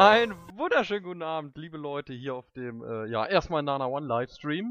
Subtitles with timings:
[0.00, 4.70] Ein wunderschönen guten Abend, liebe Leute, hier auf dem, äh, ja, erstmal Nana One Livestream.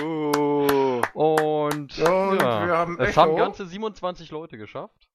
[0.00, 1.02] Uh.
[1.12, 3.20] Und, Und ja, wir haben es Echo.
[3.22, 5.08] haben ganze 27 Leute geschafft.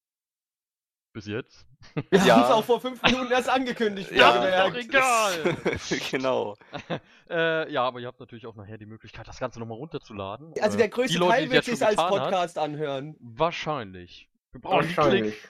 [1.14, 1.66] Bis jetzt.
[2.12, 2.36] Wir Ja.
[2.36, 4.12] haben es auch vor fünf Minuten erst angekündigt.
[4.12, 5.58] Ja, ist doch egal.
[6.12, 6.56] genau.
[7.30, 10.54] Äh, ja, aber ihr habt natürlich auch nachher die Möglichkeit, das Ganze nochmal runterzuladen.
[10.62, 13.16] Also Äh, der größte die Leute, Teil wird sich als getan hat, Podcast anhören.
[13.20, 14.30] Wahrscheinlich.
[14.52, 15.48] Wir brauchen die Wahrscheinlich.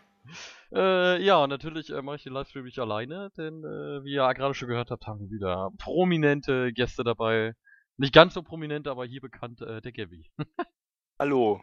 [0.73, 4.53] Äh, ja, natürlich äh, mache ich den Livestream nicht alleine, denn äh, wie ihr gerade
[4.53, 7.53] schon gehört habt, haben wir wieder prominente Gäste dabei.
[7.97, 10.29] Nicht ganz so prominente, aber hier bekannt, äh, der Gabby.
[11.19, 11.61] Hallo.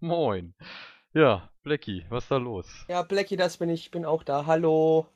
[0.00, 0.54] Moin.
[1.14, 2.84] Ja, Blackie, was ist da los?
[2.88, 4.44] Ja, Blackie, das bin ich, bin auch da.
[4.44, 5.06] Hallo.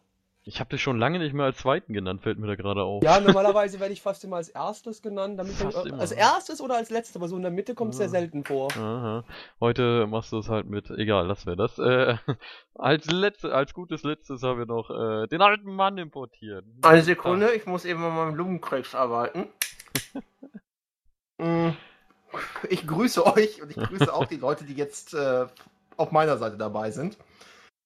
[0.50, 3.04] Ich habe dich schon lange nicht mehr als Zweiten genannt, fällt mir da gerade auf.
[3.04, 5.38] Ja, normalerweise werde ich fast immer als erstes genannt.
[5.38, 6.00] Damit Fast äh, immer.
[6.00, 8.10] als erstes oder als letztes, aber so in der Mitte kommt es sehr Ja.
[8.10, 8.68] selten vor.
[8.72, 9.24] Aha.
[9.60, 11.78] Heute machst du es halt mit, egal, lass wir das.
[11.78, 12.16] Äh,
[12.74, 16.64] als letzte, als gutes letztes haben wir noch äh, den alten Mann importiert.
[16.82, 19.46] Eine Sekunde, ich muss eben an meinem Lungenkrebs arbeiten.
[21.38, 21.70] Mm,
[22.68, 25.46] ich grüße euch und ich grüße auch die Leute, die jetzt äh,
[25.96, 27.16] auf meiner Seite dabei sind.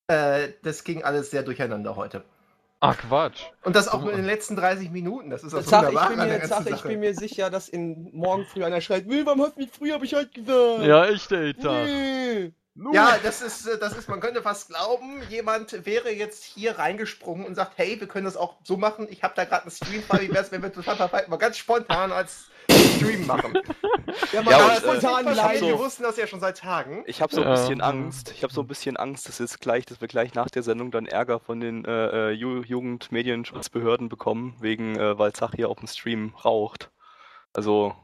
[0.08, 2.24] Äh, das ging alles sehr durcheinander heute.
[2.84, 3.40] Ah, Quatsch.
[3.62, 5.30] Und das auch nur in den letzten 30 Minuten.
[5.30, 6.88] Das ist das Sag, ich, Wunderbare bin mir, sag, ich Sache.
[6.88, 9.98] bin mir sicher, dass in morgen früh einer schreit, "Will, warum hast du mich früher
[9.98, 10.82] Bescheid gesagt?
[10.82, 11.86] Ja, ich Tag.
[11.86, 12.52] Nee.
[12.92, 17.54] Ja, das ist, das ist, man könnte fast glauben, jemand wäre jetzt hier reingesprungen und
[17.54, 19.06] sagt, hey, wir können das auch so machen.
[19.10, 22.10] Ich habe da gerade einen Streamfall, wie wär's, wenn wir total verfalten, mal ganz spontan
[22.10, 22.46] als
[22.96, 23.58] Stream machen.
[24.32, 25.58] Ja, Ja, ja äh, spontan passiert, live.
[25.60, 27.02] so- wir wussten das ja schon seit Tagen.
[27.06, 27.54] Ich habe so ein Ja.
[27.54, 28.30] bisschen Angst.
[28.30, 30.90] Ich habe so ein bisschen Angst, dass jetzt gleich, dass wir gleich nach der Sendung
[30.92, 35.78] dann Ärger von den äh, äh, Ju Jugendmedienschutzbehörden bekommen, wegen äh, weil Zach hier auf
[35.78, 36.90] dem Stream raucht.
[37.52, 37.94] Also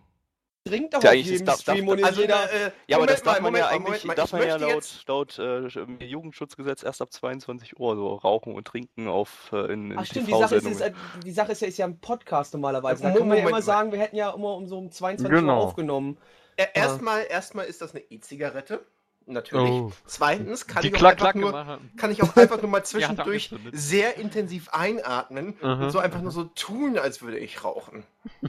[0.65, 2.53] Trinkt doch Ja, auf jedem das- Stream in Also, jeder...
[2.53, 5.39] äh, ja, aber das darf mal, man ja eigentlich, darf man ja laut, jetzt- laut
[5.39, 5.67] äh,
[6.05, 10.29] Jugendschutzgesetz erst ab 22 Uhr so rauchen und trinken auf äh, in, in Ach stimmt,
[10.29, 10.93] die Sache, ist, ist, äh,
[11.25, 13.03] die Sache ist ja, ist ja ein Podcast normalerweise.
[13.03, 13.65] Da Moment, kann man ja immer Moment.
[13.65, 15.57] sagen, wir hätten ja immer um so um 22 Genau.
[15.61, 16.19] Uhr aufgenommen.
[16.57, 18.85] Äh, Erstmal, erstmal ist das eine E-Zigarette.
[19.33, 19.71] Natürlich.
[19.71, 19.93] Oh.
[20.07, 23.55] Zweitens kann ich, auch Klack einfach Klack nur, kann ich auch einfach nur mal zwischendurch
[23.73, 25.85] sehr intensiv einatmen Aha.
[25.85, 28.05] und so einfach nur so tun, als würde ich rauchen.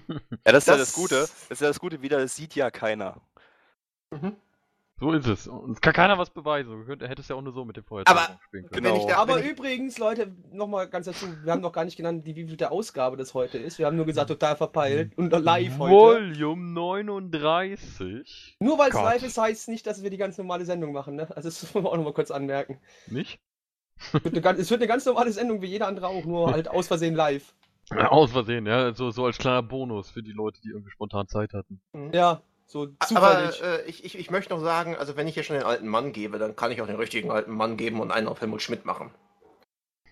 [0.07, 1.15] Ja, das ist ja das- das Gute.
[1.19, 3.21] Das ist ja das Gute wieder, das sieht ja keiner.
[5.01, 5.47] So ist es.
[5.47, 6.85] Und es kann keiner was beweisen.
[6.85, 8.83] Du hättest ja auch nur so mit dem Feuerzeug Aber- spielen können.
[8.83, 9.07] Genau.
[9.07, 12.69] Da, Aber übrigens, Leute, nochmal ganz dazu, wir haben noch gar nicht genannt, die wievielte
[12.71, 13.79] Ausgabe das heute ist.
[13.79, 15.91] Wir haben nur gesagt, total verpeilt und live heute.
[15.95, 18.57] Volume 39.
[18.59, 21.15] Nur weil es live ist, heißt es nicht, dass wir die ganz normale Sendung machen,
[21.15, 21.27] ne?
[21.35, 22.79] Also das wollen wir auch nochmal kurz anmerken.
[23.07, 23.39] Nicht?
[23.97, 26.51] Es wird, eine, ganz- es wird eine ganz normale Sendung wie jede andere auch, nur
[26.51, 27.53] halt aus Versehen live.
[27.91, 28.93] Ja, aus Versehen, ja.
[28.93, 31.81] So, so als kleiner Bonus für die Leute, die irgendwie spontan Zeit hatten.
[32.13, 32.41] Ja,
[32.71, 35.65] so aber äh, ich, ich, ich möchte noch sagen, also wenn ich hier schon den
[35.65, 38.39] alten Mann gebe, dann kann ich auch den richtigen alten Mann geben und einen auf
[38.39, 39.11] Helmut Schmidt machen.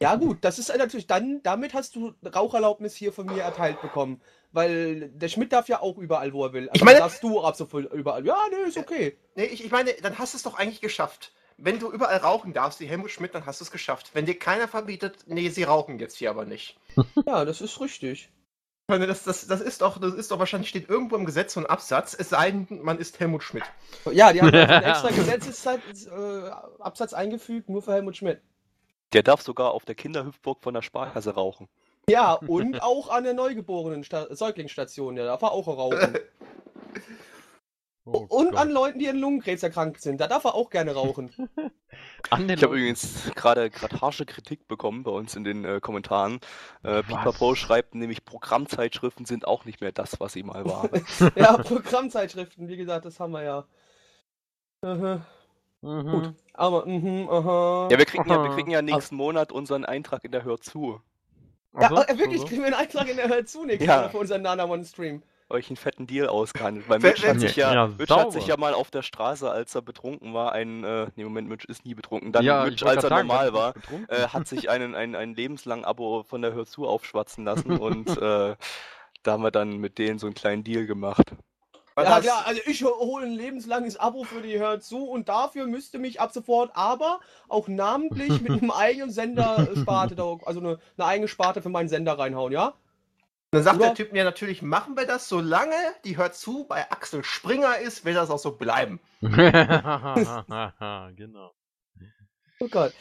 [0.02, 4.22] Ja gut, das ist natürlich dann, damit hast du Raucherlaubnis hier von mir erteilt bekommen.
[4.52, 6.70] Weil der Schmidt darf ja auch überall, wo er will.
[6.70, 8.26] Also Ich meine- darfst du ab sofort überall.
[8.26, 9.18] Ja, nee, ist okay.
[9.36, 11.34] Nee, ich, ich meine, dann hast du es doch eigentlich geschafft.
[11.58, 14.12] Wenn du überall rauchen darfst, wie Helmut Schmidt, dann hast du es geschafft.
[14.14, 16.80] Wenn dir keiner verbietet, nee, sie rauchen jetzt hier aber nicht.
[17.26, 18.30] Ja, das ist richtig.
[18.90, 21.68] Das, das, das ist doch, das ist doch wahrscheinlich, steht irgendwo im Gesetz so ein
[21.68, 23.64] Absatz, es sei denn, man ist Helmut Schmidt.
[24.12, 28.42] Ja, die haben also einen extra Gesetzeszeit, äh, Absatz eingefügt, nur für Helmut Schmidt.
[29.14, 31.68] Der darf sogar auf der Kinderhüpfburg von der Sparkasse rauchen.
[32.10, 36.18] Ja, und auch an der neugeborenen Sta Säuglingsstation, ja, da darf er auch rauchen.
[38.12, 38.60] Oh und Gott.
[38.60, 41.32] an Leuten, die an Lungenkrebs erkrankt sind, da darf er auch gerne rauchen.
[42.30, 45.80] An den Ich habe übrigens gerade gerade harsche Kritik bekommen bei uns in den äh,
[45.80, 46.40] Kommentaren.
[46.84, 47.04] Äh?
[47.04, 50.90] Pipapo schreibt nämlich, Programmzeitschriften sind auch nicht mehr das, was sie mal waren.
[51.36, 53.66] ja, Programmzeitschriften, wie gesagt, das haben wir ja.
[54.82, 55.22] Mhm.
[55.82, 56.34] gut.
[56.54, 57.88] Aber, mhm, aha.
[57.92, 61.02] ja, wir kriegen ja, wir kriegen ja nächsten Monat unseren Eintrag in der Hör zu.
[61.80, 64.04] Ja, äh, wirklich, kriegen wir einen Eintrag in der Hör zu nächste Ja.
[64.04, 65.22] Woche für unseren Nana One Stream.
[65.50, 66.88] Euch einen fetten Deal ausgehandelt.
[66.90, 69.74] Weil Mitch hat sich ja, Ja, Mitch hat sich ja mal auf der Straße, als
[69.76, 73.04] er betrunken war, ein, äh, nee, Moment, Mitch ist nie betrunken, dann ja, Mitch, als
[73.04, 73.74] er sagen, normal war,
[74.10, 78.10] äh, hat sich einen, ein, ein lebenslang Abo von der Hör zu aufschwatzen lassen und
[78.10, 78.56] äh,
[79.24, 81.34] da haben wir dann mit denen so einen kleinen Deal gemacht.
[81.98, 86.00] Ja, klar, also ich hole ein lebenslanges Abo für die Hör zu und dafür müsste
[86.00, 87.20] mich ab sofort aber
[87.50, 92.18] auch namentlich mit einem eigenen Sender-Sparte, da- also eine, eine eigene Sparte für meinen Sender
[92.18, 92.74] reinhauen, ja?
[93.52, 95.74] Dann sagt Oder- der Typ mir natürlich, machen wir das, solange
[96.06, 99.00] die Hört zu bei Axel Springer ist, wird das auch so bleiben.
[99.22, 100.16] genau.
[102.60, 102.94] Oh Gott.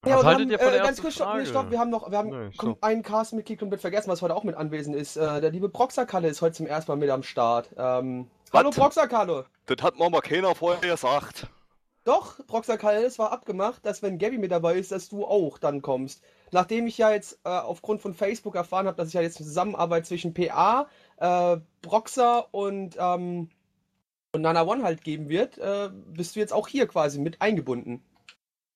[0.00, 1.46] Was Ja, aber wir haltet haben, ihr von äh, der ganz ersten kurz, Frage?
[1.46, 4.44] stopp, wir haben noch, wir haben Nee, komm, einen Cast-Mitglied komplett vergessen, was heute auch
[4.44, 5.16] mit anwesend ist.
[5.16, 7.70] Äh, der liebe Proxakalle ist heute zum ersten Mal mit am Start.
[7.76, 8.76] Ähm, hallo Was?
[8.76, 9.46] Proxakalle!
[9.66, 11.48] Das hat aber keiner vorher gesagt.
[12.04, 15.80] Doch, Proxakalle, es war abgemacht, dass wenn Gabby mit dabei ist, dass du auch dann
[15.80, 16.22] kommst.
[16.54, 19.46] Nachdem ich ja jetzt äh, aufgrund von Facebook erfahren habe, dass es ja jetzt eine
[19.46, 23.50] Zusammenarbeit zwischen PA, äh, Broxer und, ähm,
[24.32, 28.02] und Nana One halt geben wird, äh, bist du jetzt auch hier quasi mit eingebunden.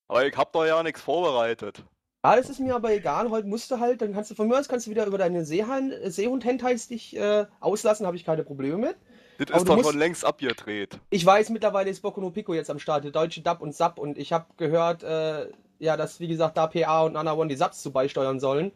[0.08, 1.82] Aber ich hab doch ja nichts vorbereitet.
[2.24, 3.30] Ja, das ist mir aber egal.
[3.30, 5.44] Heute musst du halt, dann kannst du von mir aus kannst du wieder über deine
[5.44, 8.96] Seehund-Hentais dich äh, auslassen, habe ich keine Probleme mit.
[9.38, 10.98] Das Aber ist doch musst- schon längst abgedreht.
[11.10, 13.98] Ich weiß, mittlerweile ist Boku no Pico jetzt am Start, der deutsche Dub und Sub
[13.98, 15.48] und ich habe gehört, äh,
[15.78, 18.72] ja, dass, wie gesagt, da PA und Nana One die Subs zu beisteuern sollen.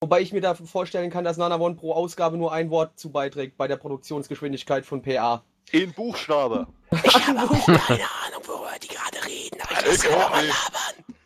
[0.00, 3.10] Wobei ich mir da vorstellen kann, dass Nana One pro Ausgabe nur ein Wort zu
[3.10, 5.42] beiträgt bei der Produktionsgeschwindigkeit von PA.
[5.72, 6.66] In Buchstabe.
[7.02, 10.54] Ich habe auch Keine Ahnung, worüber die gerade reden, aber Ich auch nicht.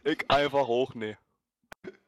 [0.05, 1.17] Ich einfach hoch, nee.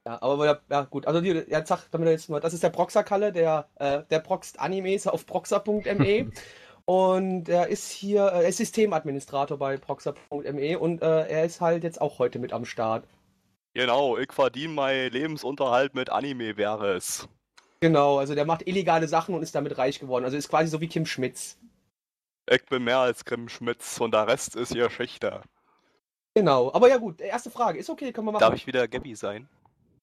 [0.05, 2.71] Ja, aber ja, ja gut, also die, ja, sag, damit jetzt mal, das ist der
[2.71, 6.33] Proxer-Kalle, der, äh, der proxt Animes auf proxer.me
[6.85, 11.85] und er ist hier, äh, er ist Systemadministrator bei proxer.me und äh, er ist halt
[11.85, 13.05] jetzt auch heute mit am Start.
[13.75, 17.29] Genau, ich verdiene meinen Lebensunterhalt mit Anime wäre es.
[17.81, 20.25] Genau, also der macht illegale Sachen und ist damit reich geworden.
[20.25, 21.59] Also ist quasi so wie Kim Schmitz.
[22.49, 25.43] Ich bin mehr als Grimm Schmitz und der Rest ist ihr Schächter.
[26.35, 28.41] Genau, aber ja gut, erste Frage, ist okay, können wir machen.
[28.41, 29.49] Darf ich wieder Gabby sein?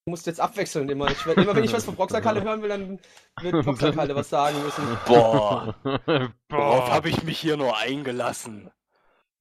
[0.05, 1.11] Du musst jetzt abwechseln immer.
[1.11, 2.99] Ich, immer wenn ich was von Proxer-Kalle hören will, dann
[3.41, 4.83] wird Proxer-Kalle was sagen müssen.
[5.07, 5.75] Boah,
[6.47, 6.89] Boah.
[6.89, 8.71] habe ich mich hier nur eingelassen?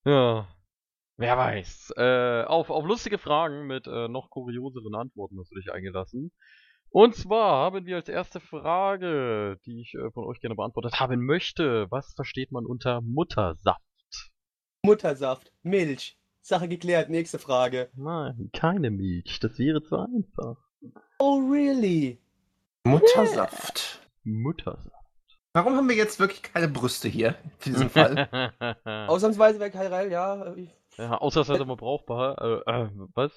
[0.05, 0.47] Ja.
[1.17, 1.95] Wer weiß.
[1.97, 6.33] Äh, auf, auf lustige Fragen mit äh, noch kurioseren Antworten hast du dich eingelassen.
[6.91, 11.25] Und zwar haben wir als erste Frage, die ich äh, von euch gerne beantwortet haben
[11.25, 11.87] möchte.
[11.91, 13.83] Was versteht man unter Muttersaft?
[14.85, 16.18] Muttersaft, Milch.
[16.49, 17.91] Sache geklärt, nächste Frage.
[17.95, 19.39] Nein, keine Milch.
[19.41, 20.57] Das wäre zu einfach.
[21.19, 22.19] Oh, really?
[22.85, 24.01] Muttersaft.
[24.25, 24.93] Muttersaft.
[25.53, 27.35] Warum haben wir jetzt wirklich keine Brüste hier
[27.65, 28.53] in diesem Fall?
[29.09, 30.55] Ausnahmsweise wäre Kairel, ja.
[30.55, 32.41] ich- ja, ist immer brauchbar.
[32.67, 33.33] Äh, äh, was?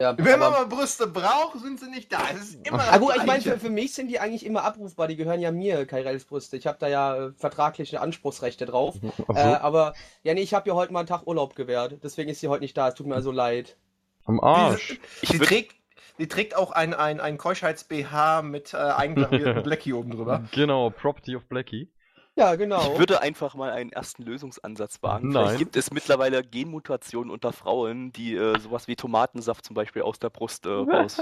[0.00, 2.18] Ja Wenn man aber, mal Brüste braucht, sind sie nicht da.
[2.34, 4.64] Es ist immer ah, gut, das ich meine, für, für mich sind die eigentlich immer
[4.64, 5.08] abrufbar.
[5.08, 6.56] Die gehören ja mir, Kairels Brüste.
[6.56, 8.96] Ich habe da ja äh, vertragliche Anspruchsrechte drauf.
[9.28, 11.98] Ach Äh, so, aber, ja, nee, ich habe ja heute mal einen Tag Urlaub gewährt.
[12.02, 12.88] Deswegen ist sie heute nicht da.
[12.88, 13.76] Es tut mir also leid.
[14.24, 14.98] am Arsch.
[15.22, 15.76] Die würd- trägt,
[16.18, 20.44] die trägt auch ein, ein, ein Keuschheits-BH mit äh, eingrammiertem Blackie oben drüber.
[20.52, 21.88] Genau, Property of Blackie.
[22.36, 22.92] Ja, genau.
[22.92, 25.30] Ich würde einfach mal einen ersten Lösungsansatz wagen.
[25.30, 25.44] Nein.
[25.44, 30.18] Vielleicht gibt es mittlerweile Genmutationen unter Frauen, die äh, sowas wie Tomatensaft zum Beispiel aus
[30.18, 31.16] der Brust äh, raus.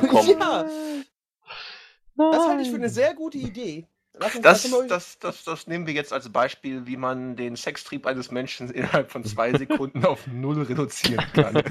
[0.00, 0.38] bekommen.
[0.38, 0.64] ja,
[2.16, 3.88] das halte ich für eine sehr gute Idee.
[4.16, 7.56] Lass uns Das, das das, das, das nehmen wir jetzt als Beispiel, wie man den
[7.56, 11.54] Sextrieb eines Menschen innerhalb von zwei Sekunden auf null reduzieren kann.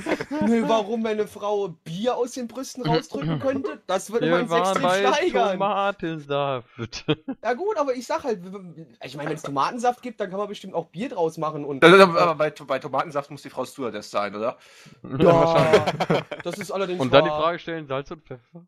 [0.46, 3.82] Nö, warum, wenn eine Frau Bier aus den Brüsten rausdrücken könnte?
[3.88, 5.52] Das würde meinen Sextrieb steigern.
[5.54, 7.06] Tomatensaft.
[7.44, 8.42] Ja gut, aber ich sag halt,
[9.04, 11.84] ich meine, wenn es Tomatensaft gibt, dann kann man bestimmt auch Bier draus machen und
[11.84, 14.58] aber bei, bei Tomatensaft muss die Frau Stewardess sein, oder?
[15.18, 15.86] ja,
[16.44, 17.30] das ist allerdings Und dann die.
[17.30, 18.66] Frage stellen, Salz und Pfeffer?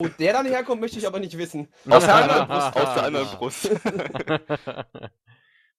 [0.00, 1.68] Wo der dann herkommt, möchte ich aber nicht wissen.
[1.88, 2.76] Aus der anderen Brust.
[2.76, 3.26] Aus der anderen.
[3.38, 3.70] Brust.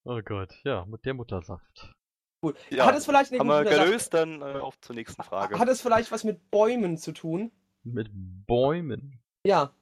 [0.04, 1.94] oh Gott, ja, mit der Muttersaft.
[2.42, 2.56] Gut.
[2.70, 5.58] Ja, Hat es vielleicht Haben wir gelöst, dann äh, auf zur nächsten Frage.
[5.58, 7.50] Hat es vielleicht was mit Bäumen zu tun?
[7.82, 9.22] Mit Bäumen.
[9.44, 9.74] Ja.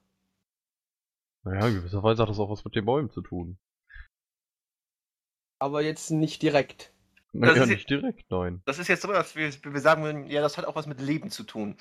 [1.44, 3.58] Naja, in gewisser Weise hat das auch was mit den Bäumen zu tun.
[5.60, 6.92] Aber jetzt nicht direkt.
[7.32, 8.62] Das ja, ist nicht direkt, nein.
[8.64, 11.00] Das ist jetzt so, dass wir, wir sagen würden, ja, das hat auch was mit
[11.00, 11.76] Leben zu tun.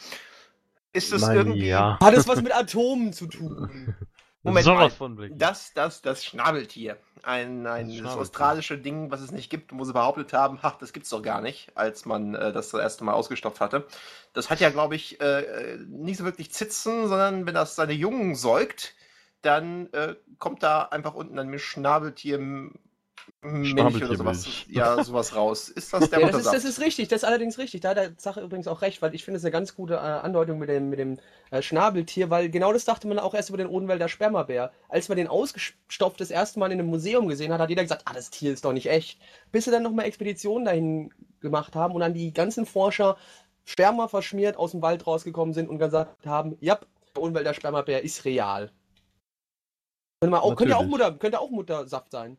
[0.94, 2.00] Ist es Nein, irgendwie ja.
[2.02, 3.96] Hat es was mit Atomen zu tun?
[4.44, 4.90] Moment Sowas mal.
[4.92, 5.34] von Blick.
[5.38, 6.98] das, das, das Schnabeltier?
[7.24, 10.78] Ein, ein Das das australische Ding, was es nicht gibt, wo sie behauptet haben, ach,
[10.78, 13.86] das gibt's doch gar nicht, als man äh, das das erste Mal ausgestopft hatte.
[14.34, 17.94] Das hat ja, glaube ich, äh, äh, nicht so wirklich Zitzen, sondern wenn das seine
[17.94, 18.96] Jungen säugt,
[19.42, 22.40] dann äh, kommt da einfach unten ein Schnabeltier
[23.42, 24.66] Milch oder sowas, Schnabeltiermilch.
[24.70, 25.70] ja, sowas raus.
[25.70, 27.82] Ist das der Ja, das, ist, das ist richtig, das ist allerdings richtig.
[27.82, 29.98] Da hat der Sache übrigens auch recht, weil ich finde es eine ganz gute äh,
[29.98, 31.18] Andeutung mit dem, mit dem
[31.52, 34.72] äh, Schnabeltier, weil genau das dachte man auch erst über den Odenwälder Spermabär.
[34.90, 38.04] Als man den ausgestopft das erste Mal in einem Museum gesehen hat, hat jeder gesagt,
[38.06, 39.20] ah, das Tier ist doch nicht echt.
[39.52, 43.18] Bis sie dann nochmal Expeditionen dahin gemacht haben und dann die ganzen Forscher
[43.66, 46.80] Sperma verschmiert aus dem Wald rausgekommen sind und gesagt haben, ja,
[47.16, 48.72] der Odenwälder Spermabär ist real.
[50.22, 50.86] Könnte, man auch.
[50.86, 52.38] Mutter, könnte auch Muttersaft sein.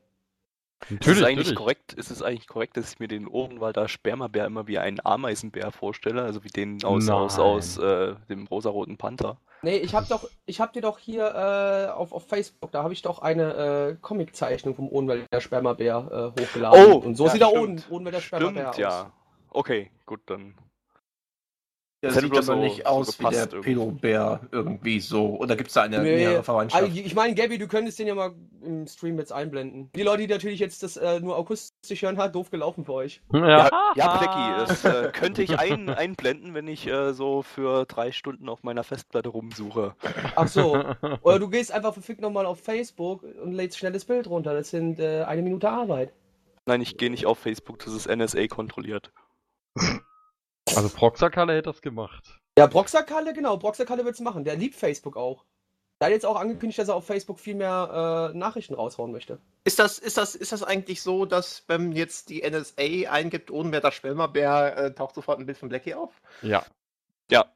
[0.81, 1.59] Ist es Natürlich, eigentlich natürlich.
[1.59, 1.93] korrekt?
[1.95, 6.23] Ist es eigentlich korrekt, dass ich mir den Odenwalder Spermabär immer wie einen Ameisenbär vorstelle?
[6.23, 7.47] Also wie den aus, aus, Nein.
[7.47, 9.39] aus äh, dem rosaroten Panther?
[9.63, 12.93] Nee, ich hab doch, ich hab dir doch hier äh, auf, auf Facebook, da habe
[12.93, 16.93] ich doch eine äh, Comiczeichnung vom Odenwälder Spermabär äh, hochgeladen.
[16.93, 17.63] Oh, und so ja, sieht der stimmt.
[17.65, 18.95] Oden, Odenwälder Spermabär Stimmt, aus.
[19.05, 19.13] ja.
[19.51, 20.55] Okay, gut, dann
[22.01, 23.75] Der Das sieht aber so- nicht so aus wie gepasst der irgendwie.
[23.75, 25.37] Pedobär irgendwie so.
[25.39, 26.89] Oder gibt es da eine Nee, nähere also Verwandtschaft?
[26.95, 29.91] ich ich meine, Gabby, du könntest den ja mal im Stream jetzt einblenden.
[29.97, 33.21] Die Leute, die natürlich jetzt das äh, nur akustisch hören, hat doof gelaufen für euch.
[33.33, 38.13] Ja, ja Plecki, das äh, könnte ich ein, einblenden, wenn ich äh, so für drei
[38.13, 39.97] Stunden auf meiner Festplatte rumsuche.
[40.37, 40.75] Ach so.
[41.23, 44.55] Oder du gehst einfach verfickt nochmal auf Facebook und lädst schnell das Bild runter.
[44.55, 46.13] Das sind äh, eine Minute Arbeit.
[46.67, 49.11] Nein, ich gehe nicht auf Facebook, das ist NSA kontrolliert.
[50.77, 52.39] Also Proxakalle hätte das gemacht.
[52.59, 53.57] Ja, Broxakalle, genau.
[53.57, 54.45] Broxakalle wird's machen.
[54.45, 55.45] Der liebt Facebook auch.
[56.01, 59.41] Der hat jetzt auch angekündigt, dass er auf Facebook viel mehr äh, Nachrichten raushauen möchte.
[59.65, 63.91] Ist das, ist, das, ist das eigentlich so, dass wenn jetzt die NSA eingibt, Odenwärter
[63.91, 66.23] Schwelmerbär, äh, taucht sofort ein Bild von Blackie auf?
[66.43, 66.65] Ja.
[67.31, 67.47] Ja,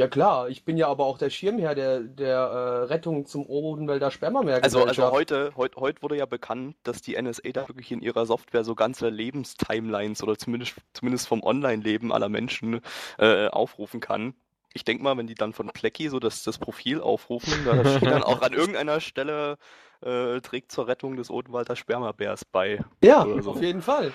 [0.00, 4.10] Ja klar, ich bin ja aber auch der Schirmherr der, der äh, Rettung zum Odenwälder
[4.10, 8.00] Spermameer also, also heute, heute, heute wurde ja bekannt, dass die NSA da wirklich in
[8.00, 12.80] ihrer Software so ganze Lebenstimelines oder zumindest, zumindest vom Online-Leben aller Menschen
[13.18, 14.32] äh, aufrufen kann.
[14.72, 18.10] Ich denke mal, wenn die dann von Plecky so das, das Profil aufrufen, da steht
[18.10, 19.58] dann auch an irgendeiner Stelle
[20.00, 22.82] äh, trägt zur Rettung des Odenwalder Spermabärs bei.
[23.04, 23.50] Ja, so.
[23.50, 24.14] auf jeden Fall.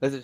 [0.00, 0.20] Also,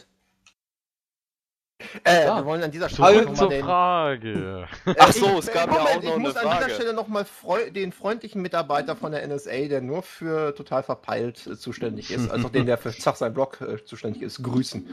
[2.05, 2.37] Äh, Ja.
[2.39, 4.69] wir wollen an dieser Stelle noch zur mal den, Frage.
[4.87, 6.43] Äh, Ach so, ich- es gab äh, ja Moment, auch noch ich eine muss an
[6.45, 6.65] Frage.
[6.65, 11.47] dieser Stelle nochmal freu den freundlichen Mitarbeiter von der NSA, der nur für total verpeilt
[11.47, 14.89] äh, zuständig ist, also den, der für Zach sein Blog äh, zuständig ist, grüßen.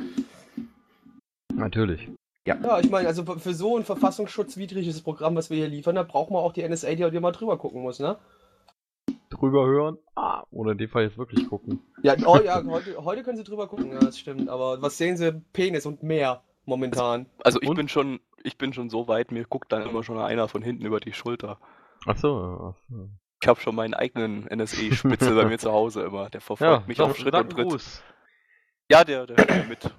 [1.54, 2.08] Natürlich.
[2.46, 6.32] ja, ich meine, also für so ein verfassungsschutzwidriges Programm, was wir hier liefern, da braucht
[6.32, 8.18] man auch die NSA, die die mal drüber gucken muss, ne?
[9.30, 9.98] Drüber hören.
[10.16, 11.80] Ah, oder in dem Fall jetzt wirklich gucken.
[12.04, 14.50] Ja, oh ja, heute, heute können sie drüber gucken, ja, das stimmt.
[14.50, 15.34] Aber was sehen sie?
[15.54, 17.26] Penis und mehr momentan.
[17.44, 17.76] Also ich Und?
[17.76, 20.86] bin schon, ich bin schon so weit, mir guckt dann immer schon einer von hinten
[20.86, 21.60] über die Schulter.
[22.06, 22.74] Achso.
[22.76, 23.10] Ach so.
[23.42, 26.30] Ich habe schon meinen eigenen NSA-Spitzel bei mir zu Hause immer.
[26.30, 27.68] Der verfolgt Ja, mich auf Schritt und Tritt.
[27.68, 28.04] Gruß.
[28.92, 29.94] Ja, der, der hört mit.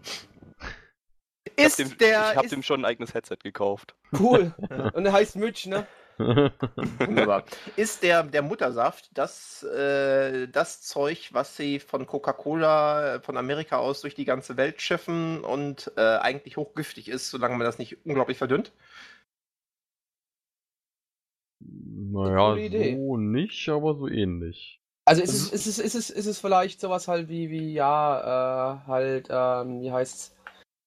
[1.57, 2.31] Ich Ist hab dem, der.
[2.33, 3.95] ich habe dem schon ein eigenes Headset gekauft.
[4.19, 4.55] Cool.
[4.95, 5.87] Und er heißt Mitch, ne?
[6.99, 7.45] wunderbar.
[7.77, 14.03] Ist der, der Muttersaft das, äh, das Zeug, was sie von Coca-Cola von Amerika aus
[14.03, 18.39] durch die ganze Welt schiffen und äh, eigentlich hochgiftig ist, solange man das nicht unglaublich
[18.39, 18.73] verdünnt?
[22.11, 22.57] naja,
[22.97, 24.81] so nicht, aber so ähnlich.
[25.05, 28.77] Also ist es, ist es, ist es, ist es vielleicht sowas halt wie, wie, ja,
[28.85, 30.37] äh, halt, ähm, wie heißt's?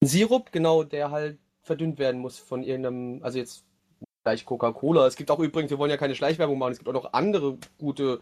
[0.01, 3.65] Ein Sirup, genau, der halt verdünnt werden muss von irgendeinem, also jetzt
[4.23, 5.07] gleich Coca-Cola.
[5.07, 7.57] Es gibt auch übrigens, wir wollen ja keine Schleichwerbung machen, es gibt auch noch andere
[7.77, 8.19] gute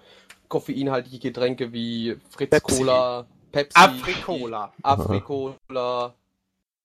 [0.47, 2.77] koffeinhaltige Getränke wie Fritz Pepsi.
[2.77, 4.73] Cola, Pepsi, Afrikola.
[4.83, 6.13] Afrikola,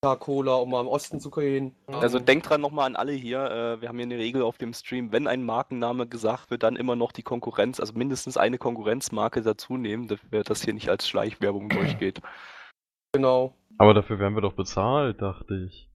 [0.03, 1.75] Coca-Cola, um mal im Osten zu gehen.
[1.87, 4.73] Also denkt dran nochmal an alle hier, äh, wir haben hier eine Regel auf dem
[4.73, 9.43] Stream, wenn ein Markenname gesagt wird, dann immer noch die Konkurrenz, also mindestens eine Konkurrenzmarke
[9.43, 12.21] dazu nehmen, damit das hier nicht als Schleichwerbung durchgeht.
[13.13, 13.55] Genau.
[13.79, 15.89] Aber dafür werden wir doch bezahlt, dachte ich.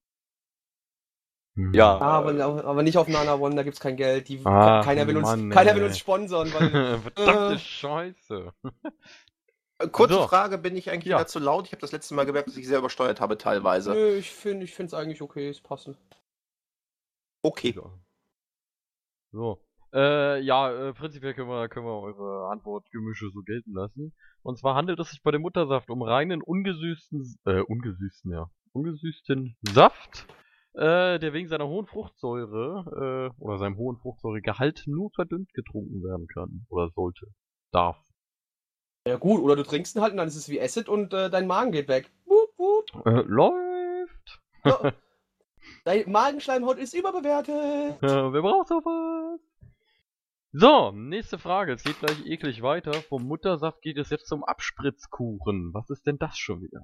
[1.56, 1.74] Hm.
[1.74, 1.98] Ja.
[1.98, 4.30] Ah, aber, aber nicht auf Nana One, da gibt's kein Geld.
[4.30, 7.58] Die, Ach, keiner, will uns, Mann, keiner will uns sponsern, weil Verdammte Äh.
[7.60, 8.54] Scheiße.
[9.80, 10.28] Äh, Kurze So.
[10.28, 11.18] Frage, bin ich eigentlich Ja.
[11.18, 11.66] wieder zu laut?
[11.66, 13.92] Ich habe das letzte Mal gemerkt, dass ich sehr übersteuert habe teilweise.
[13.92, 15.90] Nö, ich finde ich es eigentlich okay, es passt.
[17.42, 17.74] Okay.
[17.76, 17.92] Ja.
[19.32, 19.62] So.
[19.94, 24.14] Äh, ja, äh, prinzipiell können wir, können wir eure Antwortgemische so gelten lassen.
[24.42, 29.58] Und zwar handelt es sich bei dem Muttersaft um reinen ungesüßten, äh, ungesüßten, ja, ungesüßten
[29.74, 30.28] Saft,
[30.74, 36.28] äh, der wegen seiner hohen Fruchtsäure, äh, oder seinem hohen Fruchtsäuregehalt nur verdünnt getrunken werden
[36.28, 36.66] kann.
[36.70, 37.28] Oder sollte.
[37.72, 37.98] Darf.
[39.08, 41.30] Ja gut, oder du trinkst ihn halt und dann ist es wie Acid und äh,
[41.30, 42.12] dein Magen geht weg.
[42.26, 43.06] Wup, wup.
[43.06, 44.42] Äh, läuft.
[44.64, 44.94] Ja.
[45.84, 47.98] Dein Magenschleimhaut ist überbewertet.
[48.02, 49.40] Ja, wer braucht sowas?
[50.54, 51.74] So, nächste Frage.
[51.74, 52.94] Es geht gleich eklig weiter.
[52.94, 55.74] Vom Muttersaft geht es jetzt zum Abspritzkuchen.
[55.74, 56.82] Was ist denn das schon wieder?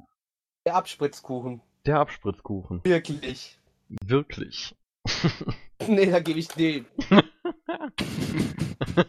[0.65, 1.61] Der Abspritzkuchen.
[1.85, 2.83] Der Abspritzkuchen.
[2.83, 3.59] Wirklich.
[4.03, 4.75] Wirklich.
[5.87, 6.83] Nee, da gebe ich nee.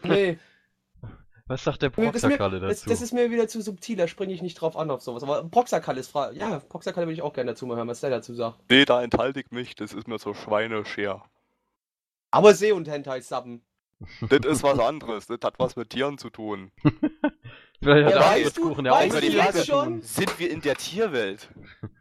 [0.03, 0.37] nee.
[1.47, 2.89] Was sagt der Nee, das, ist mir, Proxakalle das, dazu?
[2.89, 5.23] das ist mir wieder zu subtil, da springe ich nicht drauf an auf sowas.
[5.23, 6.31] Aber Proxakalle ist frei.
[6.33, 8.59] Ja, Proxakalle will ich auch gerne dazu mal hören, was der dazu sagt.
[8.69, 11.25] Nee, da enthalte ich mich, das ist mir so Schweinescher.
[12.29, 13.63] Aber See und Hentai Subben.
[14.21, 16.71] Das ist was anderes, das hat was mit Tieren zu tun.
[17.81, 20.01] Vielleicht hat Ja, der weißt du- ja auch weißt mit du jetzt schon?
[20.01, 21.47] Sind wir in der Tierwelt?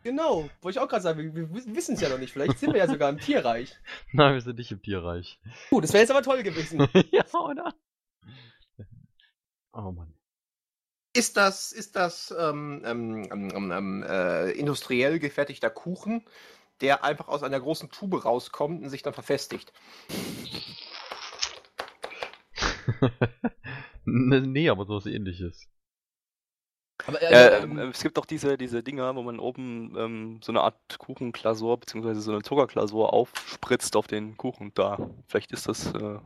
[0.02, 2.32] Genau, wollte ich auch gerade sagen, wir, wir wissen es ja noch nicht.
[2.32, 3.76] Vielleicht sind wir ja sogar im Tierreich.
[4.12, 5.38] Nein, wir sind nicht im Tierreich.
[5.70, 6.88] Gut, das wäre jetzt aber toll gewesen.
[7.12, 7.74] ja, oder?
[9.72, 10.12] Oh Mann.
[11.14, 16.24] Ist das, ist das ähm, ähm, ähm, ähm, äh, industriell gefertigter Kuchen,
[16.80, 19.72] der einfach aus einer großen Tube rauskommt und sich dann verfestigt?
[24.06, 25.68] Ne- nee, aber sowas ähnliches.
[27.06, 30.52] Aber Äh, ähm, ähm, es gibt doch diese, diese Dinger, wo man oben ähm, so
[30.52, 34.98] eine Art Kuchenglasur beziehungsweise so eine Zuckerglasur aufspritzt auf den Kuchen da.
[35.28, 36.18] Vielleicht ist das äh,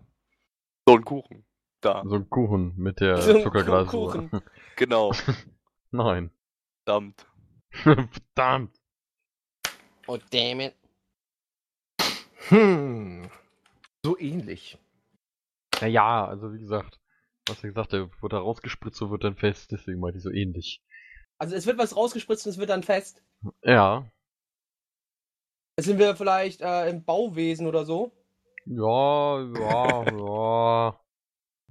[0.87, 1.45] so ein Kuchen
[1.83, 2.03] da.
[2.09, 4.13] So ein Kuchen mit der So Zuckerglasur.
[4.13, 4.43] Kuchen.
[4.77, 5.13] Genau,
[5.91, 6.31] Nein.
[6.85, 7.27] verdammt.
[7.71, 8.75] Verdammt.
[10.09, 10.75] oh damn it.
[12.49, 13.29] Hm.
[14.05, 14.79] So ähnlich.
[15.81, 16.99] Naja, also wie gesagt,
[17.47, 20.31] was er gesagt hat, wird da rausgespritzt und wird dann fest, deswegen meinte ich so
[20.31, 20.83] ähnlich.
[21.39, 23.23] Also es wird was rausgespritzt und es wird dann fest.
[23.63, 24.11] Ja.
[25.79, 28.13] Sind wir vielleicht äh, im Bauwesen oder so?
[28.67, 31.01] Ja, ja, ja.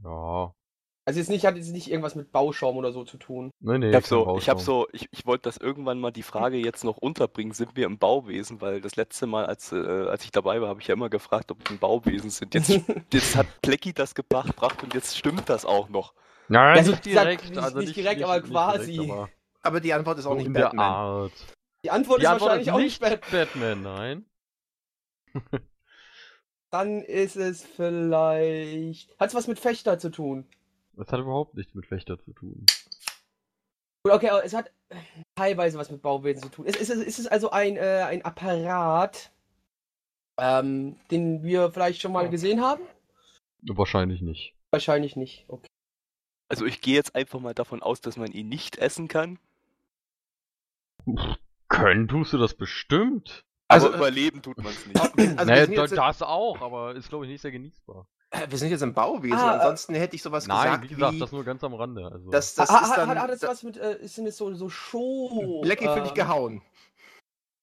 [0.04, 0.56] Ja.
[1.03, 3.50] Also jetzt nicht, hat jetzt nicht irgendwas mit Bauschaum oder so zu tun.
[3.60, 6.12] Nee, nee, Ich hab kein so, ich hab so, ich, ich wollte das irgendwann mal
[6.12, 8.62] die Frage jetzt noch unterbringen, sind wir im Bauwesen?
[8.62, 11.51] Weil das letzte Mal, als, äh, als ich dabei war, habe ich ja immer gefragt,
[11.51, 12.53] ob wir im Bauwesen sind.
[12.53, 12.70] Jetzt,
[13.13, 16.13] jetzt hat Plecki das gebracht und jetzt stimmt das auch noch.
[16.50, 19.00] Nein, Ja, so nicht direkt, nicht- also nicht direkt, aber quasi.
[19.00, 19.29] aber
[19.63, 20.79] Aber die Antwort ist auch nicht Batman.
[20.86, 21.31] Art.
[21.84, 23.81] Die Antwort Die ist Antwort wahrscheinlich ist auch nicht nicht Batman.
[23.81, 24.25] Batman, nein.
[26.70, 29.10] Dann ist es vielleicht.
[29.20, 30.46] Hat es was mit Fechter zu tun?
[31.01, 32.63] Das hat überhaupt nichts mit Wächter zu tun.
[34.03, 34.98] Gut, okay, aber es hat äh,
[35.34, 36.65] teilweise was mit Bauwesen zu tun.
[36.67, 39.31] Ist, ist, es- ist es also ein, äh, ein Apparat,
[40.39, 42.84] ähm, den wir vielleicht schon mal gesehen haben?
[43.63, 44.53] Wahrscheinlich nicht.
[44.70, 45.46] Wahrscheinlich nicht.
[45.48, 45.65] Okay.
[46.50, 49.39] Also ich gehe jetzt einfach mal davon aus, dass man ihn nicht essen kann.
[51.67, 53.41] Können tust du das bestimmt?
[53.70, 55.00] Also, aber überleben tut man es nicht.
[55.39, 58.08] Also naja, das auch, aber ist glaube ich nicht sehr genießbar.
[58.50, 61.13] wir sind jetzt im Bauwesen, Ah, äh, ansonsten hätte ich sowas Nein, gesagt wie gesagt,
[61.13, 62.09] wie, das nur ganz am Rande.
[62.11, 62.29] Also.
[62.29, 64.38] das, das ha, ist ha- dann, hat, hat es da- was mit, äh, sind es
[64.38, 65.61] so, so Show?
[65.63, 66.61] Blackie finde ich gehauen.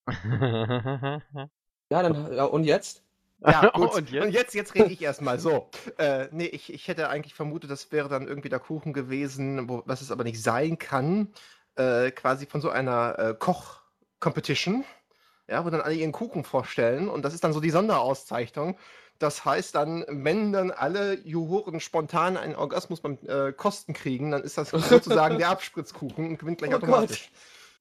[1.90, 3.02] Ja, dann, ja, und jetzt?
[3.40, 3.94] Ja, gut.
[3.94, 4.26] Und jetzt?
[4.26, 5.70] Und jetzt, jetzt rede ich erstmal so.
[5.96, 9.82] Äh, nee, ich, ich hätte eigentlich vermutet, das wäre dann irgendwie der Kuchen gewesen, wo,
[9.87, 11.32] was es aber nicht sein kann.
[11.76, 14.84] Äh, quasi von so einer äh, Koch-Competition.
[15.48, 17.08] Ja, wo dann alle ihren Kuchen vorstellen.
[17.08, 18.76] Und das ist dann so die Sonderauszeichnung.
[19.18, 24.42] Das heißt dann, wenn dann alle Juroren spontan einen Orgasmus beim äh, Kosten kriegen, dann
[24.42, 26.85] ist das sozusagen der Abspritzkuchen und gewinnt gleich Oh Gott.
[26.85, 27.31] automatisch.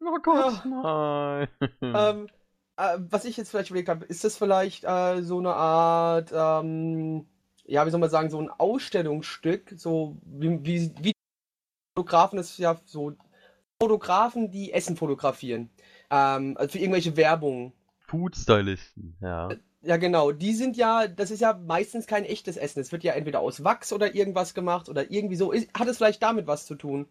[0.02, 1.47] oh Gott, nein.
[1.82, 2.30] Ähm,
[2.78, 7.28] äh, was ich jetzt vielleicht überlegt habe, ist das vielleicht äh, so eine Art, ähm,
[7.65, 11.12] ja, wie soll man sagen, so ein Ausstellungsstück, so wie, wie, wie
[11.95, 13.15] Fotografen das ja so
[13.82, 15.69] Fotografen, die Essen fotografieren.
[16.10, 17.73] Ähm, also für irgendwelche Werbung.
[18.08, 19.50] Food-Stylisten, ja.
[19.82, 20.32] Ja, genau.
[20.32, 22.80] Die sind ja, das ist ja meistens kein echtes Essen.
[22.80, 25.52] Es wird ja entweder aus Wachs oder irgendwas gemacht oder irgendwie so.
[25.52, 27.08] Ist, hat es vielleicht damit was zu tun?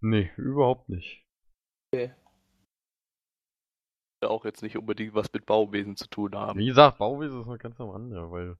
[0.00, 1.26] Nee, überhaupt nicht.
[4.22, 6.58] Auch jetzt nicht unbedingt was mit Bauwesen zu tun haben.
[6.58, 8.56] Wie gesagt, Bauwesen ist noch ganz am Rande, weil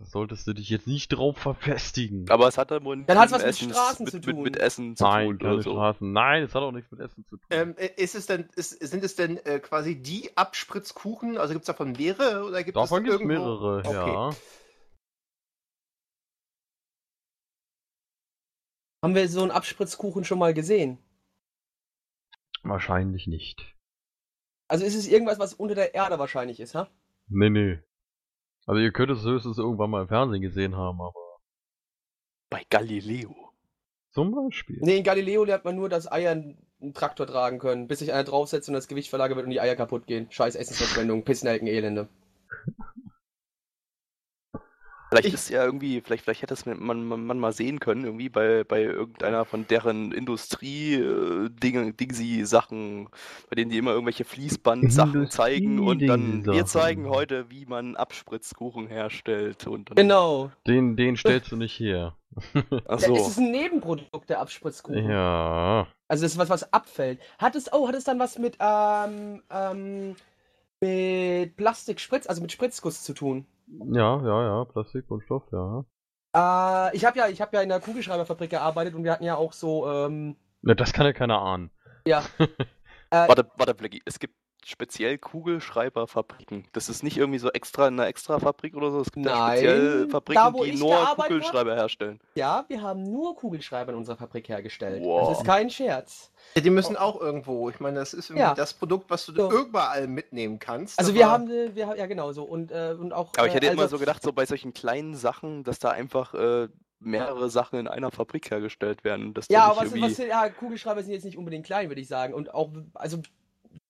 [0.00, 2.28] das solltest du dich jetzt nicht drauf verfestigen.
[2.30, 4.24] Aber es hat dann wohl Dann hat's mit was mit Essen- Straßen mit, zu mit,
[4.26, 4.42] tun.
[4.42, 5.70] mit Essen zu Nein, tun keine oder so.
[5.72, 6.12] Straßen.
[6.12, 7.46] Nein, es hat auch nichts mit Essen zu tun.
[7.50, 11.36] Ähm, äh, ist es denn, ist, sind es denn äh, quasi die Abspritzkuchen?
[11.36, 13.44] Also gibt es davon mehrere oder gibt Davon es gibt es irgendwo?
[13.44, 13.92] mehrere, Okay.
[13.92, 14.30] ja.
[19.02, 20.98] Haben wir so einen Abspritzkuchen schon mal gesehen?
[22.62, 23.74] Wahrscheinlich nicht.
[24.68, 26.90] Also ist es irgendwas, was unter der Erde wahrscheinlich ist, ha?
[27.28, 27.78] Nee, nee.
[28.70, 31.40] Also ihr könnt es höchstens irgendwann mal im Fernsehen gesehen haben, aber
[32.50, 33.34] Bei Galileo.
[34.12, 34.78] zum Beispiel.
[34.80, 38.12] Nee, in Galileo lernt man nur, dass Eier einen einen Traktor tragen können, bis sich
[38.12, 40.30] einer draufsetzt und das Gewicht verlagert wird und die Eier kaputt gehen.
[40.30, 42.08] Scheiß Essensverschwendung, Pissnelken, Elende.
[45.10, 48.04] Vielleicht Ich- ist ja irgendwie, vielleicht, vielleicht hätte es man, man, man mal sehen können,
[48.04, 53.08] irgendwie bei, bei irgendeiner von deren Industrie-Dinge, Dingsi-Sachen,
[53.48, 56.14] bei denen die immer irgendwelche Fließband-Sachen zeigen und dann, wir
[56.52, 56.66] Industrie-Dingsi-Sachen.
[56.66, 60.50] zeigen heute, wie man Abspritzkuchen herstellt und dann, Genau.
[60.66, 62.16] Den, den stellst du nicht her.
[62.86, 63.14] ach so.
[63.16, 65.08] es ist ein Nebenprodukt der Abspritzkuchen.
[65.10, 65.88] Ja.
[66.06, 67.20] Also das ist was, was abfällt.
[67.38, 70.14] Hat es, oh, hat es dann was mit, ähm, ähm,
[70.80, 73.46] mit Plastikspritz, also mit Spritzguss zu tun?
[73.92, 74.64] Ja, ja, ja.
[74.64, 75.84] Plastik, Kunststoff, ja.
[76.34, 79.36] Äh, ich habe ja, ich habe ja in der Kugelschreiberfabrik gearbeitet und wir hatten ja
[79.36, 81.70] auch so, ähm, Na, das kann ja keiner ahnen.
[82.06, 82.22] ja.
[83.10, 84.34] äh, Warte, warte, Blackie, es gibt
[84.66, 86.66] speziell Kugelschreiberfabriken.
[86.72, 89.00] Das ist nicht irgendwie so extra in einer Extra-Fabrik oder so.
[89.00, 92.20] Es gibt Nein, speziell da, Fabriken, wo die nur Kugelschreiber herstellen.
[92.34, 95.02] ja, wir haben nur Kugelschreiber in unserer Fabrik hergestellt.
[95.02, 95.30] Wow.
[95.30, 96.30] Das ist kein Scherz.
[96.54, 97.68] Ja, die müssen auch irgendwo.
[97.70, 98.54] Ich meine, das ist irgendwie Ja.
[98.54, 99.50] das Produkt, was du So.
[99.52, 100.98] überall mitnehmen kannst.
[100.98, 103.32] Also wir haben, äh, wir haben, ja genau so und, äh, und auch.
[103.36, 105.90] Aber ich äh, hätte immer also- so gedacht, so bei solchen kleinen Sachen, dass da
[105.90, 106.68] einfach äh,
[107.02, 109.32] mehrere Sachen in einer Fabrik hergestellt werden.
[109.32, 110.02] da Ja, aber was, irgendwie...
[110.02, 112.34] was, ja, Kugelschreiber sind jetzt nicht unbedingt klein, würde ich sagen.
[112.34, 113.18] Und auch, also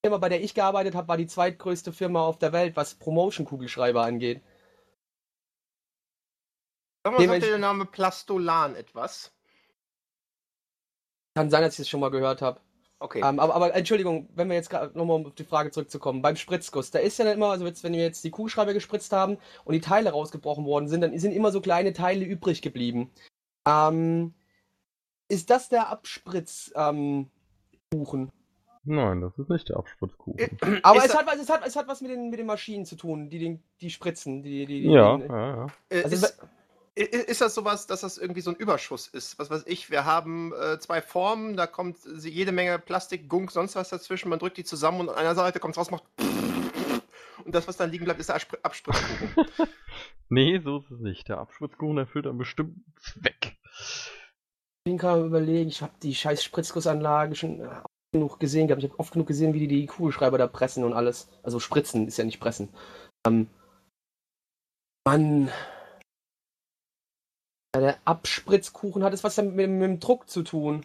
[0.05, 4.03] Firma, bei der ich gearbeitet habe, war die zweitgrößte Firma auf der Welt, was Promotion-Kugelschreiber
[4.03, 4.43] angeht.
[7.05, 9.33] Sag mal, sagt der Name Plastolan etwas?
[11.35, 12.61] Kann sein, dass ich das schon mal gehört habe.
[12.99, 13.21] Okay.
[13.25, 16.91] Ähm, aber, aber Entschuldigung, wenn wir jetzt nochmal um auf die Frage zurückzukommen, beim Spritzguss,
[16.91, 19.75] da ist ja dann immer, also jetzt, wenn wir jetzt die Kugelschreiber gespritzt haben und
[19.75, 23.11] die Teile rausgebrochen worden sind, dann sind immer so kleine Teile übrig geblieben.
[23.67, 24.35] Ähm,
[25.29, 27.31] ist das der Abspritzkuchen?
[27.95, 28.33] Ähm,
[28.85, 30.59] Nein, das ist nicht der Abspritzkuchen.
[30.83, 32.85] aber Ist es hat, was- es, hat, es hat was mit den, mit den Maschinen
[32.87, 35.67] zu tun, die, den, die spritzen, die, die, die ja, den, ja, ja.
[35.91, 36.27] Äh, Also,
[36.95, 39.39] ist, ist das sowas, dass das irgendwie so ein Überschuss ist?
[39.39, 43.77] Was weiß ich, wir haben äh, zwei Formen, da kommt jede Menge Plastik, Gunk, sonst
[43.77, 46.05] was dazwischen, man drückt die zusammen und an einer Seite kommt raus, macht
[47.45, 49.47] und das, was dann liegen bleibt, ist der Abspr Abspritzkuchen.
[50.33, 51.29] Nee, so ist es nicht.
[51.29, 53.57] Der Abspritzkuchen erfüllt einen bestimmten Zweck.
[53.81, 57.81] Ich bin gerade überlegen, ich habe die scheiß Spritzgussanlage schon äh,
[58.13, 58.83] genug gesehen gehabt.
[58.83, 61.29] Ich habe oft genug gesehen, wie die die Kugelschreiber da pressen und alles.
[61.43, 62.69] Also spritzen ist ja nicht pressen.
[63.27, 63.49] Ähm,
[65.07, 65.49] Mann.
[67.75, 70.85] Ja, der Abspritzkuchen hat es was mit, mit dem Druck zu tun.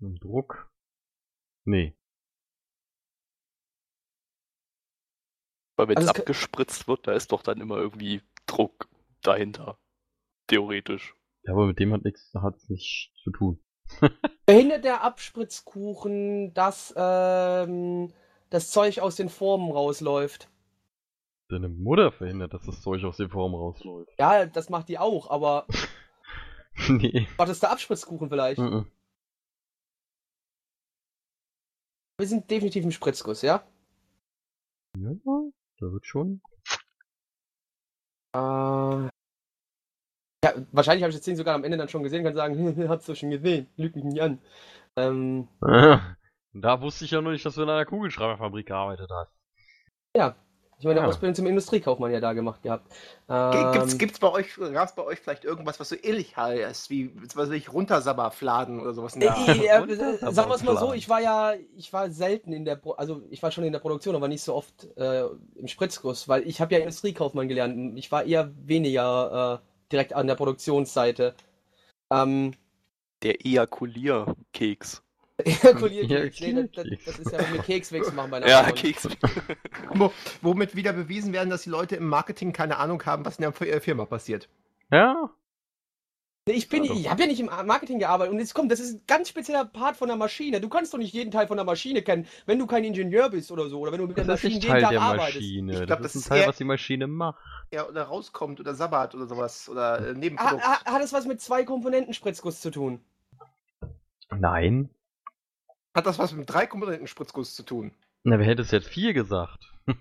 [0.00, 0.70] Ein Druck?
[1.66, 1.94] Nee.
[5.76, 8.88] Weil wenn es Also es abgespritzt wird, da ist doch dann immer irgendwie Druck
[9.22, 9.78] dahinter.
[10.46, 11.14] Theoretisch.
[11.44, 13.62] Ja, aber mit dem hat nichts, hat's nichts zu tun.
[14.50, 18.12] Verhindert der Abspritzkuchen, dass ähm,
[18.50, 20.50] das Zeug aus den Formen rausläuft?
[21.48, 24.10] Deine Mutter verhindert, dass das Zeug aus den Formen rausläuft.
[24.18, 25.66] Ja, das macht die auch, aber
[26.88, 27.28] nee.
[27.38, 28.58] macht das der Abspritzkuchen vielleicht?
[28.58, 28.90] Mhm.
[32.18, 33.64] Wir sind definitiv im Spritzguss, ja?
[34.98, 35.12] Ja,
[35.78, 36.42] da wird schon.
[38.34, 39.10] Äh,
[40.44, 43.06] ja, wahrscheinlich habe ich das Ding sogar am Ende dann schon gesehen, kann sagen, hab's
[43.06, 44.38] doch schon gesehen, lüg mich nicht an.
[44.96, 45.48] Ähm,
[46.52, 49.32] da wusste ich ja noch nicht, dass du in einer Kugelschreiberfabrik gearbeitet hast.
[50.78, 51.06] ich meine, Ja.
[51.06, 52.90] Ausbildung zum Industriekaufmann ja da gemacht gehabt.
[53.50, 56.88] Ge- Ähm, Gibt's, gibt's bei euch, gab's bei euch vielleicht irgendwas, was so ähnlich heißt,
[56.88, 59.58] wie, was weiß ich, Runtersabberfladen oder sowas in der Art?
[59.58, 61.92] äh, äh, Und äh, das aber sagen wir es mal so, ich war ja, ich
[61.92, 64.54] war selten in der, Pro also ich war schon in der Produktion, aber nicht so
[64.54, 65.24] oft äh,
[65.56, 67.98] im Spritzguss, weil ich habe ja Industriekaufmann gelernt.
[67.98, 71.34] Ich war eher weniger äh, direkt an der Produktionsseite.
[72.10, 72.52] Ähm,
[73.22, 75.02] Der Ejakulierkeks.
[75.44, 78.74] Ejakulierkeks, Ja, nee, das, das, ist ja, wenn wir Kekswechsel machen bei einer Ja, Frau.
[78.74, 79.08] Keks.
[79.94, 83.42] Wo, womit wieder bewiesen werden, dass die Leute im Marketing keine Ahnung haben, was in
[83.42, 84.48] der F- Firma passiert.
[84.92, 85.30] Ja?
[86.52, 89.02] Ich bin, ich habe ja nicht im Marketing gearbeitet und jetzt kommt, das ist ein
[89.06, 90.60] ganz spezieller Part von der Maschine.
[90.60, 93.50] Du kannst doch nicht jeden Teil von der Maschine kennen, wenn du kein Ingenieur bist
[93.50, 95.34] oder so, oder wenn du mit der Das ist Maschine jeden Teil Tag der arbeitest.
[95.36, 95.72] Maschine.
[95.72, 97.38] Ich das, glaub, ist das ein ist Teil, eher- was die Maschine macht.
[97.72, 99.68] Ja, oder rauskommt oder Sabbat oder sowas.
[99.68, 100.62] Oder äh, Ha, Nebenprodukt.
[100.64, 103.00] ha, hat es was mit zwei Komponenten Spritzguss zu tun?
[104.30, 104.90] Nein.
[105.94, 107.92] Hat das was mit drei Komponenten Spritzguss zu tun?
[108.22, 109.72] Na, wer hätte es jetzt vier gesagt?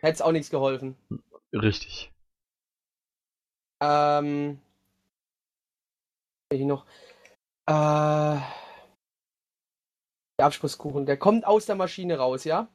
[0.00, 0.96] Hätte es auch nichts geholfen.
[1.52, 2.12] Richtig.
[3.80, 4.58] Ähm.
[6.54, 6.84] Ich noch.
[7.66, 8.38] Äh.
[10.38, 12.68] Der Abspritzkuchen, der kommt aus der Maschine raus, ja?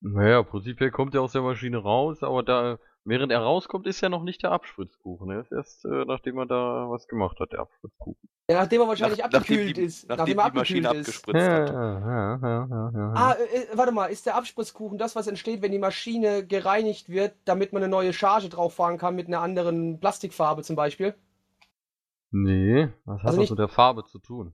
[0.00, 4.08] Naja, prinzipiell kommt er aus der Maschine raus, aber da, während er rauskommt, ist ja
[4.08, 5.30] noch nicht der Abspritzkuchen.
[5.30, 8.16] Er ist erst, äh, nachdem er da was gemacht hat, der Abspritzkuchen.
[8.50, 10.08] Ja, nachdem er wahrscheinlich Nach- abgekühlt nachdem die- ist.
[10.08, 11.24] Nachdem er die Maschine abgekühlt ist.
[11.28, 11.70] abgespritzt Ja, hat.
[11.70, 13.12] ja, ja, ja, ja.
[13.14, 17.08] Ah, äh, äh, warte mal, ist der Abspritzkuchen das, was entsteht, wenn die Maschine gereinigt
[17.08, 21.14] wird, damit man eine neue Charge drauf fahren kann mit einer anderen Plastikfarbe zum Beispiel?
[22.32, 24.52] Nee, was hat Also das nicht- mit der Farbe zu tun?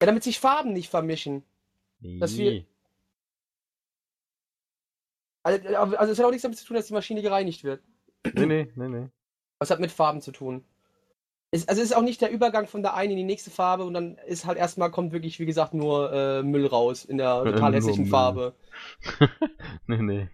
[0.00, 1.44] Ja, damit sich Farben nicht vermischen.
[2.00, 2.18] Nee.
[2.18, 2.64] Dass wir-
[5.42, 7.82] Also, also es hat auch nichts damit zu tun, dass die Maschine gereinigt wird.
[8.34, 9.08] nee, nee, nee, nee.
[9.58, 10.64] Was hat mit Farben zu tun?
[11.50, 13.84] Ist, also es ist auch nicht der Übergang von der einen in die nächste Farbe
[13.84, 17.42] und dann ist halt erstmal kommt wirklich, wie gesagt, nur äh, Müll raus in der
[17.42, 18.06] Äh, total nur hässlichen.
[18.06, 18.56] Farbe.
[19.86, 20.28] nee, nee.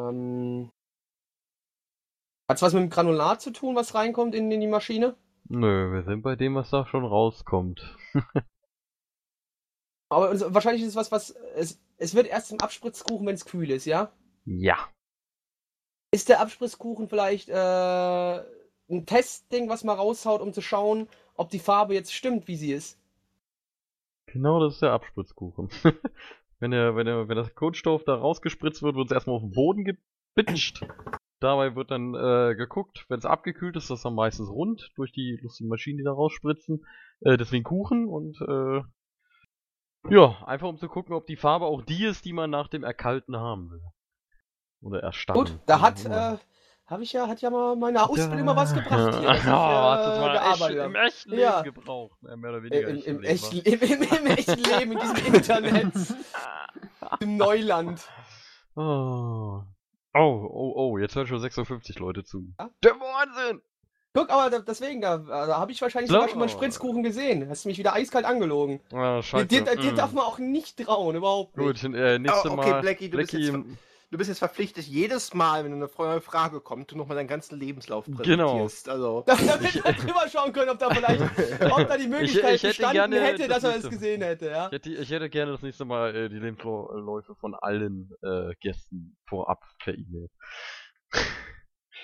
[0.00, 0.70] Ähm,
[2.48, 5.16] hat es was mit dem Granulat zu tun, was reinkommt in, in die Maschine?
[5.48, 7.96] Nö, wir sind bei dem, was da schon rauskommt.
[10.10, 11.30] Aber es- wahrscheinlich ist es was, was.
[11.30, 14.10] Es, es wird erst zum Abspritzkuchen, wenn es kühl ist, ja?
[14.44, 14.88] Ja.
[16.10, 17.52] Ist der Abspritzkuchen vielleicht äh,
[18.90, 22.72] ein Testding, was man raushaut, um zu schauen, ob die Farbe jetzt stimmt, wie sie
[22.72, 22.98] ist?
[24.26, 25.68] Genau, das ist der Abspritzkuchen.
[26.60, 29.52] wenn, der, wenn, der, wenn das Kunststoff da rausgespritzt wird, wird es erstmal auf den
[29.52, 30.86] Boden gebitscht.
[31.40, 35.12] Dabei wird dann äh, geguckt, wenn es abgekühlt ist, das ist dann meistens rund durch
[35.12, 36.84] die lustigen Maschinen, die da rausspritzen.
[37.20, 38.82] Äh, deswegen Kuchen und äh,
[40.10, 42.82] ja, einfach um zu gucken, ob die Farbe auch die ist, die man nach dem
[42.82, 43.82] Erkalten haben will.
[44.80, 45.44] Oder Erstarren.
[45.44, 46.34] Gut, da hat, Ja.
[46.34, 46.38] äh,
[46.86, 50.14] habe ich ja, hat ja mal meine Ausbildung mal was gebracht hier, ich, Ja, äh,
[50.14, 51.62] du mal gearbeitet echt, im echten Leben Ja.
[51.62, 52.18] gebraucht.
[52.22, 54.92] Ja, mehr oder Äh, weniger Im, echten im, Leben, echten, im, im, im echten Leben,
[54.92, 55.92] in diesem Internet,
[57.20, 58.08] im Neuland.
[58.74, 59.62] Oh.
[60.14, 62.44] Oh, oh, oh, jetzt hören schon 56 Leute zu.
[62.58, 62.70] Ja?
[62.82, 63.60] Der Wahnsinn!
[64.14, 67.48] Guck, aber deswegen, da, da habe ich wahrscheinlich sogar schon mal einen Spritzkuchen gesehen.
[67.48, 68.80] Hast du mich wieder eiskalt angelogen.
[68.90, 69.46] Ah, Dir, scheiße.
[69.46, 69.96] dir, dir Mm.
[69.96, 71.82] darf man auch nicht trauen, überhaupt nicht.
[71.82, 72.80] Gut, äh, nächste Oh, okay, Mal.
[72.80, 73.68] Blackie, du bist jetzt Blackie,
[74.10, 77.58] Du bist jetzt verpflichtet, jedes Mal, wenn eine neue Frage kommt, du nochmal deinen ganzen
[77.60, 78.16] Lebenslauf Genau.
[78.22, 78.88] präsentierst.
[78.88, 81.20] Also, Da- Damit wir drüber schauen können, ob da vielleicht,
[81.72, 84.22] ob da die Möglichkeit ich hätte bestanden gerne hätte, dass das er es nächste- gesehen
[84.22, 84.66] hätte, ja.
[84.66, 89.14] ich, hätte, ich hätte gerne das nächste Mal äh, die Lebensläufe von allen äh, Gästen
[89.26, 90.30] vorab per E-Mail.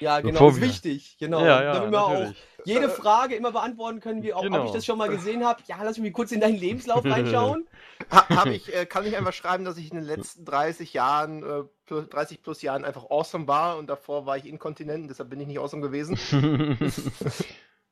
[0.00, 1.40] Ja, genau, Bevor ist wir- wichtig, genau.
[1.44, 2.32] ja, ja, damit wir auch
[2.64, 4.64] jede Frage immer beantworten können, wie auch, ob Genau.
[4.66, 5.62] ich das schon mal gesehen habe.
[5.66, 7.68] Ja, lass mich kurz in deinen Lebenslauf reinschauen.
[8.10, 11.42] ha, hab ich, äh, kann ich einfach schreiben, dass ich in den letzten 30 Jahren,
[11.42, 15.40] äh, plus, 30 plus Jahren einfach awesome war und davor war ich inkontinent, deshalb bin
[15.40, 16.18] ich nicht awesome gewesen.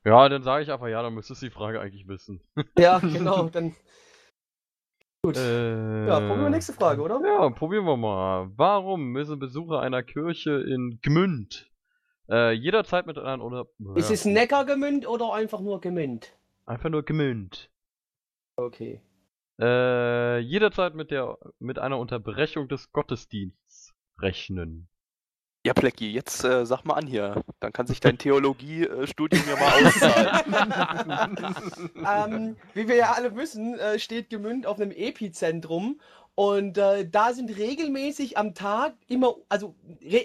[0.05, 2.41] ja, dann sage ich einfach ja, dann müsstest du die Frage eigentlich wissen.
[2.77, 3.75] Ja, genau, dann
[5.25, 5.37] Gut.
[5.37, 7.21] Äh, ja, probieren wir nächste Frage, oder?
[7.25, 8.49] Ja, probieren wir mal.
[8.57, 11.71] Warum müssen Besucher einer Kirche in Gmünd
[12.29, 16.33] äh, jederzeit mit einer oder Ist es Neckar gemünd oder einfach nur gemünd?
[16.65, 17.69] einfach nur Gmünd
[18.57, 19.01] Okay.
[19.59, 24.87] äh, jederzeit mit der mit einer Unterbrechung des Gottesdienstes rechnen?
[25.65, 27.41] Ja, Plecki, jetzt äh, sag mal an hier.
[27.61, 30.29] Dann kann sich dein Theologiestudium ja mal auszahlen.
[32.05, 36.01] ähm, wie wir ja alle wissen, äh, steht Gemünd auf einem Epizentrum
[36.35, 39.75] und äh, da sind regelmäßig am Tag immer, also,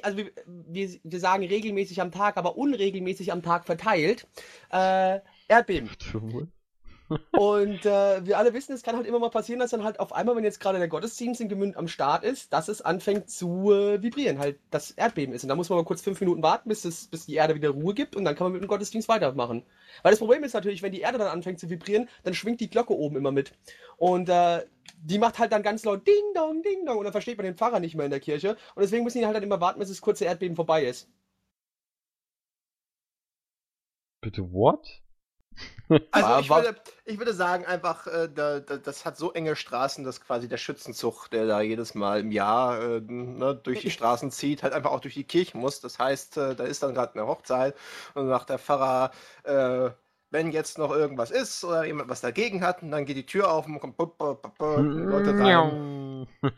[0.03, 4.27] also wir, wir, wir sagen regelmäßig am Tag, aber unregelmäßig am Tag verteilt,
[4.71, 5.91] äh, Erdbeben.
[7.33, 10.13] Und äh, wir alle wissen, es kann halt immer mal passieren, dass dann halt auf
[10.13, 13.73] einmal, wenn jetzt gerade der Gottesdienst in Gemünd am Start ist, dass es anfängt zu
[13.73, 15.43] äh, vibrieren, halt das Erdbeben ist.
[15.43, 17.71] Und da muss man mal kurz fünf Minuten warten, bis, es, bis die Erde wieder
[17.71, 19.63] Ruhe gibt und dann kann man mit dem Gottesdienst weitermachen.
[20.03, 22.69] Weil das Problem ist natürlich, wenn die Erde dann anfängt zu vibrieren, dann schwingt die
[22.69, 23.53] Glocke oben immer mit.
[23.97, 24.67] Und äh,
[25.03, 27.57] die macht halt dann ganz laut Ding Dong, Ding Dong und dann versteht man den
[27.57, 28.57] Pfarrer nicht mehr in der Kirche.
[28.75, 31.09] Und deswegen müssen die halt dann immer warten, bis das kurze Erdbeben vorbei ist.
[34.21, 35.03] Bitte what?
[36.13, 40.05] Also ich würde, ich würde sagen, einfach, äh, da, da, das hat so enge Straßen,
[40.05, 44.31] dass quasi der Schützenzug, der da jedes Mal im Jahr äh, ne, durch die Straßen
[44.31, 45.81] zieht, halt einfach auch durch die Kirche muss.
[45.81, 47.75] Das heißt, äh, da ist dann gerade eine Hochzeit
[48.15, 49.13] und dann sagt der Pfarrer,
[49.45, 49.91] äh,
[50.31, 53.53] wenn jetzt noch irgendwas ist oder jemand was dagegen hat, und dann geht die Tür
[53.53, 56.27] auf und kommt bup, bup, bup, Leute rein.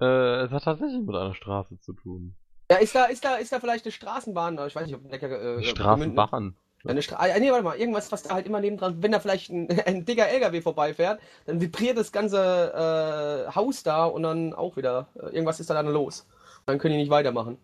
[0.00, 2.34] äh, es hat tatsächlich mit einer Straße zu tun.
[2.70, 4.58] Ja, ist da, ist da, ist da vielleicht eine Straßenbahn?
[4.66, 6.56] Ich weiß nicht, ob Neckar, äh, Gemünd- Straßenbahn.
[6.84, 9.50] Eine Stra ah, nee, warte mal, irgendwas, was da halt immer nebendran, wenn da vielleicht
[9.50, 14.76] ein, ein dicker LKW vorbeifährt, dann vibriert das ganze äh, Haus da und dann auch
[14.76, 16.26] wieder, äh, irgendwas ist da dann los.
[16.66, 17.58] Dann können die nicht weitermachen.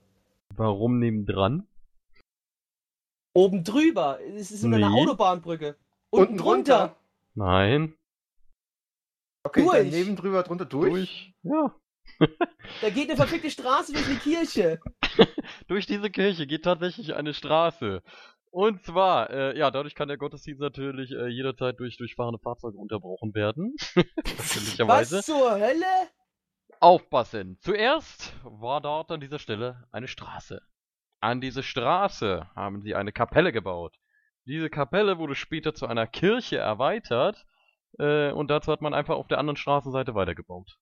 [0.56, 1.66] Warum nebendran?
[3.38, 4.84] Oben drüber, es ist eine Nee.
[4.84, 5.76] Autobahnbrücke.
[6.10, 6.96] Unten Unten drunter.
[7.34, 7.94] Nein.
[9.44, 9.76] Okay, Durch.
[9.90, 10.90] daneben drüber, drunter durch.
[10.90, 11.34] Durch.
[11.44, 11.74] Ja.
[12.80, 14.80] Da geht eine verfickte Straße durch die Kirche.
[15.68, 18.02] Durch diese Kirche geht tatsächlich eine Straße.
[18.50, 23.34] Und zwar, äh, ja, dadurch kann der Gottesdienst natürlich äh, jederzeit durch durchfahrende Fahrzeuge unterbrochen
[23.34, 23.74] werden.
[24.80, 26.10] Was zur Hölle?
[26.80, 27.58] Aufpassen!
[27.60, 30.60] Zuerst war dort an dieser Stelle eine Straße.
[31.20, 33.96] An diese Straße haben sie eine Kapelle gebaut.
[34.44, 37.44] Diese Kapelle wurde später zu einer Kirche erweitert
[37.98, 40.78] äh, und dazu hat man einfach auf der anderen Straßenseite weitergebaut.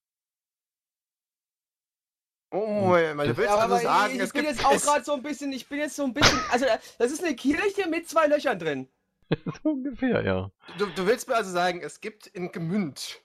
[2.52, 5.04] Oh, du willst Ja, also aber sagen, ich, es ich bin gibt jetzt auch gerade
[5.04, 7.88] so ein bisschen, ich bin jetzt so ein bisschen, also äh, das ist eine Kirche
[7.88, 8.88] mit zwei Löchern drin.
[9.62, 10.50] so ungefähr, ja.
[10.78, 13.20] du, du willst mir also sagen, es gibt in Gemünd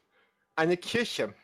[0.56, 1.36] eine Kirche,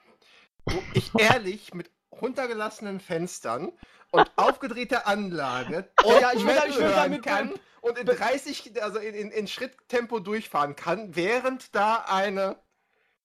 [0.65, 3.71] wo ich ehrlich mit runtergelassenen Fenstern
[4.11, 8.05] und aufgedrehter Anlage Oh ja, ich will ich will da hören mit- kann und in
[8.05, 12.57] 30, also in, in, in Schritttempo durchfahren kann, während da eine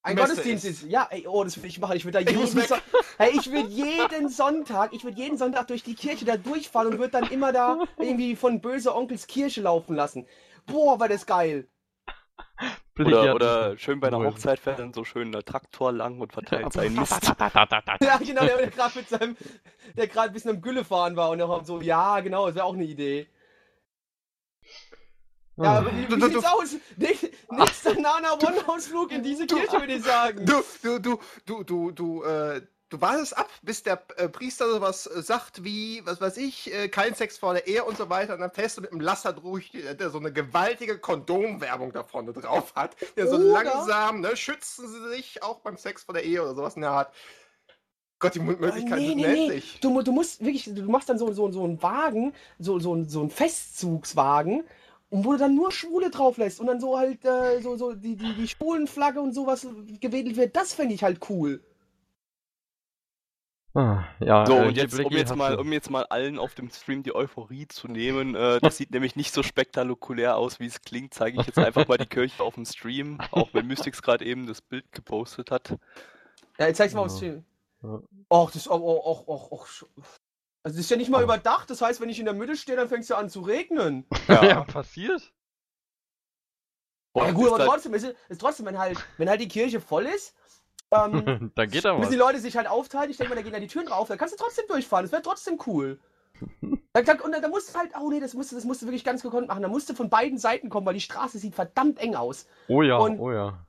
[0.03, 0.83] Ein Messe Gottesdienst ist.
[0.83, 0.91] ist.
[0.91, 1.97] Ja, ey, oh, das will ich machen.
[1.97, 2.69] Ich würde da Ich jeden weg.
[2.69, 2.79] Son
[3.19, 6.99] hey, ich würde jeden Sonntag, ich würde jeden Sonntag durch die Kirche da durchfahren und
[6.99, 10.27] würde dann immer da irgendwie von böse Onkels Kirche laufen lassen.
[10.67, 11.67] Boah, war das geil.
[12.99, 14.19] Oder, oder schön bei einer.
[14.19, 17.13] Hochzeit fährt dann so schön der Traktor lang und verteilt seinen Mist.
[18.03, 19.37] Ja, genau, der, der gerade mit seinem,
[19.97, 22.67] der gerade ein bisschen am Gülle fahren war und der so, ja, genau, das wäre
[22.67, 23.27] auch eine Idee.
[25.57, 26.77] Ja, aber wie, Du- wie du- sieht's du- aus?
[26.97, 30.45] Nicht, nächster Nana One-Ausflug in diese Kirche, würde ich sagen.
[30.47, 35.07] Du, du, du, du, du, du, äh, du wartest ab, bis der äh, Priester sowas
[35.07, 38.35] äh, sagt wie, was weiß ich, äh, kein Sex vor der Ehe und so weiter.
[38.35, 42.33] Und dann fährst du mit dem Lasser durch, der so eine gewaltige Kondomwerbung da vorne
[42.33, 42.97] drauf hat.
[43.17, 46.55] Der so Oder- langsam, ne, schützen sie sich auch beim Sex vor der Ehe oder
[46.55, 47.15] sowas in der Art.
[48.19, 49.63] Gott, die Möglichkeiten nee, sind nee, nee.
[49.81, 53.21] Du, du musst wirklich, du machst dann so, so, so einen Wagen, so, so, so
[53.21, 54.65] einen Festzugswagen,
[55.11, 57.93] und wo du dann nur Schwule drauf lässt und dann so halt äh, so, so
[57.93, 59.67] die, die, die Schwulenflagge und sowas
[60.01, 61.61] gewedelt wird, das fände ich halt cool.
[63.75, 66.69] Ah, ja, So, äh, und jetzt, um jetzt, mal, um jetzt mal allen auf dem
[66.71, 70.83] Stream die Euphorie zu nehmen, äh, das sieht nämlich nicht so spektakulär aus, wie es
[70.83, 74.27] klingt, zeige ich jetzt einfach mal die Kirche auf dem Stream, auch wenn Mystics gerade
[74.27, 75.77] eben das Bild gepostet hat.
[76.59, 77.17] Ja, jetzt zeig's mal auf Ja.
[77.17, 77.45] Stream.
[77.83, 78.01] Ja.
[78.31, 79.67] Och, das och, och, och, och.
[79.67, 79.87] sch-
[80.65, 81.25] Also das ist ja nicht mal Oh.
[81.25, 83.41] überdacht, das heißt, wenn ich in der Mitte stehe, dann fängt es ja an zu
[83.41, 84.07] regnen.
[84.29, 85.33] ja, passiert?
[87.17, 89.81] Ja, Und gut, ist aber trotzdem, ist, ist trotzdem, wenn halt, wenn halt die Kirche
[89.81, 90.35] voll ist,
[90.93, 91.99] ähm, Dann geht da was.
[92.01, 93.11] müssen die Leute sich halt aufteilen.
[93.11, 95.05] Ich denke mal, da gehen ja die Türen drauf, dann kannst du trotzdem durchfahren.
[95.05, 95.99] Das wäre trotzdem cool.
[96.93, 98.83] Dann, dann, und dann, dann musst du halt, oh nee, das musst, du, das musst
[98.83, 99.63] du wirklich ganz gekonnt machen.
[99.63, 102.47] Da musst du von beiden Seiten kommen, weil die Straße sieht verdammt eng aus.
[102.69, 103.65] Oh ja, Und- oh ja.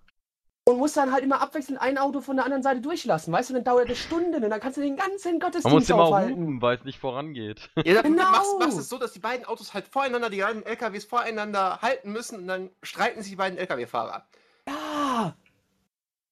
[0.66, 3.54] Und musst dann halt immer abwechselnd ein Auto von der anderen Seite durchlassen, weißt du?
[3.56, 6.32] Dann dauert das Stunden und dann kannst du den ganzen Man muss Gottesdienst immer aufhalten.
[6.42, 7.70] hupen, weil es nicht vorangeht.
[7.84, 8.32] Ja, dann Genau.
[8.32, 12.14] machst, machst es so, dass die beiden Autos halt voreinander, die beiden LKWs voreinander halten
[12.14, 14.26] müssen und dann streiten sich die beiden LKW-Fahrer.
[14.70, 15.36] Ja!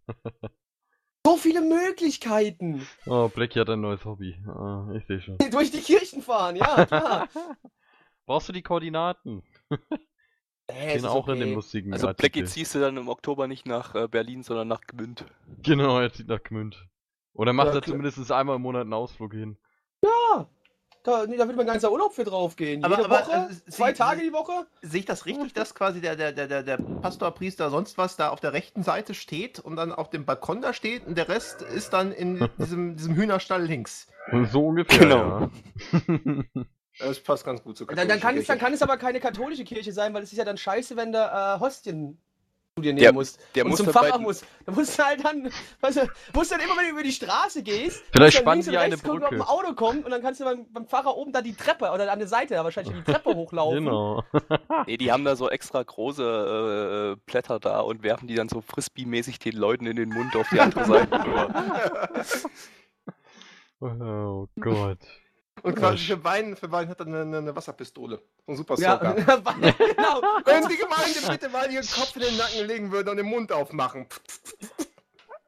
[1.26, 2.88] so viele Möglichkeiten!
[3.06, 4.36] Oh, Blackie hat ein neues Hobby.
[4.48, 5.38] Ah, ich sehe schon.
[5.52, 7.28] Durch die Kirchen fahren, ja, klar.
[8.26, 9.44] Brauchst du die Koordinaten?
[10.68, 11.56] Äh, ist auch in dem okay.
[11.56, 12.44] lustigen Also Artikel.
[12.44, 15.26] Blackie ziehst du dann im Oktober nicht nach äh, Berlin, sondern nach Gmünd.
[15.62, 16.88] Genau, er zieht nach Gmünd.
[17.34, 19.58] Oder macht Ja, er zumindest einmal im Monat einen Ausflug hin.
[21.04, 22.84] Da, nee, da wird mein ganzer Urlaub für draufgehen.
[22.84, 24.68] Aber- Jede aber, Woche, also, zwei Sie- Tage die Woche.
[24.84, 28.30] Sehe ich das richtig, dass quasi der, der, der, der, Pastor, Priester, sonst was da
[28.30, 31.64] auf der rechten Seite steht und dann auf dem Balkon da steht und der Rest
[31.64, 34.08] ist dann in diesem, diesem Hühnerstall links?
[34.52, 35.40] So ungefähr, Genau.
[35.40, 35.50] ja.
[37.00, 39.64] Das passt ganz gut zu Dann, dann, kann es, dann kann es aber keine katholische
[39.64, 42.22] Kirche sein, weil es ist ja dann scheiße, wenn du äh, Hostien
[42.80, 43.38] dir nehmen Der- musst.
[43.54, 44.46] der und muss zum dann Pfarrer muss.
[44.66, 47.64] Da musst du halt dann, weißt du, musst dann immer, wenn du über die Straße
[47.64, 49.50] gehst, Vielleicht und die eine gucken, ob ein Brücke.
[49.50, 52.20] Auto kommt und dann kannst du beim, beim Pfarrer oben da die Treppe oder an
[52.20, 53.84] der Seite da wahrscheinlich die Treppe hochlaufen.
[53.86, 54.24] Genau.
[54.88, 58.62] Nee, die haben da so extra große äh, Blätter da und werfen die dann so
[58.62, 62.26] Frisbee-mäßig den Leuten in den Mund auf die andere Seite.
[63.84, 65.00] Oh Gott.
[65.64, 68.22] Und quasi für Wein, für Wein hat er eine, eine Wasserpistole.
[68.48, 69.14] Ein super Ja, Soaker.
[69.16, 70.22] genau.
[70.46, 73.52] Wenn die Gemeinde bitte mal ihren Kopf in den Nacken legen würde und den Mund
[73.52, 74.08] aufmachen.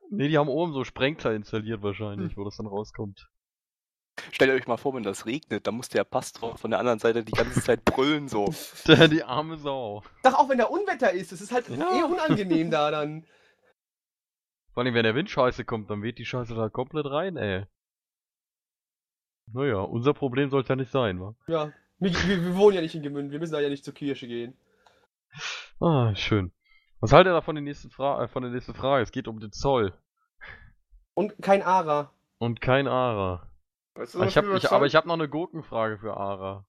[0.10, 3.28] Nee, die haben oben so Sprenkler installiert wahrscheinlich, wo das dann rauskommt.
[4.32, 7.24] Stellt euch mal vor, wenn das regnet, dann muss der Pastor von der anderen Seite
[7.24, 8.54] die ganze Zeit brüllen so.
[8.86, 10.04] Die arme Sau.
[10.22, 12.00] Sag auch, wenn da Unwetter ist, das ist halt Ja.
[12.00, 13.26] eh unangenehm da dann.
[14.74, 17.66] Vor allem, wenn der Wind scheiße kommt, dann weht die Scheiße da komplett rein, ey.
[19.52, 21.36] Naja, unser Problem sollte ja nicht sein, wa?
[21.48, 21.72] Ja.
[22.00, 24.28] Wir, wir, wir wohnen ja nicht in Gemünd, wir müssen da ja nicht zur Kirche
[24.28, 24.58] gehen.
[25.80, 26.52] Ah, schön.
[27.00, 29.04] Was haltet ihr da von der nächsten, Fra äh, von der nächsten Frage?
[29.04, 29.94] Es geht um den Zoll.
[31.14, 32.12] Und kein Ara.
[32.40, 33.50] Und kein Ara.
[33.96, 34.86] Weißt du, Ich hab, was ich, wir aber sagen?
[34.86, 36.66] ich habe noch eine Gurkenfrage für Ara.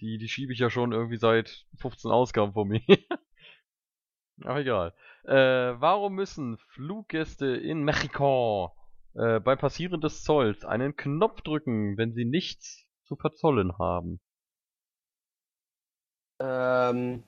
[0.00, 2.80] Die, die schiebe ich ja schon irgendwie seit 15 Ausgaben vor mir.
[4.44, 4.94] aber egal.
[5.24, 8.72] Äh, warum müssen Fluggäste in Mexiko
[9.20, 14.20] äh, beim Passieren des Zolls einen Knopf drücken, wenn sie nichts zu verzollen haben?
[16.40, 17.22] Ähm.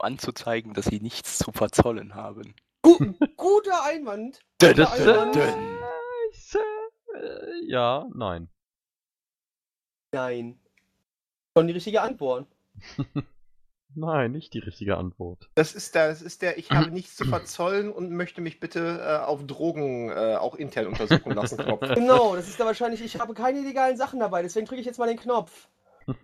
[0.00, 2.54] Anzuzeigen, dass sie nichts zu verzollen haben.
[2.82, 4.40] Gu guter Einwand.
[4.60, 5.36] Guter dun, Einwand.
[5.36, 5.78] dun.
[7.14, 8.48] Äh, ja, nein.
[10.12, 10.60] Nein.
[11.56, 12.46] Schon die richtige Antwort.
[13.94, 15.48] Nein, nicht die richtige Antwort.
[15.54, 19.00] Das ist der, das ist der, ich habe nichts zu verzollen und möchte mich bitte
[19.00, 21.80] äh, auf Drogen äh, auch intern untersuchen lassen, Knopf.
[21.94, 24.98] Genau, das ist da wahrscheinlich, ich habe keine illegalen Sachen dabei, deswegen drücke ich jetzt
[24.98, 25.68] mal den Knopf.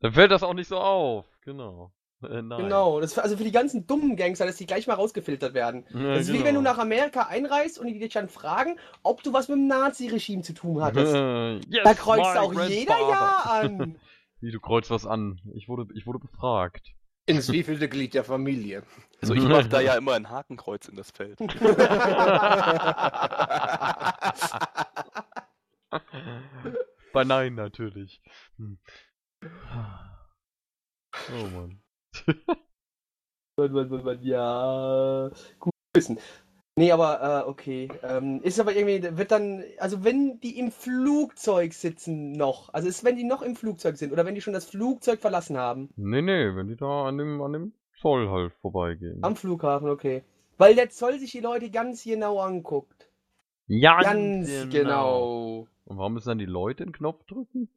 [0.00, 1.26] Dann fällt das auch nicht so auf.
[1.44, 1.92] Genau.
[2.22, 2.62] Äh, nein.
[2.62, 5.84] Genau, das ist also für die ganzen dummen Gangster, dass die gleich mal rausgefiltert werden.
[5.90, 6.72] Ja, Das ist wie wenn du genau.
[6.72, 10.54] nach Amerika einreist und die dich dann fragen, ob du was mit dem Nazi-Regime zu
[10.54, 11.12] tun hattest.
[11.22, 12.98] Äh, yes, Da kreuzt auch jeder.
[12.98, 13.96] Ja an.
[14.42, 15.40] Wie, du kreuzt was an.
[15.54, 16.96] Ich wurde, ich wurde befragt.
[17.26, 18.82] Ins wievielte Glied der Familie.
[19.20, 21.38] Also ich mache da ja immer ein Hakenkreuz in das Feld.
[27.12, 28.20] Bei Nein natürlich.
[28.56, 28.80] Hm.
[31.30, 31.80] Oh Mann.
[33.56, 36.18] Mann, Mann, Mann, Mann, ja, gut wissen.
[36.78, 37.88] Nee, aber äh, okay.
[38.02, 43.04] Ähm, ist aber irgendwie, wird dann, also wenn die im Flugzeug sitzen noch, also ist,
[43.04, 46.22] wenn die noch im Flugzeug sind oder wenn die schon das Flugzeug verlassen haben, Nee,
[46.22, 49.22] nee, wenn die da an dem, an dem Zoll halt vorbeigehen.
[49.22, 50.24] am Flughafen, okay.
[50.56, 53.08] Weil der Zoll sich die Leute ganz genau anguckt.
[53.66, 55.68] ja, Ganz genau.
[55.84, 57.68] Und warum müssen dann die Leute den Knopf drücken?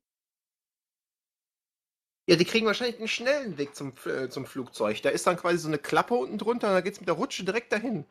[2.28, 5.02] Ja, die kriegen wahrscheinlich einen schnellen Weg zum, äh, zum Flugzeug.
[5.04, 7.44] Da ist dann quasi so eine Klappe unten drunter und da geht's mit der Rutsche
[7.46, 8.06] direkt dahin.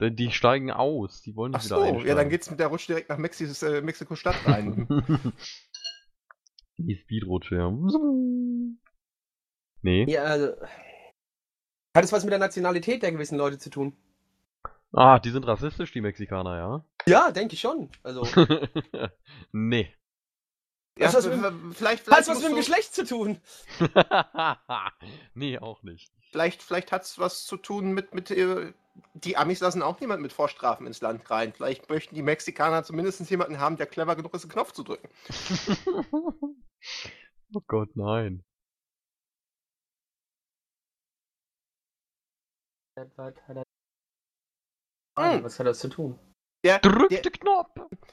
[0.00, 2.16] Die- Die steigen aus, die wollen Ach nicht so, wieder ja, einsteigen.
[2.18, 4.86] dann geht's mit der Rutsche direkt nach Mexis, äh, Mexiko-Stadt rein.
[6.78, 7.70] die Speedrutsche, ja.
[9.82, 10.04] Nee.
[10.10, 10.52] Ja, also.
[11.96, 13.96] Hat es was mit der Nationalität der gewissen Leute zu tun?
[14.92, 16.84] Ah, die sind rassistisch, die Mexikaner, ja?
[17.06, 17.90] Ja, denke ich schon.
[18.02, 18.22] Also,
[19.52, 19.92] nee.
[20.98, 21.30] Ja, das v-
[21.72, 23.38] vielleicht, hat vielleicht, was mit dem Geschlecht zu tun.
[25.34, 26.10] nee, auch nicht.
[26.30, 28.72] vielleicht, vielleicht hat es was zu tun mit, mit äh,
[29.14, 31.52] die Amis lassen auch niemand mit Vorstrafen ins Land rein.
[31.52, 35.08] Vielleicht möchten die Mexikaner zumindest jemanden haben, der clever genug ist, einen Knopf zu drücken.
[37.54, 38.44] oh Gott, nein.
[45.18, 45.44] Hm.
[45.44, 46.18] Was hat das zu tun?
[46.64, 47.70] Der, Drück der, den Knopf!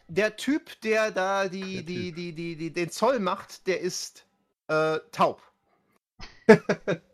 [0.07, 4.27] der Typ, der da die, Der die, die, die, die, den Zoll macht, der ist
[4.67, 5.41] äh, taub.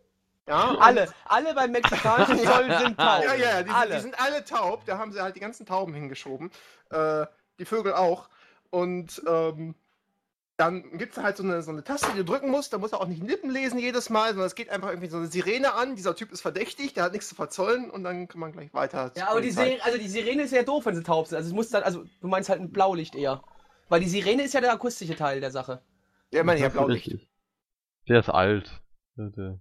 [0.49, 3.23] ja, Alle, alle beim mexikanischen Zoll sind taub.
[3.23, 3.95] Ja, ja, ja, die, alle.
[3.95, 4.83] die sind alle taub.
[4.85, 6.49] Da haben sie halt die ganzen Tauben hingeschoben.
[6.89, 7.27] Äh,
[7.59, 8.29] die Vögel auch.
[8.71, 9.75] Und ähm,
[10.57, 12.73] dann gibt es halt so eine, so eine Taste, die du drücken musst.
[12.73, 15.17] Da muss er auch nicht Lippen lesen jedes Mal, sondern es geht einfach irgendwie so
[15.17, 15.95] eine Sirene an.
[15.95, 19.11] Dieser Typ ist verdächtig, der hat nichts zu verzollen und dann kann man gleich weiter.
[19.15, 19.51] Ja, aber die.
[19.51, 21.37] Sirene, also die Sirene ist ja doof, wenn sie taub sind.
[21.37, 23.43] Also es muss dann, also du meinst halt ein Blaulicht eher.
[23.87, 25.81] Weil die Sirene ist ja der akustische Teil der Sache.
[26.31, 27.27] Ja, meine ja, Blaulicht.
[28.07, 28.81] Der ist alt.
[29.15, 29.59] Der, der.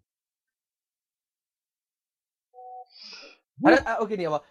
[3.62, 4.42] Ah, ah, okay, nee, aber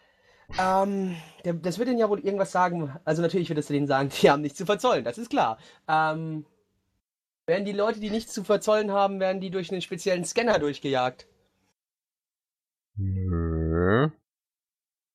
[0.59, 2.95] ähm, das wird denen ja wohl irgendwas sagen.
[3.05, 5.57] Also natürlich wird es denen sagen, die haben nichts zu verzollen, das ist klar.
[5.87, 6.45] Ähm,
[7.45, 11.27] werden die Leute, die nichts zu verzollen haben, werden die durch einen speziellen Scanner durchgejagt.
[12.95, 14.09] Nö.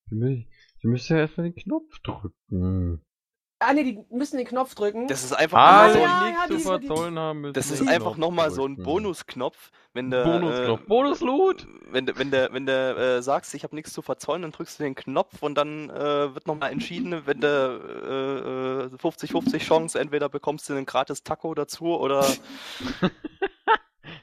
[0.07, 0.45] Sie, mü
[0.83, 3.03] müssen ja erstmal den Knopf drücken.
[3.65, 5.07] Ah ne, die müssen den Knopf drücken.
[5.09, 7.53] Das ist einfach Ah, nochmal so, ja, ein- ja, die- die- müssen.
[7.55, 8.77] das ist einfach nochmal so ein.
[8.77, 10.81] Bonusknopf, wenn der Bonusknopf.
[10.83, 11.67] äh, Bonusloot!
[11.91, 14.79] wenn du wenn der wenn der äh, sagst, ich habe nichts zu verzollen, dann drückst
[14.79, 20.29] du den Knopf und dann äh, wird nochmal entschieden, wenn du äh, 50-50 Chance, entweder
[20.29, 22.25] bekommst du einen gratis Taco dazu oder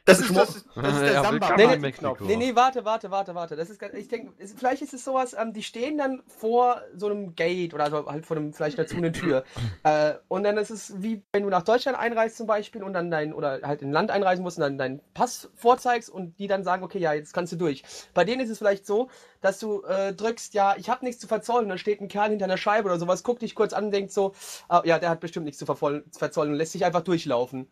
[0.10, 1.78] Das ist, das, ist- das ist der Ja, samba Knopf.
[1.80, 2.24] Mexiko.
[2.26, 3.56] Nee, nee, warte, warte, warte, warte.
[3.56, 7.36] Das ist, ich denke, vielleicht ist es sowas, ähm, die stehen dann vor so einem
[7.36, 9.44] Gate oder also halt vor einem, vielleicht dazu eine Tür.
[9.84, 13.12] äh, und dann ist es wie, wenn du nach Deutschland einreist zum Beispiel und dann
[13.12, 16.48] dein, oder halt in ein Land einreisen musst und dann deinen Pass vorzeigst und die
[16.48, 17.84] dann sagen, okay, ja, jetzt kannst du durch.
[18.14, 19.10] Bei denen ist es vielleicht so,
[19.42, 22.30] dass du äh, drückst, ja, ich habe nichts zu verzollen, und dann steht ein Kerl
[22.30, 24.34] hinter einer Scheibe oder sowas, guckt dich kurz an und denkt so,
[24.68, 27.68] ah, ja, der hat bestimmt nichts zu verzollen und lässt sich einfach durchlaufen.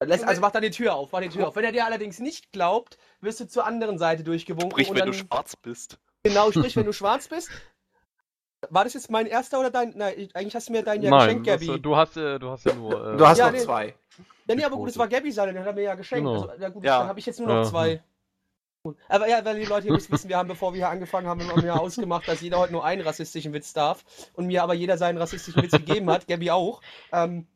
[0.00, 1.56] Lässt, also macht dann die Tür auf, macht die Tür auf.
[1.56, 4.70] Wenn er dir allerdings nicht glaubt, wirst du zur anderen Seite durchgewunken.
[4.70, 5.98] sprich, und wenn dann, du schwarz bist.
[6.22, 7.50] Genau, sprich, wenn du schwarz bist.
[8.70, 9.92] War das jetzt mein erster oder dein?
[9.96, 11.78] Nein, ich- eigentlich hast du mir deinen ja Nein, geschenkt, das, Gabby.
[11.78, 13.14] äh, du hast, äh, du hast ja nur.
[13.14, 13.58] Äh, Du hast Ja, noch nee.
[13.58, 13.94] zwei.
[14.48, 16.26] Ja, nee, aber gut, es war Gabby seine, den hat er mir ja geschenkt.
[16.26, 16.46] Genau.
[16.46, 16.98] Also, ja, gut, Ja.
[17.00, 17.64] dann habe ich jetzt nur noch Ja.
[17.64, 18.02] zwei.
[19.08, 21.46] Aber ja, weil die Leute hier müssen wissen, wir haben, bevor wir hier angefangen haben,
[21.46, 24.04] haben wir ja ausgemacht, dass jeder heute nur einen rassistischen Witz darf.
[24.34, 26.80] Und mir aber jeder seinen rassistischen Witz gegeben hat, Gabby auch.
[27.12, 27.46] Ähm,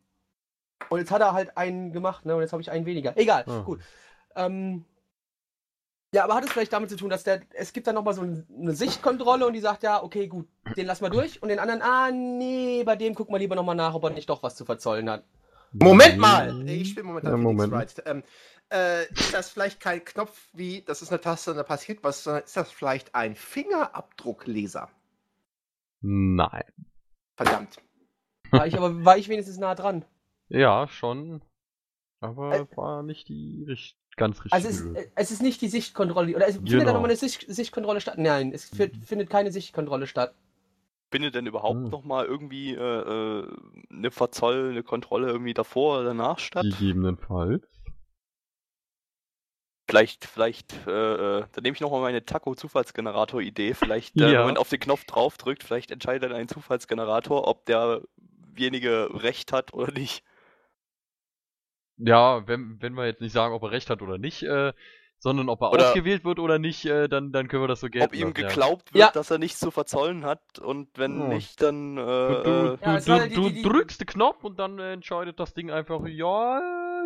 [0.90, 2.34] und jetzt hat er halt einen gemacht, ne?
[2.34, 3.16] Und jetzt habe ich einen weniger.
[3.16, 3.60] Egal, Ah.
[3.62, 3.80] gut.
[4.36, 4.84] Ähm,
[6.14, 8.22] ja, aber hat es vielleicht damit zu tun, dass der, es gibt dann nochmal so
[8.22, 11.42] ein- eine Sichtkontrolle und die sagt, ja, okay, gut, den lassen wir durch.
[11.42, 14.28] Und den anderen, ah, nee, bei dem gucken wir lieber nochmal nach, ob er nicht
[14.28, 15.24] doch was zu verzollen hat.
[15.72, 16.68] Moment mal!
[16.68, 17.72] Ich spiele momentan Ja, Phoenix Moment.
[17.72, 18.02] Wright.
[18.06, 18.22] Ähm,
[18.70, 22.24] äh, ist das vielleicht kein Knopf wie, das ist eine Taste und da passiert was,
[22.24, 24.90] sondern ist das vielleicht ein Fingerabdruckleser?
[26.02, 26.64] Nein.
[27.36, 27.76] Verdammt.
[28.50, 30.04] War ich aber, war ich wenigstens nah dran.
[30.52, 31.42] Ja, schon.
[32.20, 34.54] Aber Äh, war nicht die richt ganz richtige.
[34.54, 36.92] Also es, äh, es ist nicht die Sichtkontrolle, oder es findet da Genau.
[36.92, 38.18] nochmal eine Sicht, Sichtkontrolle statt?
[38.18, 40.34] Nein, es fi- findet keine Sichtkontrolle statt.
[41.10, 41.90] Findet denn überhaupt Hm.
[41.90, 43.56] noch mal irgendwie äh, äh,
[43.90, 46.62] eine Verzoll, eine Kontrolle irgendwie davor oder danach statt?
[46.64, 47.66] Gegebenenfalls.
[49.88, 53.74] Vielleicht, vielleicht, äh, äh, da nehme ich nochmal meine Taco-Zufallsgenerator-Idee.
[53.74, 54.38] Vielleicht, äh, Ja.
[54.40, 59.74] wenn man auf den Knopf draufdrückt, vielleicht entscheidet dann ein Zufallsgenerator, ob derjenige Recht hat
[59.74, 60.24] oder nicht.
[62.04, 64.72] Ja, wenn, wenn wir jetzt nicht sagen, ob er recht hat oder nicht, äh,
[65.18, 67.88] sondern ob er Oder- ausgewählt wird oder nicht, äh, dann, dann können wir das so
[67.88, 68.48] gelten Ob ihm lassen, ja.
[68.48, 69.10] geglaubt wird, Ja.
[69.12, 71.28] dass er nichts zu verzollen hat und wenn Ja.
[71.28, 74.06] nicht, dann äh, Du, du, Ja, es du, du, die- du die- die- drückst den
[74.08, 76.60] Knopf und dann entscheidet das Ding einfach, ja,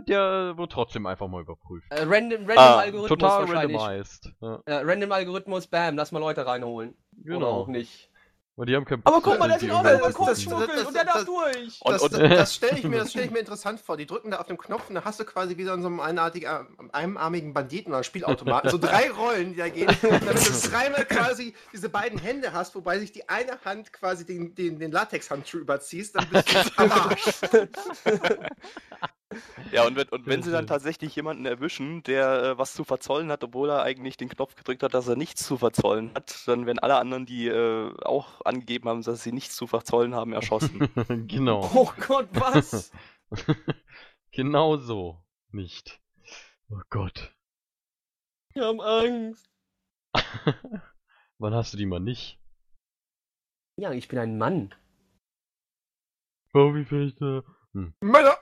[0.09, 1.87] der wird trotzdem einfach mal überprüft.
[1.91, 4.33] Äh, random random Ah, Algorithmus Total randomized.
[4.41, 6.95] Ja, Äh, random Algorithmus, bam, lass mal Leute reinholen.
[7.23, 7.51] Oder genau.
[7.51, 8.11] auch nicht.
[8.59, 10.29] Weil die haben keinen Aber guck mal, der ist die in Ordnung, irgendwas der Kurs
[10.31, 10.49] das- wissen.
[10.51, 11.81] schmuggelt das- und der darf das- durch.
[11.83, 13.97] Und- Das, und- das, das stelle ich, mir- das stell ich mir interessant vor.
[13.99, 16.01] Die drücken da auf den Knopf und da hast du quasi wieder in so einem
[16.01, 18.71] einartigen, einarmigen Banditen oder Spielautomaten.
[18.71, 22.99] So drei Rollen, die da gehen, damit du dreimal quasi diese beiden Hände hast, wobei
[22.99, 27.41] sich die eine Hand quasi den, den, den Latexhandschuh überziehst, dann bist du am Arsch.
[29.73, 33.31] Ja, und wenn, und wenn sie dann tatsächlich jemanden erwischen, der äh, was zu verzollen
[33.31, 36.67] hat, obwohl er eigentlich den Knopf gedrückt hat, dass er nichts zu verzollen hat, dann
[36.67, 40.89] werden alle anderen, die äh, auch angegeben haben, dass sie nichts zu verzollen haben, erschossen.
[41.27, 41.69] genau.
[41.75, 42.93] Oh Gott, was?
[44.31, 45.21] genau so.
[45.51, 46.01] Nicht.
[46.71, 47.35] Oh Gott.
[48.53, 49.51] Wir haben Angst.
[51.39, 52.39] Wann hast du die mal nicht?
[53.77, 54.75] Ja, ich bin ein Mann.
[56.53, 57.45] Bobby Fechter.
[58.01, 58.37] Männer!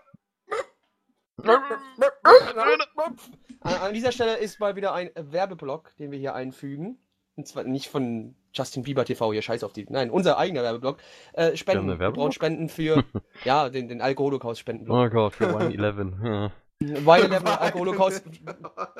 [3.60, 6.98] An, an dieser Stelle ist mal wieder ein Werbeblock, den wir hier einfügen.
[7.36, 9.86] Und zwar nicht von Justin Bieber TV hier, scheiß auf die.
[9.88, 10.98] Nein, unser eigener Werbeblock.
[11.32, 11.98] Äh, Spenden.
[11.98, 13.04] Wir brauchen Spenden für,
[13.44, 14.96] ja, den, den Alkoholocaust-Spendenblock.
[14.96, 15.96] Oh Gott, für 111.
[16.22, 16.52] Ja.
[16.80, 18.24] Wein 11 oder Alkoholocaust.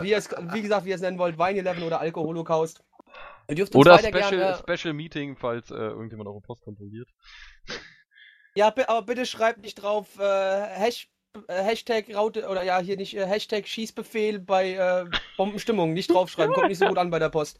[0.00, 2.82] Wie, es, wie gesagt, wie ihr es nennen wollt, Wein 11 oder Alkoholocaust.
[3.48, 4.58] Ihr dürft Oder Special, gerne.
[4.66, 7.08] Special Meeting, falls äh, irgendjemand eure Post kontrolliert.
[8.54, 11.13] Ja, aber bitte schreibt nicht drauf äh, Hash, äh,
[11.48, 15.04] Hashtag Raute oder ja, hier nicht äh, Hashtag Schießbefehl bei äh,
[15.36, 15.92] Bombenstimmung.
[15.92, 17.58] Nicht draufschreiben, kommt nicht so gut an bei der Post.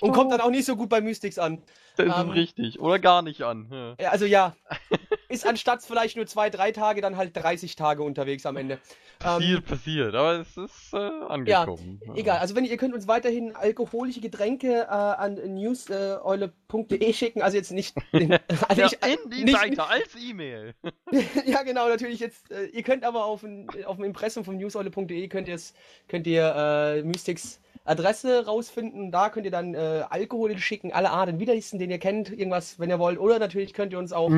[0.00, 1.62] Und kommt dann auch nicht so gut bei Mystics an.
[1.96, 2.80] Das ähm, ist richtig.
[2.80, 3.96] Oder gar nicht an.
[3.98, 4.54] Ja, also ja.
[5.28, 8.78] Ist anstatt vielleicht nur zwei, drei Tage, dann halt 30 Tage unterwegs am Ende.
[9.18, 12.00] Passiert, Ähm, passiert, aber es ist äh, angekommen.
[12.14, 17.56] Egal, also wenn ihr, ihr könnt uns weiterhin alkoholische Getränke äh, an newseule.de schicken, also
[17.56, 18.32] jetzt nicht den,
[18.68, 20.74] also Ja, ich, äh, in die nicht- Seite als E-Mail.
[21.46, 25.28] ja genau, natürlich jetzt, äh, ihr könnt aber auf, ein, auf dem Impressum von newseule.de
[25.28, 25.74] könnt ihr es,
[26.08, 31.38] könnt ihr äh, Mystics Adresse rausfinden, da könnt ihr dann äh, Alkohol schicken, alle Arten,
[31.38, 34.28] widerlichsten, den ihr kennt, irgendwas, wenn ihr wollt, oder natürlich könnt ihr uns auch,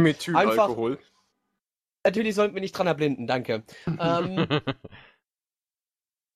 [0.78, 0.98] Methylalkohol.
[2.04, 3.62] natürlich sollten wir nicht dran erblinden, danke.
[3.86, 4.46] Ähm,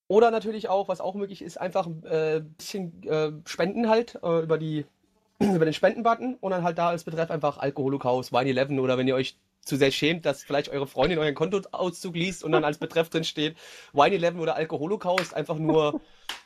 [0.09, 4.43] Oder natürlich auch, was auch möglich ist, einfach ein äh, bisschen äh, spenden halt äh,
[4.43, 4.84] über die
[5.38, 9.09] über den Spendenbutton und dann halt da als Betreff einfach Alkoholocaust, Wine 11 oder wenn
[9.09, 12.78] ihr euch zu sehr schämt, dass vielleicht eure Freundin euren Kontoauszug liest und dann als
[12.78, 13.57] Betreff drin steht
[13.93, 16.01] Wine 11 oder Alkoholocaust, einfach nur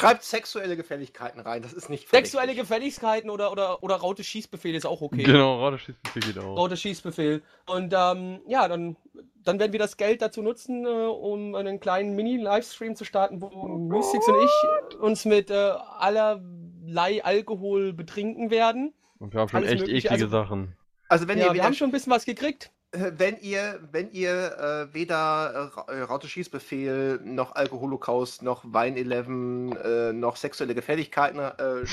[0.00, 2.54] Schreibt sexuelle Gefälligkeiten rein, das ist nicht sexuelle.
[2.54, 5.22] Gefälligkeiten oder, oder, oder Raute Schießbefehl ist auch okay.
[5.22, 6.56] Genau, Radeschießbefehl geht auch.
[6.56, 7.42] Raute Schießbefehl.
[7.66, 8.96] Und ähm, ja, dann,
[9.44, 13.48] dann werden wir das Geld dazu nutzen, äh, um einen kleinen Mini-Livestream zu starten, wo
[13.50, 15.54] Mystics und ich uns mit äh,
[15.98, 18.94] allerlei Alkohol betrinken werden.
[19.18, 20.76] Und wir haben schon alles echt Mögliche, eklige also- Sachen.
[21.08, 22.70] Also wenn ja, ihr wir haben schon ein bisschen was gekriegt.
[22.92, 28.96] Äh, wenn ihr, wenn ihr äh, weder äh, äh, Raute Schießbefehl noch Alkoholocaust noch Wein
[28.96, 31.84] 11 äh, noch sexuelle Gefälligkeiten äh,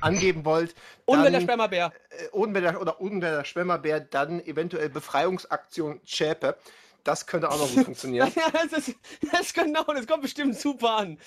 [0.00, 0.74] angeben wollt,
[1.06, 1.92] Und wenn der dann, Spermabär.
[2.10, 6.56] äh, Unwetter oder Unwetter Schwemmerbär, dann eventuell Befreiungsaktion Schäpe.
[7.04, 8.32] Das könnte auch noch gut funktionieren.
[8.36, 8.96] Ja, das, ist,
[9.32, 11.18] das, genau, das kommt bestimmt super an.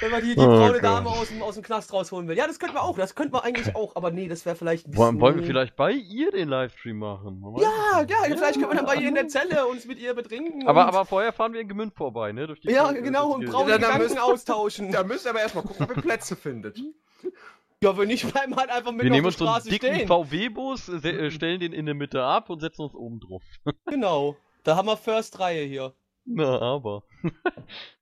[0.00, 0.82] Wenn man die, die Oh braune Gott.
[0.84, 2.36] Dame aus dem, aus dem Knast rausholen will.
[2.36, 2.96] Ja, das könnten wir auch.
[2.96, 3.94] Das könnten wir eigentlich auch.
[3.96, 6.98] Aber nee, das wäre vielleicht ein Wollen, wollen wir bisschen- vielleicht bei ihr den Livestream
[6.98, 7.42] machen?
[7.60, 8.38] Ja, ja, nicht.
[8.38, 10.66] vielleicht können wir dann bei ihr in der Zelle uns mit ihr betrinken.
[10.66, 12.46] Aber, und- aber vorher fahren wir in Gemünd vorbei, ne?
[12.46, 14.90] Durch die Ja, durch genau, und braune Ja, Gedanken müssen- austauschen.
[14.92, 16.78] Da müsst ihr aber erstmal gucken, ob ihr Plätze findet.
[17.82, 20.06] Ja, wenn nicht, bleiben halt einfach Wir mitten nehmen uns so einen Straße dicken.
[20.06, 23.42] VW-Bus, äh, äh, stellen den in der Mitte ab und setzen uns oben drauf.
[23.86, 24.36] Genau.
[24.64, 25.94] Da haben wir First Reihe hier.
[26.32, 27.02] Na, aber.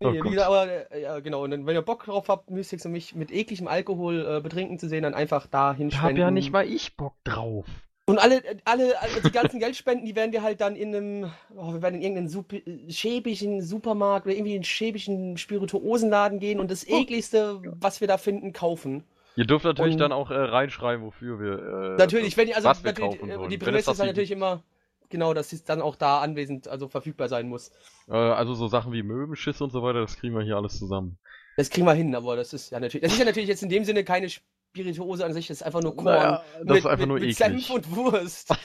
[0.01, 1.43] Nee, Oh wie gesagt, aber, äh, ja, genau.
[1.45, 4.89] Und wenn ihr Bock drauf habt, Mystics und mich mit ekligem Alkohol äh, betrinken zu
[4.89, 6.11] sehen, dann einfach da Ich hinspenden.
[6.11, 7.67] hab ja nicht mal ich Bock drauf.
[8.07, 11.73] Und alle, alle, alle die ganzen Geldspenden, die werden wir halt dann in einem, oh,
[11.75, 12.57] wir werden in irgendeinen super,
[12.89, 16.97] schäbischen Supermarkt oder irgendwie in einen schäbischen Spirituosenladen gehen und das Oh.
[17.01, 19.05] ekligste, was wir da finden, kaufen.
[19.37, 21.93] Ihr dürft natürlich Und- dann auch äh, reinschreiben, wofür wir.
[21.95, 24.63] Äh, Natürlich, wenn die, also was wir kaufen äh, die Prämisse ist halt natürlich immer,
[25.09, 27.71] genau, dass es dann auch da anwesend, also verfügbar sein muss.
[28.09, 31.19] Äh, also so Sachen wie Möbenschiss und so weiter, das kriegen wir hier alles zusammen.
[31.57, 33.69] Das kriegen wir hin, aber das ist ja natürlich, das ist ja natürlich jetzt in
[33.69, 36.07] dem Sinne keine Spirituose an sich, das ist einfach nur Korn.
[36.07, 37.37] Naja, das mit, ist einfach mit, nur mit eklig.
[37.37, 38.51] Senf und Wurst.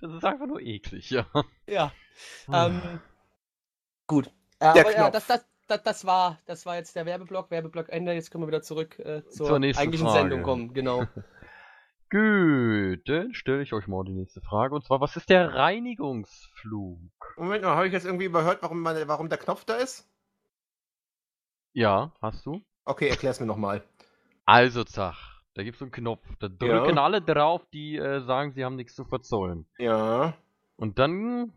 [0.00, 1.26] das ist einfach nur eklig, ja.
[1.66, 1.92] ja.
[2.52, 2.80] Ähm,
[4.06, 4.26] gut.
[4.26, 4.30] Äh,
[4.60, 5.12] Der aber ja, Knopf.
[5.12, 8.12] das, das, das, das, war, das war jetzt der Werbeblock, Werbeblock Ende.
[8.12, 10.20] Jetzt können wir wieder zurück äh, zur, Zur nächsten eigentlichen Frage.
[10.20, 10.74] Sendung kommen.
[10.74, 11.06] Genau.
[12.08, 14.74] Gut, dann stelle ich euch mal die nächste Frage.
[14.74, 17.00] Und zwar, was ist der Reinigungsflug?
[17.36, 20.08] Moment mal, habe ich jetzt irgendwie überhört, warum, meine, warum der Knopf da ist?
[21.72, 22.62] Ja, hast du?
[22.84, 23.82] Okay, erklär's mir nochmal.
[24.44, 26.24] Also, Zach, da gibt's so einen Knopf.
[26.38, 26.80] Da Ja.
[26.80, 29.66] drücken alle drauf, die äh, sagen, sie haben nichts zu verzollen.
[29.78, 30.34] Ja.
[30.76, 31.52] Und dann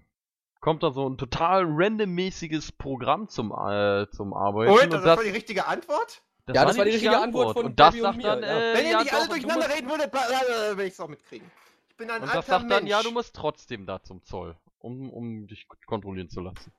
[0.59, 4.71] kommt da so ein total randommäßiges Programm zum, äh, zum Arbeiten.
[4.71, 6.21] Moment, und das, war die richtige Antwort?
[6.55, 8.85] Ja, das war die richtige Antwort von Und das und sagt mir, dann, äh, Wenn
[8.85, 11.51] ihr ja, nicht alle doch, und du durcheinander reden würdet, äh, will ich's auch mitkriegen.
[11.89, 12.89] Ich bin ein Und das alter sagt dann, Mensch.
[12.91, 16.71] ja, du musst trotzdem da zum Zoll, um, um dich kontrollieren zu lassen.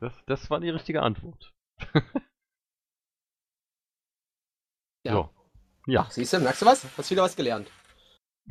[0.00, 1.52] Das, das war die richtige Antwort.
[5.04, 5.12] Ja.
[5.12, 5.30] So.
[5.86, 6.00] Ja.
[6.00, 6.84] Ach, siehst du, merkst du was?
[6.96, 7.70] Hast wieder was gelernt.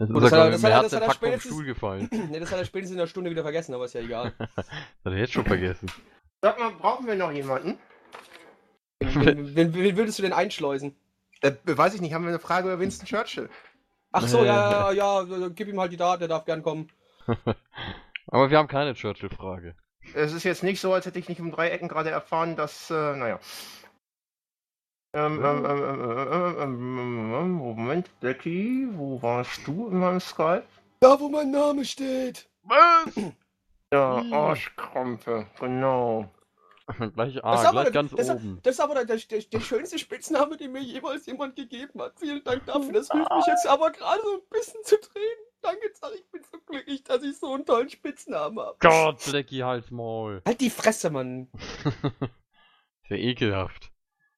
[0.00, 2.08] Das ist Gut, das hat er- ich, das hat das hat er spätestens- Stuhl gefallen.
[2.30, 4.32] ne, das hat er spätestens in einer Stunde wieder vergessen, aber ist ja egal.
[4.54, 5.90] Das hat er jetzt schon vergessen.
[6.40, 7.78] Sag mal, brauchen wir noch jemanden?
[9.00, 10.94] wen, wen, wen würdest du denn einschleusen?
[11.40, 13.48] Äh, weiß ich nicht, haben wir eine Frage über Winston Churchill?
[14.12, 16.90] Ach so, ja, ja, ja, ja, gib ihm halt die Daten, der darf gern kommen.
[18.26, 19.74] Aber wir haben keine Churchill-Frage.
[20.14, 22.90] Es ist jetzt nicht so, als hätte ich nicht um drei Ecken gerade erfahren, dass,
[22.90, 23.38] äh, naja.
[25.14, 26.00] Ähm, ähm, ähm, ähm,
[26.32, 30.64] ähm, ähm, ähm, Moment, Blackie, wo warst du in meinem Skype?
[31.00, 32.48] Da, wo mein Name steht.
[32.62, 33.14] Was?
[33.92, 34.32] Ja, Hm.
[34.32, 36.30] Arschkrampe, genau.
[37.14, 38.58] gleich Das A, ist aber gleich der- ganz das, oben.
[38.62, 42.14] Das ist aber der, der, der schönste Spitzname, den mir jemals jemand gegeben hat.
[42.18, 42.92] Vielen Dank dafür.
[42.92, 45.38] Das hilft mich jetzt aber gerade so ein bisschen zu drehen.
[45.60, 48.76] Danke, Zach, ich bin so glücklich, dass ich so einen tollen Spitznamen habe.
[48.78, 50.40] Gott, Blackie, halt's Maul.
[50.46, 51.48] Halt die Fresse, Mann.
[53.08, 53.90] Sehr ekelhaft.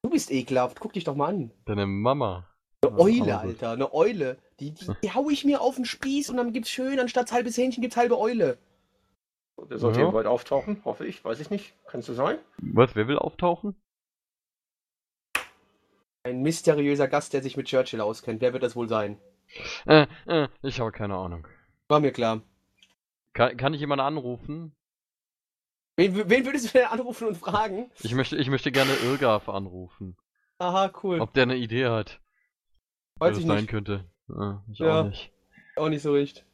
[0.02, 0.80] Du bist ekelhaft.
[0.80, 1.50] Guck dich doch mal an.
[1.66, 2.48] Deine Mama.
[2.82, 3.38] Eine Eule.
[3.38, 3.72] Alter.
[3.72, 4.38] Eine Eule.
[4.60, 7.56] Die, die, die hau ich mir auf den Spieß und dann gibt's schön, anstatt halbes
[7.58, 8.56] Hähnchen gibt's halbe Eule.
[9.68, 10.06] Der sollte Ja.
[10.06, 11.74] hier bald auftauchen, hoffe ich, weiß ich nicht.
[11.86, 12.38] Kannst du sein?
[12.58, 13.74] Was, wer will auftauchen?
[16.22, 18.40] Ein mysteriöser Gast, der sich mit Churchill auskennt.
[18.40, 19.18] Wer wird das wohl sein?
[19.86, 21.46] Äh, äh, ich habe keine Ahnung.
[21.88, 22.42] War mir klar.
[23.32, 24.74] Kann, kann ich jemanden anrufen?
[25.96, 27.90] Wen, wen würdest du denn anrufen und fragen?
[28.02, 30.16] Ich möchte, ich möchte gerne Irgaf anrufen.
[30.58, 31.20] Aha, cool.
[31.20, 32.20] Ob der eine Idee hat,
[33.18, 33.70] Weiß ich das sein nicht.
[33.70, 34.04] könnte.
[34.28, 35.00] Äh, ich Ja.
[35.00, 35.32] auch nicht.
[35.76, 36.44] Auch nicht so recht.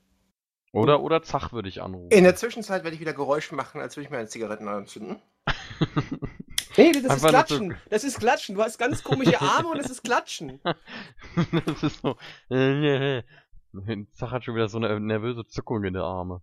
[0.76, 2.10] Oder, oder Zach würde ich anrufen.
[2.10, 5.20] In der Zwischenzeit werde ich wieder Geräusche machen, als würde ich mir eine Zigaretten anzünden.
[6.78, 7.76] Nee, das ist Einfach nur Klatschen.
[7.88, 8.54] Das ist Klatschen.
[8.54, 10.60] Du hast ganz komische Arme und das ist Klatschen.
[11.64, 12.16] das ist so.
[12.54, 13.22] Äh,
[14.12, 16.42] Zach hat schon wieder so eine nervöse Zuckung in der Arme.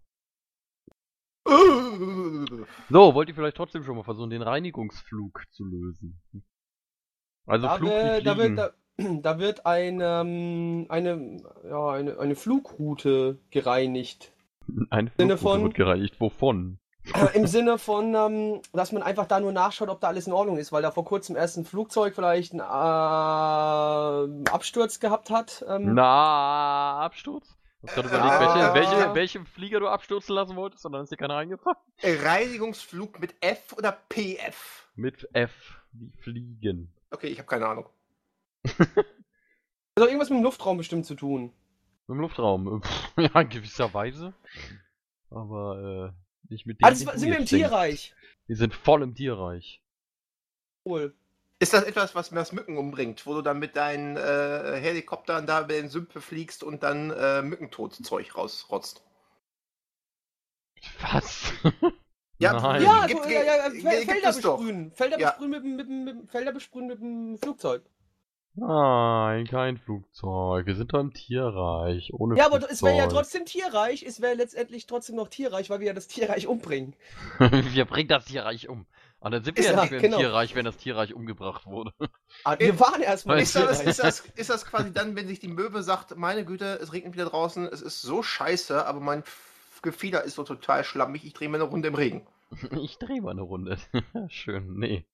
[1.46, 6.20] So, wollt ihr vielleicht trotzdem schon mal versuchen, den Reinigungsflug zu lösen?
[7.46, 11.38] Also Da, Flug wär- da, da, da wird ein, ähm, eine,
[11.68, 14.32] ja, eine, eine Flugroute gereinigt.
[14.89, 16.20] Eine Sinne Flugroute von- wird gereinigt.
[16.20, 16.78] Wovon?
[17.14, 20.34] Äh, Im Sinne von, ähm, dass man einfach da nur nachschaut, ob da alles in
[20.34, 25.66] Ordnung ist, weil da vor kurzem erst ein Flugzeug vielleicht einen äh, Absturz gehabt hat.
[25.68, 27.58] Ähm, Na, Absturz?
[27.86, 31.18] Hast gerade überlegt, welche, welche, welche Flieger du abstürzen lassen wolltest, und dann ist dir
[31.18, 31.76] keiner eingefallen?
[32.02, 34.88] Reinigungsflug mit F oder PF?
[34.96, 36.94] Mit F, wie Fliegen.
[37.12, 37.86] Okay, ich habe keine Ahnung.
[38.64, 41.53] Das hat irgendwas mit dem Luftraum bestimmt zu tun.
[42.07, 42.82] Im Luftraum.
[42.82, 44.34] Pff, ja, in gewisser Weise.
[45.30, 46.88] Aber, äh, nicht mit dem.
[46.89, 47.49] Du sind wir im denkst.
[47.49, 48.14] Tierreich.
[48.47, 49.82] Wir sind voll im Tierreich.
[50.86, 51.16] Cool.
[51.59, 55.45] Ist das etwas, was mir das Mücken umbringt, wo du dann mit deinen äh, Helikoptern
[55.47, 59.01] da über den Sümpfe fliegst und dann äh, Mückentotzeug rausrotzt?
[60.99, 61.53] Was?
[62.38, 62.82] Ja, Nein.
[62.84, 64.91] Ja, Gibt- so, ja, ja, gibt Felder besprühen.
[64.91, 65.30] Felder Ja.
[65.30, 67.84] besprühen mit, dem- mit, dem- mit, dem- Felder besprühen mit dem Flugzeug.
[68.56, 70.68] Nein, kein Flugzeug.
[70.68, 72.14] Wir sind doch im Tierreich.
[72.14, 73.22] Ohne Ja, aber es wäre ja Flugzeug.
[73.22, 74.04] trotzdem Tierreich.
[74.04, 76.95] Es wäre letztendlich trotzdem noch Tierreich, weil wir ja das Tierreich umbringen.
[77.39, 78.86] wir bringen das Tierreich um.
[79.20, 80.18] Und dann sind wir Ist ja nicht mehr genau.
[80.18, 81.93] im Tierreich, wenn das Tierreich umgebracht wurde.
[82.43, 85.47] Aber wir waren erstmal Ist das, ist, das, ist das quasi dann, wenn sich die
[85.47, 89.24] Möwe sagt, meine Güte, es regnet wieder draußen, es ist so scheiße, aber mein
[89.82, 92.28] Gefieder ist so total schlammig, ich drehe mir eine Runde im Regen.
[92.80, 93.78] Ich drehe mal eine Runde.
[94.28, 95.06] Schön, nee.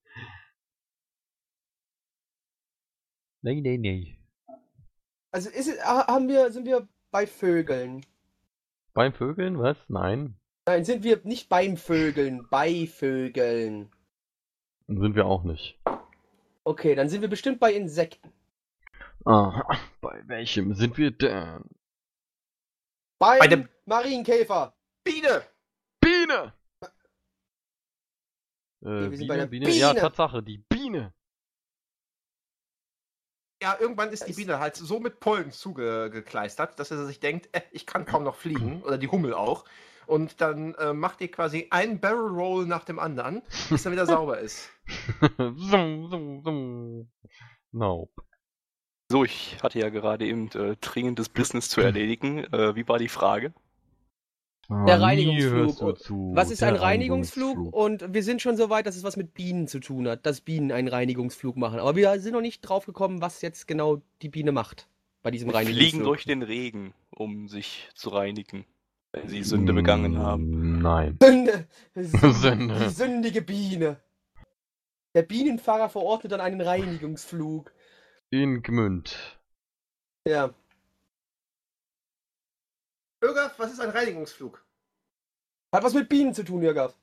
[3.42, 4.16] Nee, nee, nee.
[5.32, 8.06] Also ist haben wir, sind wir bei Vögeln?
[8.94, 9.78] Beim Vögeln, was?
[9.88, 10.36] Nein.
[10.66, 13.92] Nein, sind wir nicht beim Vögeln, bei Vögeln.
[14.88, 15.80] Sind wir auch nicht.
[16.64, 18.32] Okay, dann sind wir bestimmt bei Insekten.
[19.26, 19.64] Ah,
[20.02, 21.64] bei welchem sind wir denn?
[23.20, 24.76] Beim Bei dem- Marienkäfer.
[25.04, 25.44] Biene!
[26.00, 26.54] Biene!
[28.82, 29.70] Äh, sind Biene, der Biene?
[29.72, 30.02] Ja, Biene.
[30.02, 31.14] Tatsache, die Biene.
[33.62, 37.62] Ja, irgendwann ist die Biene halt so mit Pollen zugekleistert, dass er sich denkt, äh,
[37.72, 39.66] ich kann kaum noch fliegen, oder die Hummel auch.
[40.08, 44.06] Und dann äh, macht ihr quasi einen Barrel Roll nach dem anderen, bis er wieder
[44.08, 44.70] sauber ist.
[47.72, 48.24] Nope.
[49.12, 52.46] So, ich hatte ja gerade eben äh, dringendes Business zu erledigen.
[52.54, 53.54] Äh, wie war die Frage?
[54.70, 56.00] Ah, Der Reinigungsflug.
[56.00, 56.32] zu.
[56.36, 57.74] Was ist ein Reinigungsflug?
[57.74, 60.42] Und wir sind schon so weit, dass es was mit Bienen zu tun hat, dass
[60.42, 61.80] Bienen einen Reinigungsflug machen.
[61.80, 64.88] Aber wir sind noch nicht drauf gekommen, was jetzt genau die Biene macht
[65.24, 66.04] bei diesem Fliegen Reinigungsflug.
[66.04, 68.66] durch den Regen, um sich zu reinigen,
[69.12, 70.78] wenn sie Sünde begangen haben.
[70.78, 71.18] Mm, Nein.
[71.22, 71.68] Sünde.
[71.96, 72.34] Sünde.
[72.34, 72.76] Sünde.
[72.80, 73.98] Die sündige Biene.
[75.16, 77.74] Der Bienenfahrer verordnet dann einen Reinigungsflug.
[78.30, 79.40] In Gmünd.
[80.28, 80.54] Ja.
[83.20, 84.64] Bürger, was ist ein Reinigungsflug?
[85.74, 86.94] Hat was mit Bienen zu tun, Jörg.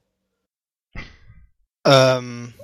[1.87, 2.55] Ähm.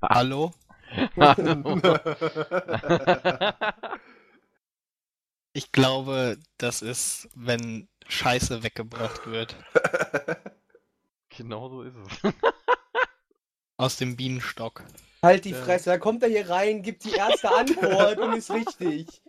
[0.00, 0.16] Ah.
[0.16, 0.52] Hallo?
[5.54, 9.56] Ich glaube, das ist, wenn Scheiße weggebracht wird.
[11.30, 12.32] genau so ist es.
[13.76, 14.84] Aus dem Bienenstock.
[15.20, 15.54] Halt die.
[15.54, 19.20] Fresse, da kommt er hier rein, gibt die erste Antwort und ist richtig.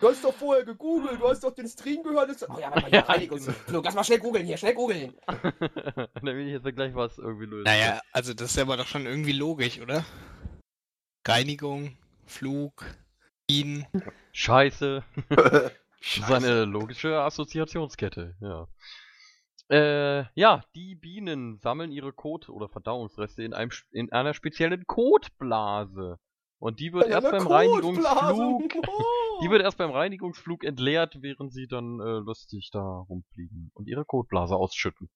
[0.00, 2.30] Du hast doch vorher gegoogelt, du hast doch den Stream gehört.
[2.30, 2.48] Das...
[2.48, 3.84] Oh ja, warte mal, hier, Ja, Reinigungsflug.
[3.84, 5.14] Lass mal schnell googeln hier, schnell googeln.
[5.26, 7.64] Dann will ich jetzt gleich was irgendwie lösen.
[7.64, 10.04] Naja, also das ist aber doch schon irgendwie logisch, oder?
[11.26, 12.84] Reinigung, Flug,
[13.46, 13.86] Bienen.
[14.32, 15.02] Scheiße.
[16.04, 16.34] Das ist Scheiße.
[16.34, 18.66] eine logische Assoziationskette, ja.
[19.70, 24.84] Äh, ja, die Bienen sammeln ihre Kot- oder Verdauungsreste in, einem, sch- in einer speziellen
[24.88, 26.18] Kotblase.
[26.62, 27.44] Und die wird erst beim.
[27.44, 28.62] Reinigungsflug,
[29.42, 34.04] die wird erst beim Reinigungsflug entleert, während sie dann äh, lustig da rumfliegen und ihre
[34.04, 35.10] Kotblase ausschütten.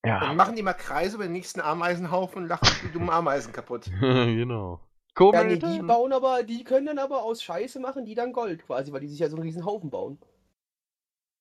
[0.00, 3.52] Dann Ja, machen die mal Kreise über den nächsten Ameisenhaufen und lachen die dummen Ameisen
[3.52, 3.84] kaputt.
[4.00, 4.80] genau.
[5.18, 8.64] Ja, nee, die bauen aber, die können dann aber aus Scheiße machen, die dann Gold
[8.64, 10.18] quasi, weil die sich ja so einen riesen Haufen bauen.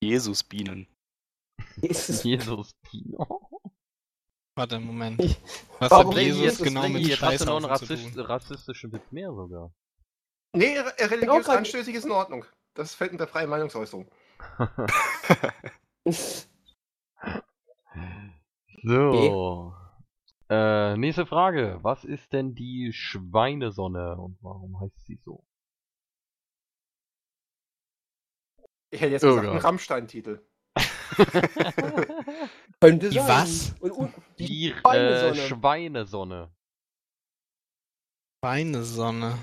[0.04, 0.88] Jesusbienen.
[1.78, 2.24] Jesus.
[2.24, 2.76] Jesus.
[3.18, 3.40] Oh.
[4.56, 5.20] Warte, Moment.
[5.22, 5.38] Ich-
[5.80, 9.12] Was Warum hat denn Jesus genau mit Jetzt hast du noch einen Rassist, rassistischen Witz
[9.12, 9.72] mehr sogar.
[10.56, 12.45] Nee, re- religiös anstößig ist in Ordnung.
[12.76, 14.08] Das fällt unter freie Meinungsäußerung.
[18.84, 19.74] So.
[20.49, 21.80] Äh, nächste Frage.
[21.82, 25.43] Was ist denn die Schweinesonne und warum heißt sie so?
[28.91, 30.41] Ich hätte jetzt Oh gesagt, einen Rammstein-Titel.
[32.84, 33.28] Könnte Die sein.
[33.28, 33.74] was?
[33.80, 35.36] Und, und die, Die äh, Schweinesonne.
[35.36, 36.52] Schweinesonne.
[38.44, 39.38] Schweinesonne.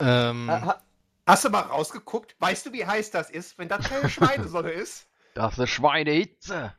[0.00, 0.82] Ähm, äh, ha-
[1.26, 2.34] Hast du mal rausgeguckt?
[2.40, 5.08] Weißt du, wie heiß das ist, wenn das keine Schweinesonne ist?
[5.34, 6.74] Das ist eine Schweinehitze.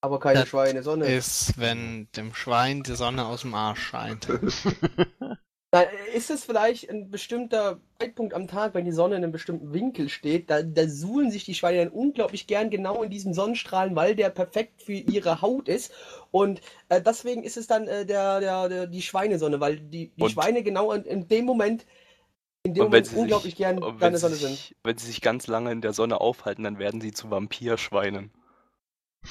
[0.00, 1.06] aber keine Das Schweinesonne.
[1.06, 4.28] ist, wenn dem Schwein die Sonne aus dem Arsch scheint.
[5.74, 5.80] Da
[6.14, 10.08] ist es vielleicht ein bestimmter Zeitpunkt am Tag, wenn die Sonne in einem bestimmten Winkel
[10.08, 14.14] steht, da, da suhlen sich die Schweine dann unglaublich gern genau in diesen Sonnenstrahlen, weil
[14.14, 15.92] der perfekt für ihre Haut ist.
[16.30, 16.60] Und
[16.90, 20.30] äh, deswegen ist es dann äh, der, der, der, die Schweinesonne, weil die, die Und-
[20.30, 21.86] Schweine genau in, in dem Moment,
[22.62, 24.76] in dem Moment sie unglaublich sich, gern sie Sonne sind.
[24.84, 28.30] wenn sie sich ganz lange in der Sonne aufhalten, dann werden sie zu Vampirschweinen.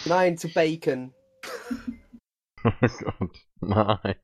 [0.03, 1.13] Nein, zu Bacon.
[2.65, 3.37] Oh Gott.
[3.61, 4.15] Nein.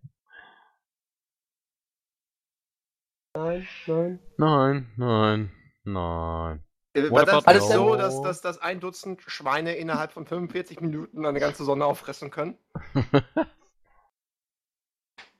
[3.35, 4.19] Nein, nein.
[4.37, 5.51] Nein, nein,
[5.83, 6.63] nein.
[6.93, 11.25] Äh, War das nicht so, dass, dass, dass ein Dutzend Schweine innerhalb von 45 Minuten
[11.25, 12.57] eine ganze Sonne auffressen können?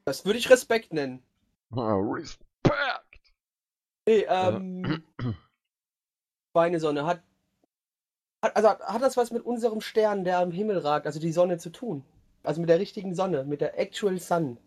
[0.06, 1.22] Das würde ich Respekt nennen.
[1.72, 2.42] Respekt.
[4.08, 5.04] Nee, ähm.
[6.52, 7.22] Schweinesonne hat,
[8.44, 8.56] hat.
[8.56, 11.70] Also hat das was mit unserem Stern, der am Himmel ragt, also die Sonne zu
[11.70, 12.04] tun?
[12.42, 14.58] Also mit der richtigen Sonne, mit der Actual Sun.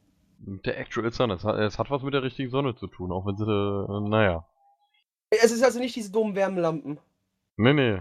[0.44, 3.24] Der Actual Sun, es hat, es hat was mit der richtigen Sonne zu tun, auch
[3.26, 4.44] wenn sie, äh, naja.
[5.30, 6.98] Es ist also nicht diese dummen Wärmelampen.
[7.56, 8.00] Nee, nee.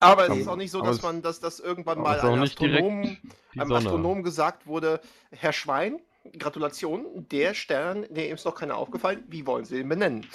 [0.00, 3.18] Aber es ist auch nicht so, dass man, dass das irgendwann mal einem Astronomen,
[3.56, 3.72] einem.
[3.72, 6.00] Astronomen gesagt wurde, Herr Schwein,
[6.38, 10.26] Gratulation, der Stern, der ist noch keiner aufgefallen, wie wollen Sie den benennen?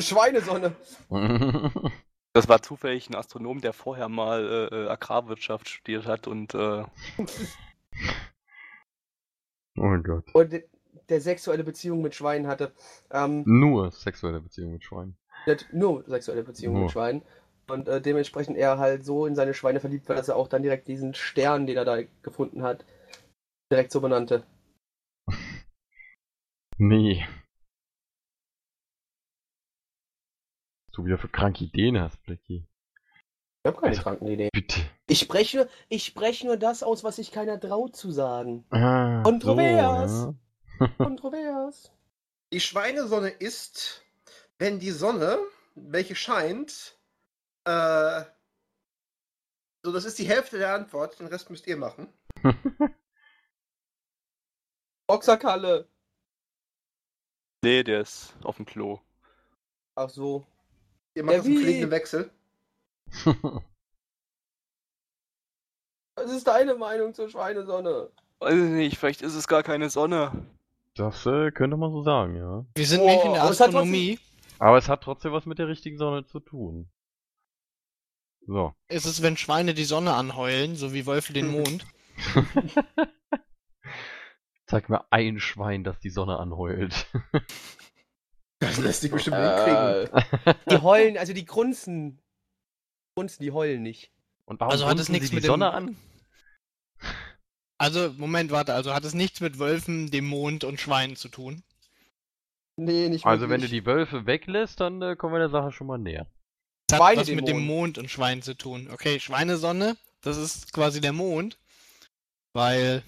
[0.00, 0.74] Schweinesonne.
[2.32, 6.84] Das war zufällig ein Astronom, der vorher mal äh, äh, Agrarwirtschaft studiert hat und äh,
[9.76, 10.24] oh Gott.
[10.34, 10.64] Und de-
[11.08, 12.72] der sexuelle Beziehung mit Schweinen hatte.
[13.10, 15.16] Ähm, Nur sexuelle Beziehung mit Schweinen.
[15.72, 16.82] nur sexuelle Beziehung Nur.
[16.84, 17.22] mit Schweinen.
[17.68, 20.62] Und äh, dementsprechend er halt so in seine Schweine verliebt war, dass er auch dann
[20.62, 22.84] direkt diesen Stern, den er da gefunden hat,
[23.72, 24.44] direkt so benannte.
[26.78, 27.26] Nee.
[30.88, 32.66] Was du wieder für kranke Ideen hast, Blackie.
[33.66, 34.50] Ich habe keine Also- kranken Ideen.
[34.52, 34.80] Bitte.
[35.08, 38.64] Ich spreche, ich spreche nur das aus, was sich keiner traut zu sagen.
[38.70, 40.12] Ah, Kontrovers.
[40.20, 40.34] So,
[40.80, 40.88] ja.
[40.98, 41.90] Kontrovers.
[42.52, 44.02] Die Schweinesonne ist,
[44.58, 45.38] wenn die Sonne,
[45.74, 46.96] welche scheint,
[47.64, 48.22] äh,
[49.82, 52.06] so, das ist die Hälfte der Antwort, den Rest müsst ihr machen.
[55.08, 55.88] Boxerkalle.
[57.64, 59.00] nee, der ist auf dem Klo.
[59.96, 60.46] Ach so.
[61.14, 61.62] Ihr macht Ja, das im wie?
[61.62, 62.30] fliegenden Wechsel.
[66.16, 68.10] Was ist deine Meinung zur Schweinesonne?
[68.40, 70.46] Weiß ich nicht, vielleicht ist es gar keine Sonne.
[70.94, 72.64] das äh, könnte man so sagen, ja.
[72.74, 74.18] Wir sind Boah, nicht in der aber es hat trotzdem- Astronomie.
[74.58, 76.90] Aber es hat trotzdem was mit der richtigen Sonne zu tun.
[78.46, 78.72] So.
[78.88, 81.84] Ist es, wenn Schweine die Sonne anheulen, so wie Wölfe den Mond?
[84.66, 87.06] Zeig mir ein Schwein, das die Sonne anheult.
[88.60, 90.08] Das lässt sich bestimmt hinkriegen.
[90.46, 92.20] Äh, die heulen, also die grunzen.
[93.16, 94.10] Grunzen, die heulen nicht.
[94.44, 95.96] Und warum Also hat es nichts sie die mit dem- Sonne an?
[97.78, 101.62] Also, Moment, warte, also hat es nichts mit Wölfen, dem Mond und Schweinen zu tun?
[102.76, 105.86] Nee, nicht Also wenn du die Wölfe weglässt, dann äh, kommen wir der Sache schon
[105.86, 106.26] mal näher.
[106.88, 107.66] Es hat Schweine was mit dem Mond.
[107.66, 108.88] Mond und Schwein zu tun.
[108.90, 111.58] Okay, Schweinesonne, das ist quasi der Mond,
[112.54, 113.02] weil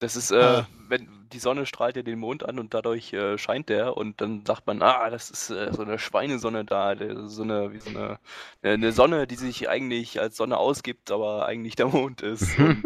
[0.00, 0.66] Das ist, äh, Ah.
[0.88, 4.44] wenn die Sonne strahlt ja den Mond an und dadurch äh, scheint der und dann
[4.44, 7.90] sagt man, ah, das ist äh, so eine Schweinesonne da, der- so eine, wie so
[7.90, 8.18] eine,
[8.62, 12.58] äh, eine Sonne, die sich eigentlich als Sonne ausgibt, aber eigentlich der Mond ist.
[12.58, 12.82] Und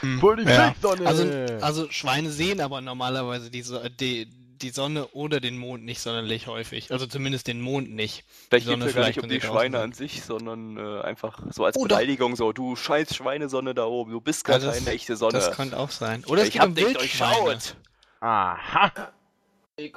[0.00, 0.74] Hm, Voll die ja.
[1.04, 1.24] Also,
[1.60, 4.28] also Schweine sehen aber normalerweise die, So- die,
[4.62, 6.90] die Sonne oder den Mond nicht sonderlich häufig.
[6.92, 8.24] Also zumindest den Mond nicht.
[8.48, 11.00] vielleicht Sonne geht es ja gar nicht vielleicht, um die Schweine an sich, sondern äh,
[11.02, 11.82] einfach so als Oh.
[11.82, 15.32] Beleidigung so, du scheiß Schweinesonne da oben, du bist gar Ja, das- keine echte Sonne.
[15.32, 16.24] Das könnte auch sein.
[16.26, 17.76] Oder es ich geht hab um dich durchschaut.
[18.20, 18.92] Aha.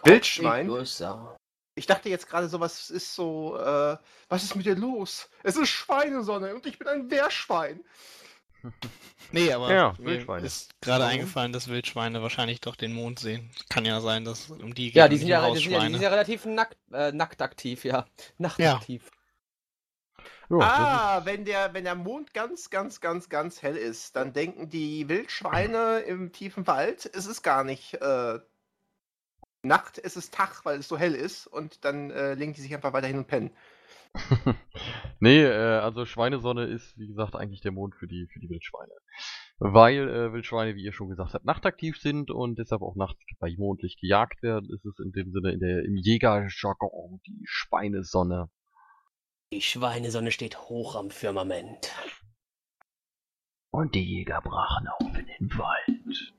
[0.04, 0.70] Wildschwein?
[1.78, 3.98] Ich dachte jetzt gerade so, was ist so, äh,
[4.30, 5.30] was ist mit dir los?
[5.44, 7.82] Es ist Schweinesonne und ich bin ein Wehrschwein.
[9.32, 10.46] Nee, aber Ja, mir Wildschweine.
[10.46, 11.12] ist gerade Warum?
[11.12, 13.52] eingefallen, dass Wildschweine wahrscheinlich doch den Mond sehen.
[13.70, 14.96] Kann ja sein, dass um die geht.
[14.96, 17.84] Ja, die sind ja, die sind ja, die sind ja relativ nackt, äh, nackt aktiv,
[17.86, 18.06] ja.
[18.38, 19.12] Nachtaktiv.
[20.50, 24.70] Ja, Ah, wenn der, wenn der Mond ganz, ganz, ganz, ganz hell ist, dann denken
[24.70, 28.40] die Wildschweine im tiefen Wald, es ist gar nicht äh,
[29.64, 32.74] Nacht, es ist Tag, weil es so hell ist und dann äh, legen die sich
[32.74, 33.52] einfach weiter hin und pennen.
[35.20, 38.92] nee, äh, also Schweinesonne ist, wie gesagt, eigentlich der Mond für die, für die Wildschweine.
[39.60, 43.54] Weil äh, Wildschweine, wie ihr schon gesagt habt, nachtaktiv sind und deshalb auch nachts bei
[43.58, 48.50] Mondlicht gejagt werden, ist es in dem Sinne in der, im Jägerjargon die Schweinesonne.
[49.54, 51.92] Die Schweinesonne steht hoch am Firmament.
[53.72, 56.34] Und die Jäger brachen auf in den Wald.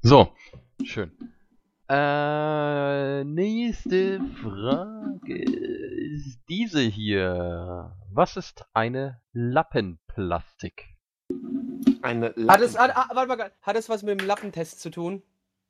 [0.00, 0.34] So,
[0.82, 1.12] schön.
[1.94, 5.42] Äh, nächste Frage
[6.14, 7.94] ist diese hier.
[8.10, 10.88] Was ist eine Lappenplastik?
[12.00, 14.88] Eine Hat es, Lappen- hat, ah, warte mal, hat es was mit dem Lappentest zu
[14.90, 15.22] tun?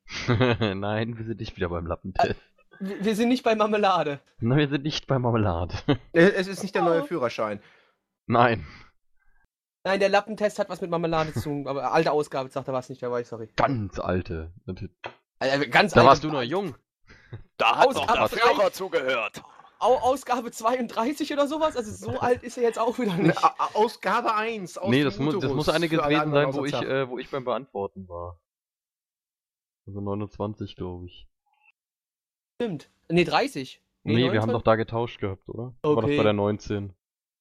[0.29, 2.41] Nein, wir sind nicht wieder beim Lappentest.
[2.79, 4.21] Wir wir sind nicht bei Marmelade.
[4.39, 5.75] Nein, wir sind nicht bei Marmelade.
[6.13, 7.07] Es ist nicht der neue Oh.
[7.07, 7.61] Führerschein.
[8.27, 8.65] Nein,
[9.85, 12.89] Nein, der Lappentest hat was mit Marmelade zu tun, aber alte Ausgabe, sagt er was
[12.89, 13.49] nicht dabei, sorry.
[13.57, 14.53] ganz alte.
[15.51, 16.75] Also, ganz Da alte- warst du noch jung.
[17.57, 19.43] Da hat Aus- doch der Führer zugehört.
[19.79, 21.77] Au Ausgabe 32 oder sowas?
[21.77, 23.39] Also so alt ist er jetzt auch wieder Ne, nicht.
[23.75, 24.79] Ausgabe 1.
[24.79, 27.45] Aus nee, das, mu das muss eine gewesen sein, wo ich, äh, wo ich beim
[27.45, 28.39] Beantworten war.
[29.87, 31.27] Also 29, glaube ich.
[32.61, 32.91] Stimmt.
[33.09, 33.83] Nee, 30.
[34.05, 34.43] Nee, wir 29?
[34.43, 35.75] haben doch da getauscht gehabt, oder?
[35.83, 36.17] War das Okay.
[36.17, 36.93] bei der 19?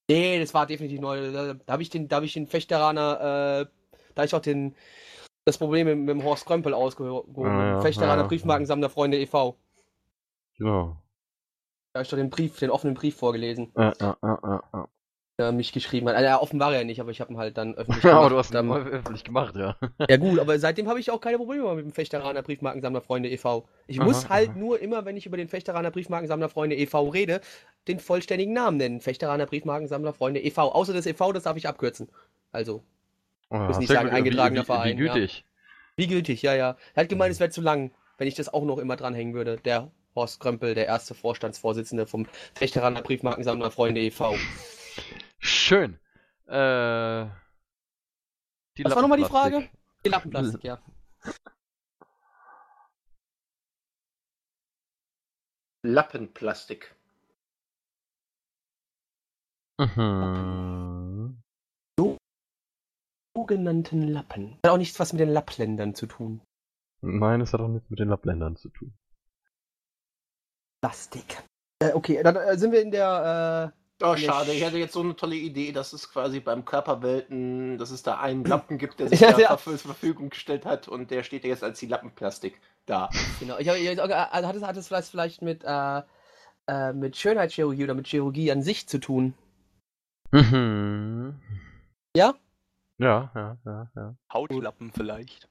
[0.10, 1.32] Nee, das war definitiv neu.
[1.32, 4.42] Da, da habe ich den, da habe ich den Fechteraner, äh, da hab ich auch
[4.42, 4.76] den,
[5.46, 7.46] das Problem mit, mit dem Horst Krömpel ausgehoben.
[7.46, 9.58] Ah, ja, Fechteraner ja, Briefmarkensammler Freunde e.V.
[10.58, 10.98] Genau.
[11.94, 14.84] Da habe ich doch den Brief, den offenen Brief vorgelesen, äh, äh, äh, äh.
[15.40, 16.16] der mich geschrieben hat.
[16.16, 18.12] Also, ja, offen war er ja nicht, aber ich habe ihn halt dann öffentlich Ja,
[18.12, 18.22] gemacht.
[18.26, 19.76] aber du hast ihn Dann- öffentlich gemacht, ja.
[20.08, 23.30] Ja gut, aber seitdem habe ich auch keine Probleme mehr mit dem Fechteraner Briefmarkensammler Freunde
[23.30, 23.68] e.V.
[23.88, 24.58] Ich Aha, muss halt aha.
[24.60, 27.10] nur immer, wenn ich über den Fechteraner Briefmarkensammler Freunde e.V.
[27.10, 27.42] rede,
[27.88, 29.02] den vollständigen Namen nennen.
[29.02, 30.72] Fechteraner Briefmarkensammler Freunde e.V.
[30.72, 32.10] Außer das e.V., das darf ich abkürzen.
[32.52, 32.84] Also,
[33.52, 34.18] Oh, Muss nicht sagen, gut.
[34.18, 35.14] eingetragener wie, wie, Verein, Wie ja.
[35.14, 35.46] gütig.
[35.98, 36.78] wie gültig, ja, ja.
[36.94, 39.58] Er hat gemeint, es wäre zu lang, wenn ich das auch noch immer dranhängen würde.
[39.58, 44.36] Der Horst Krömpel, der erste Vorstandsvorsitzende vom Fechteraner Briefmarkensammler Freunde e.V.
[45.40, 46.00] Schön.
[46.48, 47.26] Äh.
[48.78, 49.30] Die Was war nochmal die Lappenplastik.
[49.30, 49.70] Frage?
[50.06, 50.80] Die Lappenplastik, ja.
[55.84, 56.96] Lappenplastik.
[59.80, 60.91] Mhm.
[63.36, 64.58] Sogenannten Lappen.
[64.66, 66.42] Hat auch nichts was mit den Lappländern zu tun.
[67.02, 68.94] Nein, es hat auch nichts mit den Lappländern zu tun.
[70.84, 71.44] Plastik.
[71.82, 73.74] Äh, okay, dann äh, sind wir in der,
[74.04, 74.52] Oh, Nee, schade.
[74.52, 78.02] Ich sch- hatte jetzt so eine tolle Idee, dass es quasi beim Körperwelten, dass es
[78.02, 79.58] da einen Lappen gibt, der sich Ja, da ja.
[79.58, 83.10] zur Verfügung gestellt hat und der steht ja jetzt als die Lappenplastik da.
[83.14, 86.02] äh, genau, ich habe ich, hab- also hat es, hat es vielleicht, vielleicht mit, äh,
[86.68, 89.36] äh, mit Schönheitschirurgie oder mit Chirurgie an sich zu tun.
[90.32, 91.40] Mhm.
[92.18, 92.34] Ja?
[93.02, 94.16] Ja, ja, ja, ja.
[94.32, 95.50] Hautlappen vielleicht.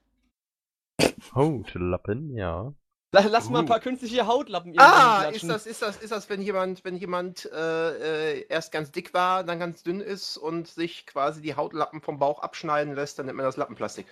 [1.34, 2.72] Hautlappen, ja.
[3.12, 6.30] La- Lass mal ein paar künstliche Hautlappen irgendwo Ah, ist das, ist das, ist das,
[6.30, 10.68] wenn jemand, wenn jemand äh, äh, erst ganz dick war, dann ganz dünn ist und
[10.68, 14.07] sich quasi die Hautlappen vom Bauch abschneiden lässt, dann nennt man das Lappenplastik.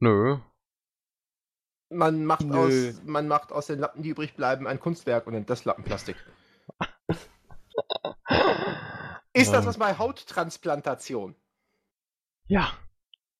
[0.00, 0.38] Nö.
[1.90, 2.56] Man macht, Nö.
[2.56, 6.16] aus, man macht aus den Lappen, die übrig bleiben, ein Kunstwerk und nennt das Lappenplastik.
[9.34, 11.34] Ist das was bei Hauttransplantation?
[12.46, 12.72] Ja.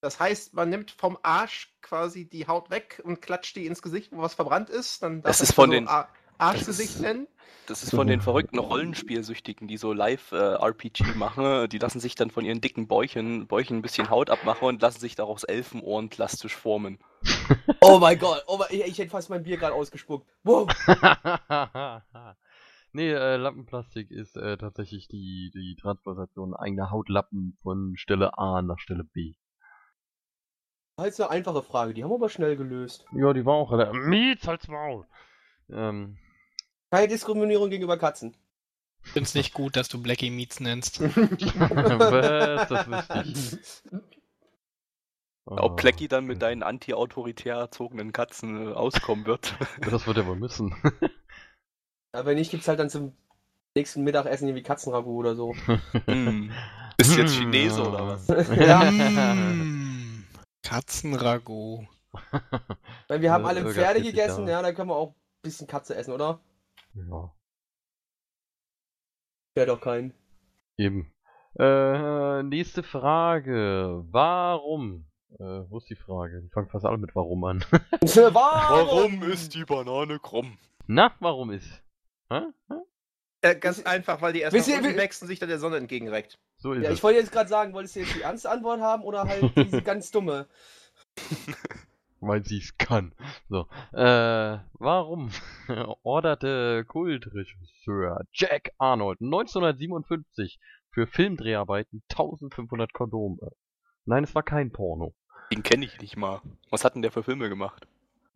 [0.01, 4.11] Das heißt, man nimmt vom Arsch quasi die Haut weg und klatscht die ins Gesicht,
[4.13, 5.03] wo was verbrannt ist.
[5.03, 7.29] Dann darf Das ist von so den- Ar- das Arschgesicht ist- nennen.
[7.69, 11.69] Das ist von den verrückten Rollenspielsüchtigen, die so Live-RPG machen.
[11.69, 14.99] Die lassen sich dann von ihren dicken Bäuchen, Bäuchen ein bisschen Haut abmachen und lassen
[14.99, 16.99] sich daraus Elfenohren plastisch formen.
[17.81, 20.29] Oh mein Gott, oh mein, ich, ich hätte fast mein Bier gerade ausgespuckt.
[20.43, 20.69] Wow.
[22.93, 28.79] nee, äh, Lappenplastik ist äh, tatsächlich die, die Transplantation eigener Hautlappen von Stelle A nach
[28.79, 29.35] Stelle B.
[30.97, 33.05] Das ist eine einfache Frage, die haben wir aber schnell gelöst.
[33.13, 34.03] Ja, die war auch relativ.
[34.05, 35.07] Mietz als Maul!
[35.71, 36.19] Ähm,
[36.91, 38.37] Keine Diskriminierung gegenüber Katzen.
[39.05, 41.01] Ich find's nicht gut, dass du Blackie Meats nennst.
[41.01, 42.69] was?
[42.69, 44.01] Das wüsste ich.
[45.45, 49.57] Ob Ah, Plecky dann mit deinen anti-autoritär erzogenen Katzen äh, auskommen wird.
[49.81, 50.75] Das wird er wohl müssen.
[52.13, 53.13] Aber wenn nicht, gibt's halt dann zum
[53.75, 55.55] nächsten Mittagessen irgendwie Katzenragout oder so.
[56.97, 58.27] Bist du jetzt Chinese oder was?
[58.57, 58.91] Ja.
[58.91, 60.25] Mm,
[60.63, 61.87] Katzenragout.
[63.09, 66.13] Weil wir haben alle Pferde gegessen, ja, dann können wir auch ein bisschen Katze essen,
[66.13, 66.41] oder?
[66.95, 67.33] ja,
[69.57, 70.13] Ja, doch keinen.
[70.79, 71.11] eben.
[71.59, 74.05] Äh, nächste Frage.
[74.11, 75.07] Warum?
[75.39, 76.43] Äh, wo ist die Frage?
[76.43, 77.65] Die fangen fast alle mit Warum an.
[78.01, 79.21] Warum?
[79.21, 80.57] die Banane krumm?
[80.87, 81.83] Na, warum ist?
[82.33, 82.41] Hä?
[82.71, 82.75] Hä?
[83.43, 85.77] Äh, ganz einfach, weil die erst nach unten wie- wächst und sich dann der Sonne
[85.77, 86.39] entgegenreckt.
[86.59, 86.97] So ist Ja, es.
[86.99, 89.83] ich wollte jetzt gerade sagen, wolltest du jetzt die ernste Antwort haben oder halt diese
[89.83, 90.47] ganz dumme?
[92.21, 93.13] weil sie es kann.
[93.49, 93.67] So.
[93.93, 95.31] Äh, warum
[96.05, 100.61] orderte Kultregisseur Jack Arnold 1957
[100.93, 103.51] für Filmdreharbeiten 1500 Kondome?
[104.05, 105.15] Nein, es war kein Porno.
[105.53, 106.41] Den kenne ich nicht mal.
[106.71, 107.87] Was hat denn der für Filme gemacht?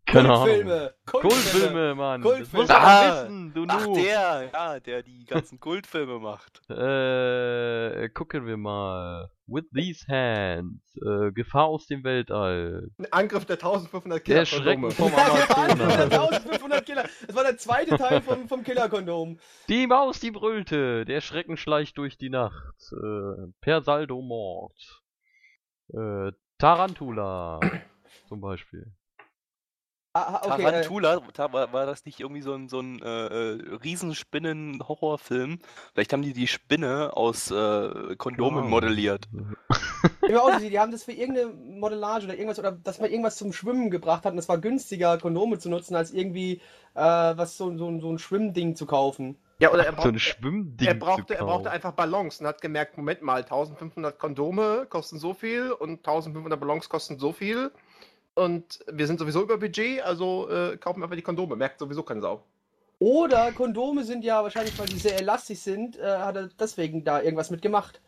[0.07, 0.35] Ahnung.
[0.45, 0.93] Kultfilme!
[1.05, 2.21] Kultfilme, Mann.
[2.21, 2.59] Das Kultfilme.
[2.61, 6.61] musst du Ah, wissen, du Ach, der, ja, der die ganzen Kultfilme macht.
[6.69, 9.29] Äh, gucken wir mal.
[9.47, 10.81] With these hands.
[10.97, 12.89] Äh, Gefahr aus dem Weltall.
[12.97, 15.99] Ein Angriff der 1500 Der Killer Schrecken vom Amazonas.
[16.11, 17.03] 1500 Killer.
[17.25, 19.39] Das war der zweite Teil vom, vom Killerkondom.
[19.69, 21.05] Die Maus, die brüllte.
[21.05, 22.75] Der Schrecken schleicht durch die Nacht.
[22.91, 25.01] Äh, per Saldo Mord.
[25.93, 27.59] Äh, Tarantula.
[28.27, 28.91] zum Beispiel.
[30.17, 32.99] Ah, ah, okay, äh, Tarantula, ta- war, war das nicht irgendwie so ein, so ein
[33.03, 35.59] äh, äh, Riesenspinnen-Horrorfilm?
[35.93, 38.69] Vielleicht haben die die Spinne aus äh, Kondomen Genau.
[38.69, 39.27] modelliert.
[40.35, 43.91] Aussieht, die haben das für irgendeine Modellage oder irgendwas, oder dass man irgendwas zum Schwimmen
[43.91, 46.61] gebracht hat und es war günstiger, Kondome zu nutzen, als irgendwie
[46.95, 49.37] äh, was so, so, so ein Schwimmding zu kaufen.
[49.59, 52.97] Ja, oder er, So ein Schwimmding er, brauchte, er brauchte einfach Ballons und hat gemerkt,
[52.97, 57.71] Moment mal, 1500 Kondome kosten so viel und 1500 Ballons kosten so viel.
[58.37, 61.55] Und wir sind sowieso über Budget, also äh, kaufen wir einfach die Kondome.
[61.55, 62.43] Merkt sowieso keine Sau.
[62.99, 67.21] Oder Kondome sind ja wahrscheinlich, weil die sehr elastisch sind, äh, hat er deswegen da
[67.21, 67.99] irgendwas mitgemacht.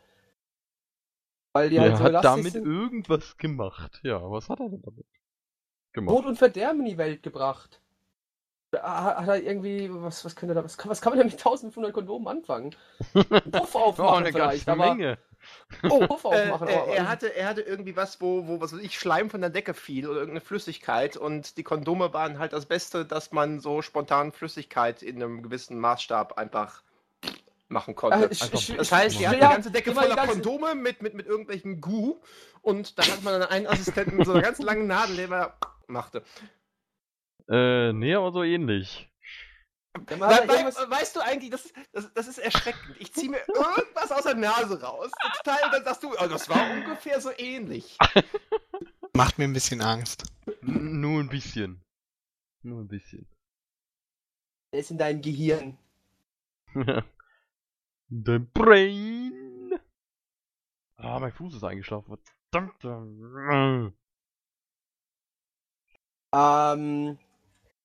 [1.53, 2.65] Weil die Er halt so hat elastisch damit sind.
[2.65, 3.99] irgendwas gemacht.
[4.03, 5.05] Ja, was hat er denn damit
[5.93, 6.17] gemacht?
[6.17, 7.81] Tod und Verderben in die Welt gebracht.
[8.71, 11.37] Da Hat er irgendwie, was, was, könnte da, was, kann, was kann man denn mit
[11.37, 12.75] 1500 Kondomen anfangen?
[13.51, 14.95] Puff Oh, aufmachen eine vielleicht, ganze aber...
[14.95, 15.19] Menge.
[15.89, 18.99] Oh, Äh, aufmachen, äh, er, hatte, er hatte irgendwie was, wo, wo was weiß ich,
[18.99, 23.05] Schleim von der Decke fiel oder irgendeine Flüssigkeit und die Kondome waren halt das Beste,
[23.05, 26.83] dass man so spontan Flüssigkeit in einem gewissen Maßstab einfach
[27.67, 28.25] machen konnte.
[28.25, 31.01] Äh, sch- sch- Das heißt, die ja, hat die ganze Decke voller ganzen- Kondome mit,
[31.01, 32.19] mit, mit irgendwelchen Goo
[32.61, 35.53] und da hat man dann einen Assistenten mit so einer ganz langen Nadel, der immer
[35.87, 36.23] machte.
[37.47, 39.08] Äh, nee, aber so ähnlich.
[40.05, 42.95] Dann hat er We we irgendwas- weißt du eigentlich, das, ist- das, das ist erschreckend.
[42.99, 45.11] Ich ziehe mir irgendwas aus der Nase raus.
[45.43, 47.97] Total, dann sagst du, oh, das war ungefähr so ähnlich.
[49.13, 50.23] Macht mir ein bisschen Angst.
[50.61, 51.83] N nur ein bisschen.
[52.61, 53.27] Nur ein bisschen.
[54.73, 55.77] Der ist in deinem Gehirn.
[58.09, 59.79] Dein Brain.
[60.97, 62.17] Ah, mein Fuß ist eingeschlafen.
[62.51, 63.93] Verdammt.
[66.31, 67.17] Ähm,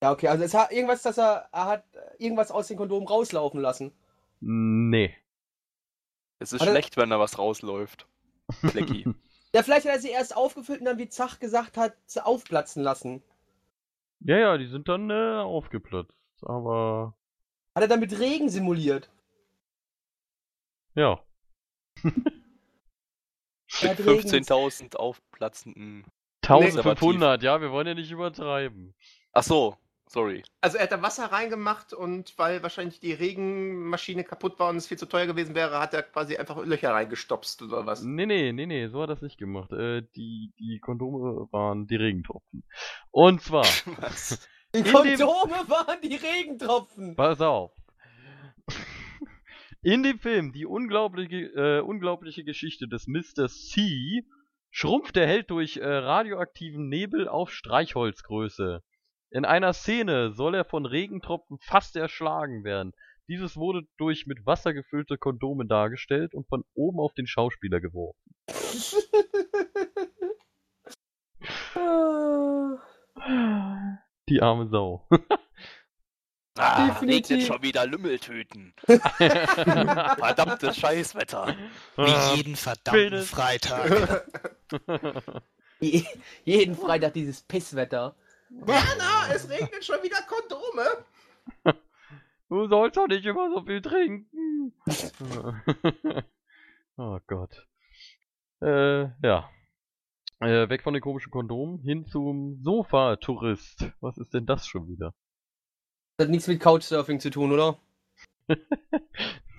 [0.05, 1.85] ja, okay, also es hat irgendwas, dass er, er hat
[2.19, 3.91] irgendwas aus den Kondomen rauslaufen lassen.
[4.41, 5.17] Nee.
[6.39, 8.07] Es ist Hat er- schlecht, wenn da was rausläuft.
[8.61, 9.07] Plecky.
[9.55, 12.83] Ja, vielleicht hat er sie erst aufgefüllt und dann, wie Zach gesagt hat, sie aufplatzen
[12.83, 13.23] lassen.
[14.19, 16.13] Ja, ja, die sind dann äh, aufgeplatzt.
[16.43, 17.15] Aber
[17.77, 19.09] Hat er dann mit Regen simuliert?
[20.97, 21.21] ja.
[23.81, 26.05] Er Mit hat Regen- 15.000 aufplatzenden.
[26.43, 28.95] 1500, ja, wir wollen ja nicht übertreiben.
[29.33, 29.77] Ach so,
[30.07, 30.43] sorry.
[30.61, 34.87] Also er hat da Wasser reingemacht und weil wahrscheinlich die Regenmaschine kaputt war und es
[34.87, 38.03] viel zu teuer gewesen wäre, hat er quasi einfach Löcher reingestopst oder was.
[38.03, 39.73] Nee, nee, nee, nee, so hat er das nicht gemacht.
[39.73, 42.65] Äh, die, die Kondome waren die Regentropfen.
[43.11, 43.65] Und zwar,
[43.99, 44.47] Was?
[44.75, 47.15] Die In dem- Kondome waren die Regentropfen.
[47.17, 47.73] pass auf.
[49.83, 53.49] In dem Film Die unglaubliche, äh, unglaubliche Geschichte des Mr.
[53.49, 54.25] C
[54.71, 58.83] schrumpft der Held durch äh, radioaktiven Nebel auf Streichholzgröße.
[59.31, 62.93] In einer Szene soll er von Regentropfen fast erschlagen werden.
[63.29, 68.21] Dieses wurde durch mit Wasser gefüllte Kondome dargestellt und von oben auf den Schauspieler geworfen.
[74.29, 75.07] Die arme Sau.
[76.57, 77.31] Ah, Definitiv.
[77.33, 78.73] regnet schon wieder Lümmeltüten.
[78.87, 81.57] Verdammtes Scheißwetter.
[81.97, 83.23] Wie jeden verdammten.
[83.25, 84.25] Freitag.
[85.81, 86.05] Je-
[86.45, 88.15] Jeden Freitag dieses Pisswetter.
[88.61, 91.05] Werner, es regnet schon wieder Kondome.
[92.51, 94.73] Du sollst doch nicht immer so viel trinken.
[96.97, 97.67] oh Gott.
[98.61, 99.51] Äh, ja.
[100.41, 103.91] Äh, weg von den komischen Kondomen hin zum Sofa-Tourist.
[104.01, 105.15] Was ist denn das schon wieder?
[106.17, 107.79] Das hat nichts mit Couchsurfing zu tun, oder?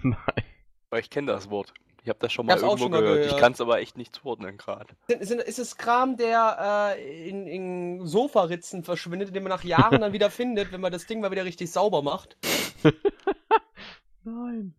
[0.04, 0.44] Nein.
[0.90, 1.74] Weil ich kenne das Wort.
[2.06, 3.18] Ich habe das schon mal irgendwo schon mal gehört.
[3.22, 3.42] Ich gehört.
[3.42, 4.94] kann es aber echt nicht zuordnen gerade.
[5.08, 10.30] Ist es Kram, der äh, in, in Sofaritzen verschwindet, den man nach Jahren dann wieder
[10.30, 12.38] findet, wenn man das Ding mal wieder richtig sauber macht?
[14.24, 14.76] Nein.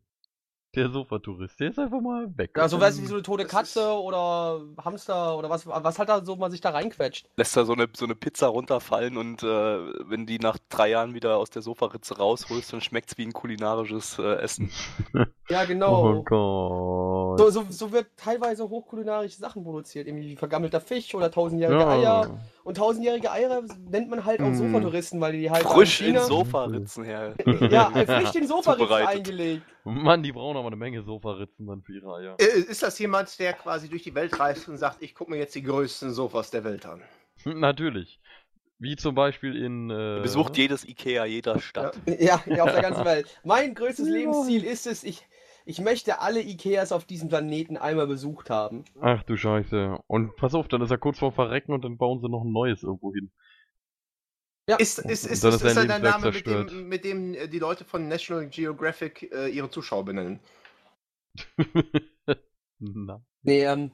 [0.76, 2.50] Der Sofa-Tourist, der ist einfach mal weg.
[2.54, 6.22] Ja, so weiß wie so eine tote Katze oder Hamster oder was, was halt da
[6.22, 7.26] so man sich da reinquetscht.
[7.36, 11.14] Lässt da so eine, so eine Pizza runterfallen und äh, wenn die nach drei Jahren
[11.14, 14.70] wieder aus der Sofaritze rausholst, dann schmeckt es wie ein kulinarisches äh, Essen.
[15.48, 16.22] Ja, Oh genau.
[16.24, 17.38] Gott.
[17.38, 22.40] So, so, so wird teilweise hochkulinarische Sachen produziert, irgendwie wie vergammelter Fisch oder tausendjährige Eier.
[22.66, 22.68] Ja.
[22.68, 24.54] Und tausendjährige Eier nennt man halt auch Mm.
[24.54, 27.34] Sofatouristen, weil die halt Frisch in Sofaritzen her.
[27.70, 29.62] ja, äh, frisch in Sofaritzen eingelegt.
[29.84, 32.36] Mann, die brauchen aber eine Menge Sofaritzen dann für ihre Eier.
[32.38, 35.38] Äh, Ist das jemand, der quasi durch die Welt reist und sagt, ich gucke mir
[35.38, 37.02] jetzt die größten Sofas der Welt an?
[37.44, 38.18] Natürlich.
[38.78, 39.88] Wie zum Beispiel in.
[39.90, 41.96] Äh, Besucht jedes Ikea jeder Stadt.
[42.06, 43.26] Ja, ja, auf der ganzen Welt.
[43.44, 44.14] Mein größtes Ja.
[44.14, 45.26] Lebensziel ist es, ich,
[45.66, 48.84] ich möchte alle Ikeas auf diesem Planeten einmal besucht haben.
[49.00, 49.98] Ach du Scheiße.
[50.06, 52.52] Und pass auf, dann ist er kurz vor Verrecken und dann bauen sie noch ein
[52.52, 53.32] neues irgendwo hin.
[54.68, 54.76] Ja.
[54.76, 57.48] Ist, ist, ist, ist, ist sein ist dann der Name, mit dem, mit dem äh,
[57.48, 60.40] die Leute von National Geographic äh, ihre Zuschauer benennen?
[62.78, 63.24] Na.
[63.42, 63.90] Nee, ähm,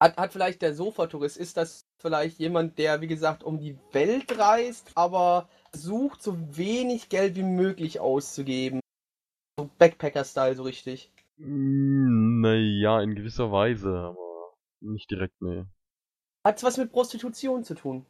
[0.00, 4.38] hat, hat vielleicht der Sofatourist, ist das vielleicht jemand, der, wie gesagt, um die Welt
[4.38, 8.80] reist, aber sucht, so wenig Geld wie möglich auszugeben.
[9.56, 11.12] So Backpacker-Style, so richtig.
[11.36, 15.64] Naja, in gewisser Weise, aber nicht direkt, nee.
[16.44, 18.04] Hat's was mit Prostitution zu tun?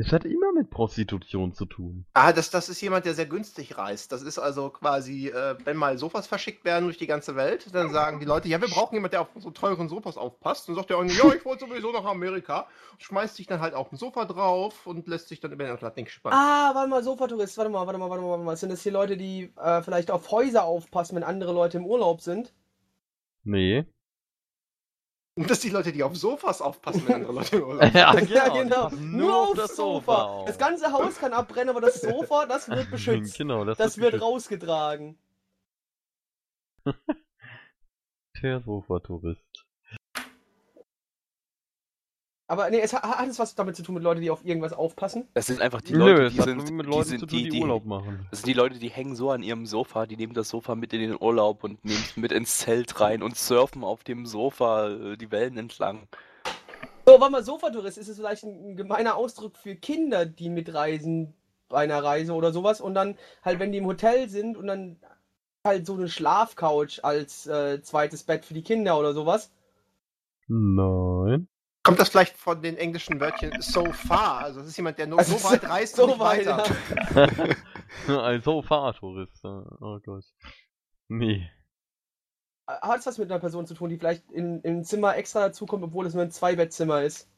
[0.00, 2.06] Es hat immer mit Prostitution zu tun.
[2.14, 4.12] Ah, das, das ist jemand, der sehr günstig reist.
[4.12, 7.90] Das ist also quasi, äh, wenn mal Sofas verschickt werden durch die ganze Welt, dann
[7.90, 10.70] sagen die Leute, ja, wir brauchen jemanden, der auf so teuren Sofas aufpasst.
[10.70, 12.66] Und sagt der eine, ja, ich wollte sowieso nach Amerika.
[12.96, 16.10] Schmeißt sich dann halt auf ein Sofa drauf und lässt sich dann über den Atlantik
[16.10, 16.38] spannen.
[16.38, 18.56] Ah, warte mal, Sofatourist, warte mal, warte mal, warte mal, warte mal.
[18.56, 22.22] Sind das hier Leute, die äh, vielleicht auf Häuser aufpassen, wenn andere Leute im Urlaub
[22.22, 22.54] sind?
[23.44, 23.84] Nee.
[25.40, 28.14] Und das sind die Leute, die auf Sofas aufpassen, wenn andere Leute im Urlaub ja,
[28.18, 28.52] Ja, genau.
[28.52, 28.88] genau.
[28.90, 30.22] die passen Nur auf das Sofa.
[30.24, 30.46] auf.
[30.46, 33.36] Das ganze Haus kann abbrennen, aber das Sofa, das wird beschützt.
[33.38, 34.24] Genau, das, Das wird beschützt.
[34.24, 35.18] rausgetragen.
[38.42, 39.59] Der Sofa-Tourist.
[42.50, 44.72] Aber nee, es hat, hat es was damit zu tun mit Leuten, die auf irgendwas
[44.72, 45.28] aufpassen?
[45.34, 47.38] Das sind einfach die Nö, Leute, es die sind, mit die Leuten sind zu tun,
[47.38, 48.26] die, die, die Urlaub machen.
[48.30, 50.92] Das sind die Leute, die hängen so an ihrem Sofa, die nehmen das Sofa mit
[50.92, 54.88] in den Urlaub und nehmen es mit ins Zelt rein und surfen auf dem Sofa
[54.88, 56.08] äh, die Wellen entlang.
[57.06, 61.34] So, warte mal, Sofatourist, ist es vielleicht ein, ein gemeiner Ausdruck für Kinder, die mitreisen
[61.68, 64.96] bei einer Reise oder sowas und dann halt, wenn die im Hotel sind und dann
[65.64, 69.52] halt so eine Schlafcouch als äh, zweites Bett für die Kinder oder sowas.
[70.48, 71.46] Nein.
[71.82, 74.40] Kommt das vielleicht von den englischen Wörtchen so far?
[74.40, 76.64] Also das ist jemand, der nur Also so weit reist so und nicht weit, weiter.
[78.06, 79.44] Ein Sofa-Tourist.
[79.44, 80.24] Oh Gott.
[81.08, 81.50] Nee.
[82.68, 85.82] Hat es was mit einer Person zu tun, die vielleicht in, ein Zimmer extra dazukommt,
[85.84, 87.28] obwohl es nur ein Zwei-Bett-Zimmer ist?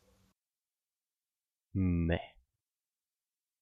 [1.75, 2.21] Nee.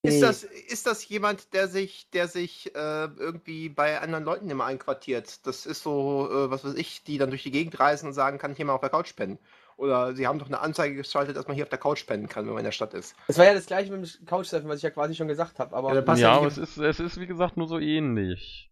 [0.03, 0.21] Ist Nee.
[0.21, 5.47] das, ist das jemand, der sich, der sich äh, irgendwie bei anderen Leuten immer einquartiert?
[5.47, 8.39] Das ist so, äh, was weiß ich, die dann durch die Gegend reisen und sagen,
[8.39, 9.39] kann ich hier mal auf der Couch pennen?
[9.81, 12.45] Oder sie haben doch eine Anzeige geschaltet, dass man hier auf der Couch pennen kann,
[12.45, 13.17] wenn man in der Stadt ist.
[13.29, 15.75] Das war ja das gleiche mit dem Couchsurfen, was ich ja quasi schon gesagt habe.
[15.75, 18.71] Aber Ja, ja, ja aber es ist, es ist wie gesagt nur so ähnlich.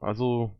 [0.00, 0.54] Also,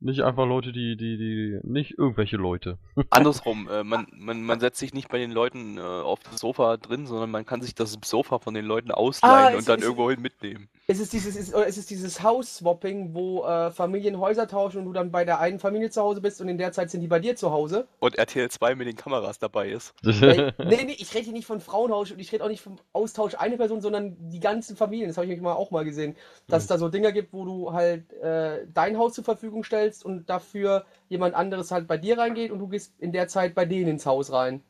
[0.00, 2.78] nicht einfach Leute, die, die, die, nicht irgendwelche Leute.
[3.10, 6.76] Andersrum, äh, man, man, man setzt sich nicht bei den Leuten äh, auf das Sofa
[6.76, 9.84] drin, sondern man kann sich das Sofa von den Leuten ausleihen Ah, und dann ist-
[9.84, 10.68] irgendwohin mitnehmen.
[10.88, 15.10] Es ist dieses, es ist dieses House-Swapping, wo äh, Familien Häuser tauschen und du dann
[15.10, 17.34] bei der einen Familie zu Hause bist und in der Zeit sind die bei dir
[17.34, 17.88] zu Hause.
[17.98, 19.94] Und RTL 2 mit den Kameras dabei ist.
[20.26, 22.78] Äh, nee, nee, ich rede hier nicht von Frauentausch und ich rede auch nicht vom
[22.92, 25.08] Austausch eine Person, sondern die ganzen Familien.
[25.08, 26.16] Das habe ich nämlich mal auch mal gesehen.
[26.48, 30.04] Dass es da so Dinger gibt, wo du halt äh, dein Haus zur Verfügung stellst
[30.04, 33.66] und dafür jemand anderes halt bei dir reingeht und du gehst in der Zeit bei
[33.66, 34.62] denen ins Haus rein.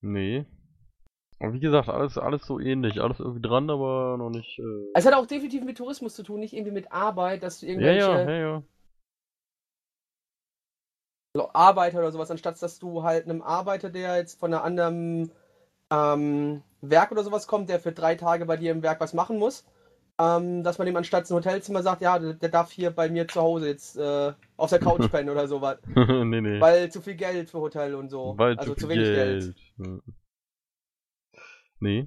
[0.00, 0.46] nee.
[1.40, 3.00] Aber wie gesagt, alles, alles so ähnlich.
[3.00, 4.58] Alles irgendwie dran, aber noch nicht.
[4.58, 4.90] Äh...
[4.94, 7.98] Es hat auch definitiv mit Tourismus zu tun, nicht irgendwie mit Arbeit, dass du irgendwelche
[7.98, 8.62] ja, ja, ja.
[11.54, 15.32] Arbeiter oder sowas, anstatt dass du halt einem Arbeiter, der jetzt von einem anderen
[15.90, 19.38] ähm, Werk oder sowas kommt, der für drei Tage bei dir im Werk was machen
[19.38, 19.64] muss,
[20.20, 23.26] Ähm, dass man dem anstatt ein Hotelzimmer sagt, ja, der, der darf hier bei mir
[23.26, 25.78] zu Hause jetzt äh, auf der Couch pennen oder sowas.
[25.94, 26.60] nee, nee.
[26.60, 28.34] Weil zu viel Geld für Hotel und so.
[28.36, 29.54] Weil also zu zu wenig Geld.
[29.78, 30.02] Geld.
[31.80, 32.06] Nee.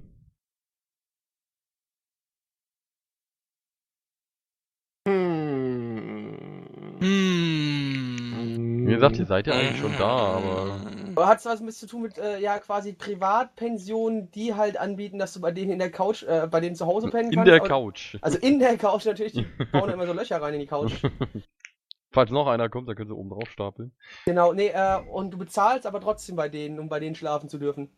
[5.06, 6.98] Hm.
[7.00, 8.86] Hm.
[8.86, 10.80] Wie gesagt, ihr seid ja eigentlich schon da, aber.
[11.26, 15.32] Hat es was mit zu tun mit, äh, ja, quasi Privatpensionen, die halt anbieten, dass
[15.32, 17.50] du bei denen in der Couch, äh, bei denen zu Hause pennen In kannst?
[17.52, 18.16] der Und- Couch.
[18.20, 19.42] Also in der Couch natürlich, die
[19.72, 20.92] bauen immer so Löcher rein in die Couch.
[22.12, 23.92] Falls noch einer kommt, dann können sie oben drauf stapeln.
[24.24, 27.58] Genau, nee, äh, und du bezahlst aber trotzdem bei denen, um bei denen schlafen zu
[27.58, 27.90] dürfen.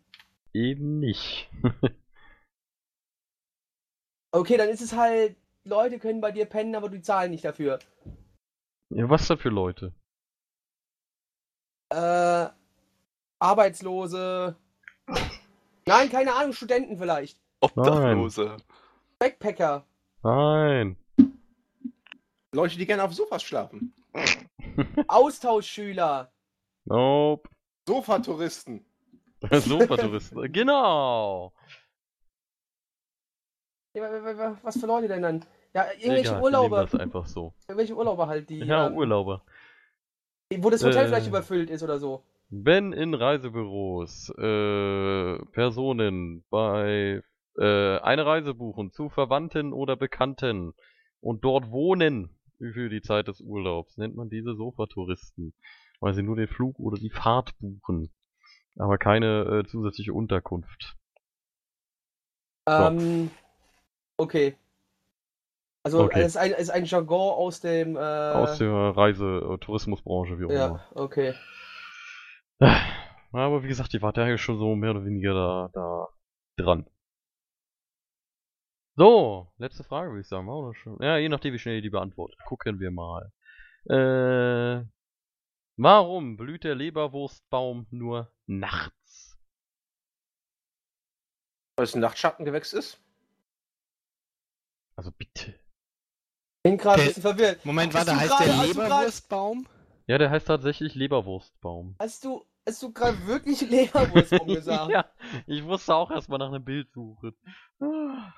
[0.52, 1.50] Eben nicht.
[4.32, 7.78] Okay, dann ist es halt, Leute können bei dir pennen, aber die zahlen nicht dafür.
[8.90, 9.94] ja, was da für Leute?
[11.90, 12.48] Äh,
[13.38, 14.56] Arbeitslose.
[15.86, 17.40] Nein, keine Ahnung, Studenten vielleicht.
[17.60, 18.58] Obdachlose.
[19.18, 19.86] Backpacker.
[20.22, 20.98] Nein.
[22.52, 23.94] Leute, die gerne auf Sofas schlafen.
[25.08, 26.30] Austauschschüler.
[26.84, 27.48] Nope.
[27.88, 28.84] Sofatouristen.
[29.52, 30.52] Sofa-Touristen.
[30.52, 31.52] genau.
[33.94, 35.44] Ja, Was für Leute denn dann?
[35.74, 36.82] Ja, irgendwelche Egal, Urlauber.
[36.82, 37.54] das einfach so.
[37.68, 38.58] Irgendwelche Urlauber halt, die.
[38.60, 39.44] Ja, ähm, Urlauber.
[40.58, 41.06] Wo das Hotel Äh.
[41.08, 42.22] vielleicht überfüllt ist oder so.
[42.48, 47.22] Wenn in Reisebüros äh, Personen bei
[47.58, 50.72] äh, eine Reise buchen zu Verwandten oder Bekannten
[51.20, 55.54] und dort wohnen für die Zeit des Urlaubs, nennt man diese Sofatouristen,
[56.00, 58.10] weil sie nur den Flug oder die Fahrt buchen,
[58.76, 60.96] aber keine äh, zusätzliche Unterkunft.
[62.68, 63.30] Ähm,
[64.16, 64.56] okay.
[65.84, 66.20] Also Okay.
[66.22, 67.96] es ist ein, ist ein Jargon aus dem.
[67.96, 70.88] Äh, Aus der Reise- äh, Tourismusbranche, wie auch immer.
[70.94, 71.34] ja, okay.
[73.32, 76.08] Aber wie gesagt, die war ja schon so mehr oder weniger da, da
[76.56, 76.86] dran.
[78.96, 80.46] So, letzte Frage würde ich sagen.
[80.46, 80.96] Das schon.
[81.02, 82.38] Ja, je nachdem, wie schnell ihr die beantwortet.
[82.46, 83.30] Gucken wir mal.
[83.88, 84.84] Äh,
[85.76, 89.36] warum blüht der Leberwurstbaum nur nachts?
[91.76, 92.98] Weil es ein Nachtschattengewächs ist.
[94.96, 95.58] Also bitte.
[96.62, 97.64] Bin gerade ein bisschen verwirrt.
[97.64, 99.68] Moment, warte, heißt gerade- der Leberwurstbaum?
[100.06, 101.96] Ja, der heißt tatsächlich Leberwurstbaum.
[101.98, 104.90] Hast du, hast du gerade wirklich Leberwurst umgesagt?
[104.90, 105.10] ja,
[105.46, 107.36] ich musste auch erstmal nach einem Bild suchen.
[107.78, 108.32] Das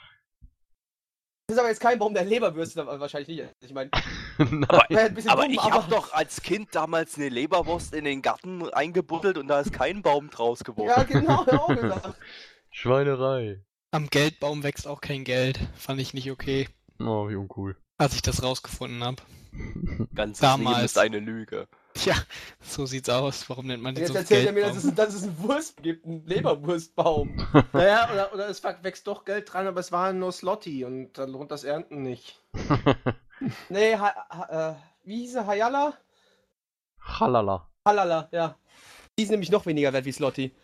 [1.55, 3.55] ist aber jetzt kein Baum der Leberwürste, aber wahrscheinlich nicht.
[3.61, 3.91] Ich meine,
[5.15, 9.37] Bisschen Aber dumm, ich hab doch als Kind damals eine Leberwurst in den Garten eingebuddelt
[9.39, 10.89] und da ist kein Baum draus geworden.
[10.97, 12.19] Ja, genau, auch gesagt.
[12.71, 13.61] Schweinerei.
[13.91, 15.59] Am Geldbaum wächst auch kein Geld.
[15.77, 16.69] Fand ich nicht okay,
[17.01, 17.77] Oh, wie uncool.
[17.97, 19.23] als ich das rausgefunden habe.
[20.15, 20.77] Ganzes Damals.
[20.77, 21.69] Leben ist eine Lüge.
[21.95, 22.15] Tja,
[22.61, 23.49] so sieht's aus.
[23.49, 24.91] Warum nennt man den Jetzt so erzählt er mir, dass Geldbaum?
[24.91, 27.45] es, dass es einen Wurst gibt, einen Leberwurstbaum.
[27.73, 31.31] Naja, oder, oder es wächst doch Geld dran, aber es waren nur Slotti und dann
[31.31, 32.41] lohnt das Ernten nicht.
[33.69, 34.75] Nee, ha, ha, äh,
[35.05, 35.47] wie hieß er?
[35.47, 35.95] Hayala?
[37.01, 37.69] Halala.
[37.85, 38.57] Halala, ja.
[39.19, 40.55] Die ist nämlich noch weniger wert wie Slotty.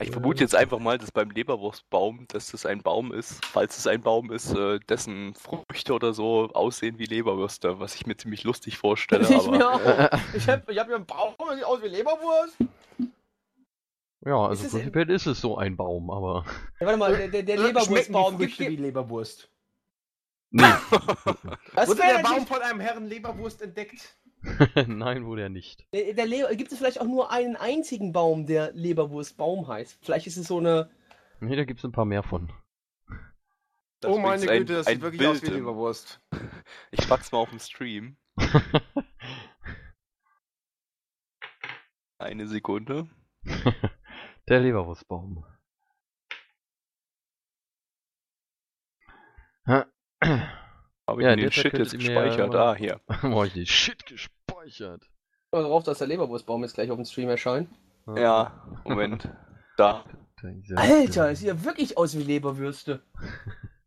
[0.00, 3.86] Ich vermute jetzt einfach mal, dass beim Leberwurstbaum, dass das ein Baum ist, falls es
[3.88, 8.44] ein Baum ist, äh, dessen Früchte oder so aussehen wie Leberwürste, was ich mir ziemlich
[8.44, 9.24] lustig vorstelle.
[9.28, 9.80] ich aber mir auch.
[10.34, 12.56] Ich hab, ich hab hier einen Baum, der sieht aus wie Leberwurst.
[14.24, 16.44] Ja, also Ist prinzipiell ist es so ein Baum, aber.
[16.80, 18.76] Ja, warte mal, der, der, die Leberwurstbaum gibt wie.
[18.76, 19.50] Leberwurst.
[20.50, 20.62] Nee.
[21.74, 24.16] Das Wurde wäre der Baum von einem Herrn Leberwurst entdeckt?
[24.86, 25.86] Nein, wurde er nicht.
[25.92, 29.98] Der, der gibt es vielleicht auch nur einen einzigen Baum, der Leberwurstbaum heißt.
[30.02, 30.90] Vielleicht ist es so eine.
[31.40, 32.52] Nee, da gibt's ein paar mehr von.
[34.00, 36.20] das oh meine ein- Güte, das ein sieht wirklich aus wie Bild Leberwurst.
[36.90, 38.16] Ich pack's mal auf dem Stream.
[42.18, 43.08] Eine Sekunde.
[44.48, 45.44] Der Leberwurstbaum.
[51.06, 52.54] Habe ich Ja, in den Shit jetzt gespeichert?
[52.54, 53.00] Ah, hier.
[53.22, 55.08] Boah, ich den Shit gespeichert.
[55.50, 57.70] Darauf, dass der Leberwurstbaum jetzt gleich auf dem Stream erscheint.
[58.14, 59.28] Ja, Moment.
[59.76, 60.04] Da.
[60.76, 63.02] Alter, es sieht ja wirklich aus wie Leberwürste.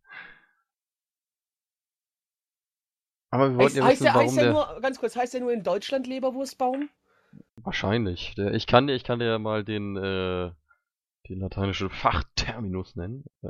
[3.33, 4.53] Aber wir wollten Heißt, ja heißt, wissen, der, warum heißt der der...
[4.53, 6.89] nur, ganz kurz, heißt der nur in Deutschland Leberwurstbaum?
[7.55, 8.35] Wahrscheinlich.
[8.35, 10.51] Der, ich kann dir, ich kann dir ja mal den, äh,
[11.31, 13.23] den lateinischen Fachterminus nennen.
[13.43, 13.47] Äh,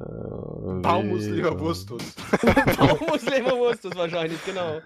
[0.81, 2.03] Baumus Le- Leberwurstus.
[2.77, 4.81] Baumus Leberwurstus wahrscheinlich, genau.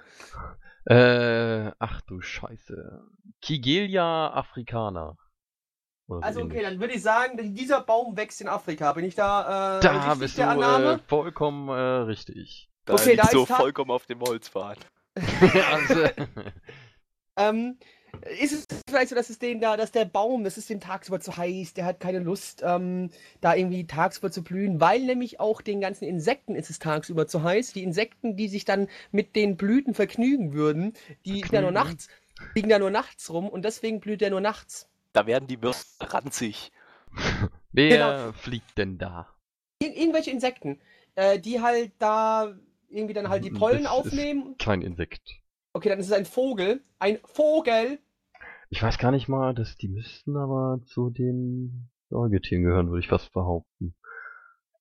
[0.85, 3.01] Äh, ach du Scheiße.
[3.41, 5.17] Kigelia africana.
[6.07, 6.63] So Also okay, ähnlich.
[6.69, 8.93] dann würde ich sagen, dieser Baum wächst in Afrika.
[8.93, 10.99] Bin ich da, äh, Da richtig bist du der äh, Annahme?
[11.07, 12.69] vollkommen äh, richtig.
[12.85, 14.77] Da Okay, da so vollkommen auf dem Holzpfad.
[15.71, 16.05] also,
[17.37, 17.77] Ähm,
[18.39, 21.19] ist es vielleicht so, dass es den da, dass der Baum, das ist dem tagsüber
[21.19, 23.09] zu heiß, der hat keine Lust, ähm,
[23.41, 27.43] da irgendwie tagsüber zu blühen, weil nämlich auch den ganzen Insekten ist es tagsüber zu
[27.43, 27.73] heiß.
[27.73, 30.93] Die Insekten, die sich dann mit den Blüten vergnügen würden,
[31.25, 31.73] die sind ja nur Vergnügen?
[31.73, 32.07] nachts,
[32.55, 34.87] liegen ja nur nachts rum und deswegen blüht der nur nachts.
[35.13, 36.71] Da werden die Würste ranzig.
[37.71, 38.31] Wer Genau.
[38.33, 39.27] fliegt denn da?
[39.81, 40.79] Ir irgendwelche Insekten,
[41.15, 42.53] äh, die halt da
[42.89, 44.55] irgendwie dann halt die Das Pollen ist- aufnehmen.
[44.57, 45.41] Kein Insekt.
[45.73, 46.81] Okay, dann ist es ein Vogel.
[46.99, 47.99] Ein Vogel!
[48.69, 53.07] Ich weiß gar nicht mal, dass die müssten aber zu den Säugetieren gehören, würde ich
[53.07, 53.95] fast behaupten.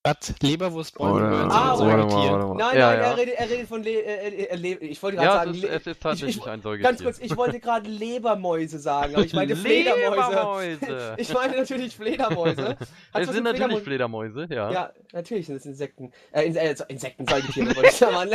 [0.07, 0.35] Was?
[0.43, 2.57] Leberwurstbäume Oder- gehören Ah, zu den Säugetieren.
[2.59, 2.91] Nein, Ja, nein, ja.
[3.05, 5.51] Er, redet, er redet von Le äh, äh, äh, Le ich wollte gerade Ja, sagen,
[5.53, 6.89] es ist, Le es ist tatsächlich ich- ein Säugetier.
[6.91, 10.31] ganz kurz, ich wollte gerade Lebermäuse sagen, aber ich meine Fledermäuse.
[10.31, 11.15] Lebermäuse.
[11.19, 12.77] Ich meine natürlich Fledermäuse.
[13.15, 14.71] Es sind natürlich Fledermäuse, ja.
[14.71, 16.13] Ja, natürlich sind es Insekten.
[16.33, 18.31] Äh, In äh, Insekten, Säugetiere, wollte ich sagen.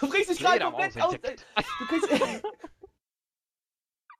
[0.00, 1.14] Du, bringst dich gerade komplett aus.
[1.16, 1.46] Fledermausinsekt.
[1.80, 2.42] Du kriegst,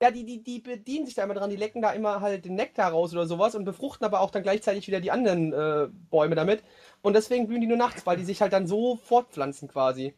[0.01, 2.55] ja, die, die, die bedienen sich da immer dran, die lecken da immer halt den
[2.55, 6.35] Nektar raus oder sowas und befruchten aber auch dann gleichzeitig wieder die anderen äh, Bäume
[6.35, 6.63] damit.
[7.01, 10.15] Und deswegen blühen die nur nachts, weil die sich halt dann so fortpflanzen quasi.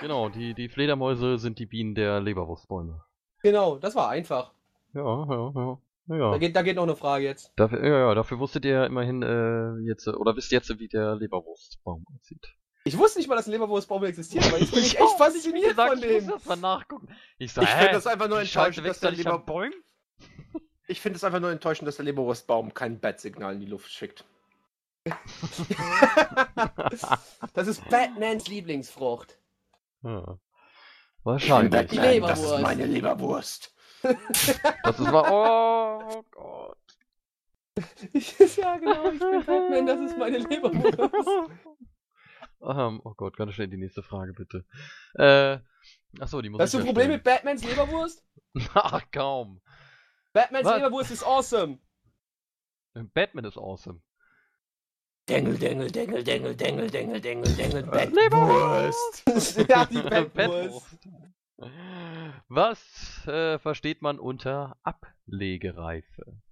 [0.00, 3.02] Genau, die, die Fledermäuse sind die Bienen der Leberwurstbäume.
[3.42, 4.52] Genau, das war einfach.
[4.92, 5.78] Ja, ja, ja.
[6.06, 7.52] Da Ja, geht, da geht noch eine Frage jetzt.
[7.56, 12.04] dafür, ja, ja, dafür wusstet ihr immerhin äh, jetzt, oder wisst jetzt, wie der Leberwurstbaum
[12.14, 12.46] aussieht.
[12.86, 15.86] Ich wusste nicht mal, dass ein Leberwurstbaum existiert, aber jetzt bin ich echt fasziniert von
[15.86, 16.26] Ich muss dem.
[16.28, 17.08] das mal nachgucken.
[17.38, 19.74] Ich sag, Ich finde das einfach nur enttäuschend, dass der doch nicht an Leber Bäumen.
[20.86, 24.24] Ich finde es einfach nur enttäuschend, dass der Leberwurstbaum kein Bat-Signal in die Luft schickt.
[27.54, 29.38] Das ist Batmans Lieblingsfrucht.
[30.02, 30.38] Ja.
[31.24, 31.88] Wahrscheinlich.
[31.90, 32.42] Die Leberwurst.
[32.42, 33.74] das ist meine Leberwurst.
[34.82, 35.30] Das ist mal.
[35.30, 36.76] Oh Gott.
[38.56, 41.50] ja, genau, ich bin Batman, das ist meine Leberwurst.
[42.66, 44.64] Ähm, oh Gott, ganz schnell die nächste Frage, bitte.
[45.14, 45.58] Äh,
[46.20, 48.24] achso, die muss Hast du ich ein ja Problem mit Batmans Leberwurst?
[48.74, 49.60] Ach, kaum.
[50.32, 50.76] Batmans Was?
[50.76, 51.78] Leberwurst ist awesome.
[52.94, 54.00] Batman ist awesome.
[55.28, 59.26] Dengel, Dengel, Dengel, Dengel, Dengel, Dengel, Dengel, Dengel, Äh, Leberwurst.
[59.68, 60.98] ja, die Batwurst.
[62.48, 66.42] Was äh, versteht man unter Ablegereife?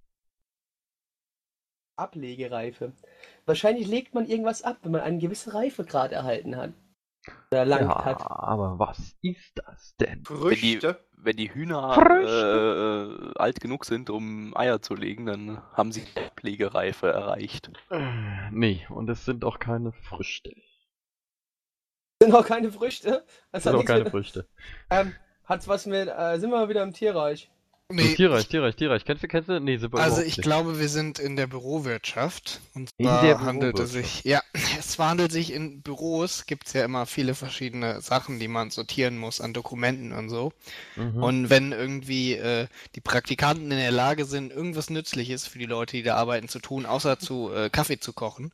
[1.95, 2.93] Ablegereife.
[3.45, 6.73] Wahrscheinlich legt man irgendwas ab, wenn man einen gewissen Reifegrad erhalten hat.
[7.51, 8.27] Oder Ja, hat.
[8.29, 10.25] aber was ist das denn?
[10.25, 11.05] Früchte.
[11.17, 13.33] Wenn die Hühner Früchte.
[13.35, 17.71] äh, alt genug sind, um Eier zu legen, dann haben sie die Ablegereife erreicht.
[17.89, 20.51] Äh, nee, und es sind auch keine Früchte.
[22.21, 23.23] Sind auch keine Früchte.
[23.51, 24.47] Das Es sind auch keine mit, Früchte.
[24.91, 25.15] ähm,
[25.45, 27.51] hat's was mit, äh, sind wir wieder im Tierreich?
[27.91, 29.05] Nee, Tierreich, Tierreich, Tierreich.
[29.05, 29.59] Kennst du, kennst du?
[29.59, 30.41] Nee, wir Also ich nicht.
[30.41, 32.61] glaube, wir sind in der Bürowirtschaft.
[32.73, 34.41] Und der handelt es sich, ja,
[34.79, 39.17] es handelt sich in Büros, gibt es ja immer viele verschiedene Sachen, die man sortieren
[39.17, 40.53] muss an Dokumenten und so.
[40.95, 41.23] Mhm.
[41.23, 45.97] Und wenn irgendwie äh, die Praktikanten in der Lage sind, irgendwas Nützliches für die Leute,
[45.97, 48.53] die da arbeiten, zu tun, außer zu äh, Kaffee zu kochen,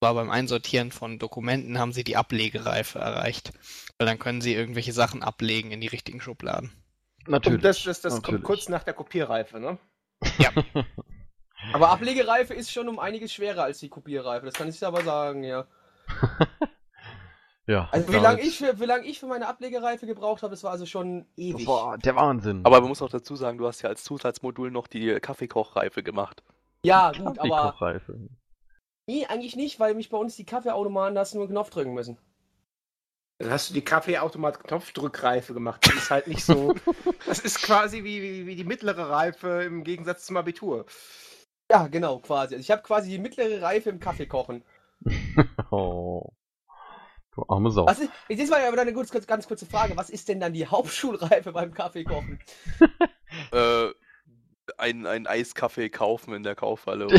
[0.00, 3.52] war beim Einsortieren von Dokumenten haben sie die Ablegereife erreicht.
[3.98, 6.70] Weil dann können sie irgendwelche Sachen ablegen in die richtigen Schubladen.
[7.28, 7.58] Natürlich.
[7.58, 8.44] Und das, das, das kommt natürlich.
[8.44, 9.78] kurz nach der Kopierreife, ne?
[11.72, 15.02] Aber Ablegereife ist schon um einiges schwerer als die Kopierreife, das kann ich dir aber
[15.02, 15.66] sagen, ja.
[17.66, 17.88] ja.
[17.90, 20.70] Also wie lange ich, für- wie lang ich für meine Ablegereife gebraucht habe, das war
[20.70, 21.66] also schon ewig.
[21.66, 22.64] Boah, der Wahnsinn.
[22.64, 26.42] Aber man muss auch dazu sagen, du hast ja als Zusatzmodul noch die Kaffeekochreife gemacht.
[26.84, 28.18] Ja, gut, Die aber Kochreife.
[29.06, 31.92] nee, eigentlich nicht, weil mich bei uns die Kaffeeautomaten hast du nur einen Knopf drücken
[31.92, 32.18] müssen.
[33.38, 35.86] Dann hast du die Kaffeeautomat-Knopfdrückreife gemacht.
[35.86, 36.74] Das ist halt nicht so.
[37.26, 40.86] das ist quasi wie, wie, wie die mittlere Reife im Gegensatz zum Abitur.
[41.70, 42.54] Ja, genau, quasi.
[42.56, 44.64] Also ich habe quasi die mittlere Reife im Kaffeekochen.
[45.70, 46.32] oh.
[47.32, 47.86] Du arme Sau.
[47.86, 49.96] Was ist, jetzt mal aber eine ganz, ganz, kurze Frage.
[49.96, 52.40] Was ist denn dann die Hauptschulreife beim Kaffeekochen?
[53.52, 53.88] Äh,
[54.78, 57.06] ein, ein Eiskaffee kaufen in der Kaufhalle.
[57.06, 57.14] Oder,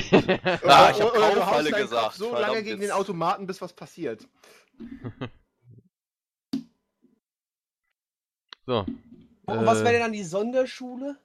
[0.66, 3.72] Ah, ich hab oder du Kaufhalle gesagt, so lange gegen jetzt- den Automaten, bis was
[3.72, 4.28] passiert.
[8.70, 8.86] So.
[9.48, 11.18] Und was Äh, wäre denn dann die Sonderschule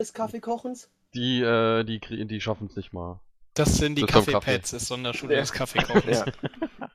[0.00, 0.90] des Kaffeekochens?
[1.14, 3.20] Die, äh, die, die schaffen es nicht mal.
[3.54, 5.40] Das sind die ist Kaffeepads, das Sonderschule Ja.
[5.40, 6.24] des Kaffeekochens.
[6.80, 6.90] Ja.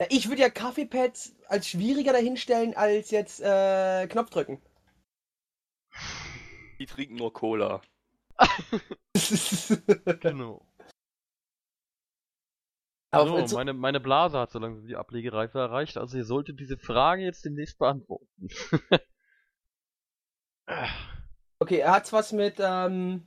[0.00, 4.60] Ja, ich würde ja Kaffeepads als schwieriger dahinstellen als jetzt äh, Knopfdrücken.
[6.80, 7.80] Die trinken nur Cola.
[10.20, 10.66] Genau.
[13.14, 16.58] Aber so, so- meine, meine Blase hat so langsam die Ablegereife erreicht, also ihr solltet
[16.58, 18.48] diese Frage jetzt demnächst beantworten.
[21.58, 23.26] okay, er hat's was mit, ähm.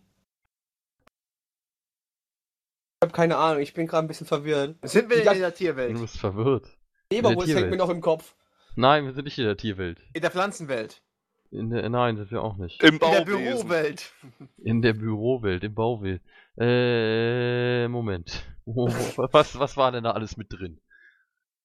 [3.02, 4.78] Ich habe keine Ahnung, ich bin gerade ein bisschen verwirrt.
[4.84, 6.00] Sind wir ganze- in der du Tierwelt?
[6.00, 6.66] bist verwirrt.
[7.12, 8.36] Leberwurst hängt mir noch im Kopf.
[8.76, 10.02] Nein, wir sind nicht in der Tierwelt.
[10.14, 11.04] In der Pflanzenwelt?
[11.52, 12.82] In der, nein, sind wir auch nicht.
[12.84, 13.26] Im In der Bauwesen.
[13.68, 14.14] Bürowelt.
[14.58, 16.24] In der Bürowelt, im Bauwelt.
[16.58, 18.44] Äh, Moment.
[18.68, 20.82] Was, was war denn da alles mit drin?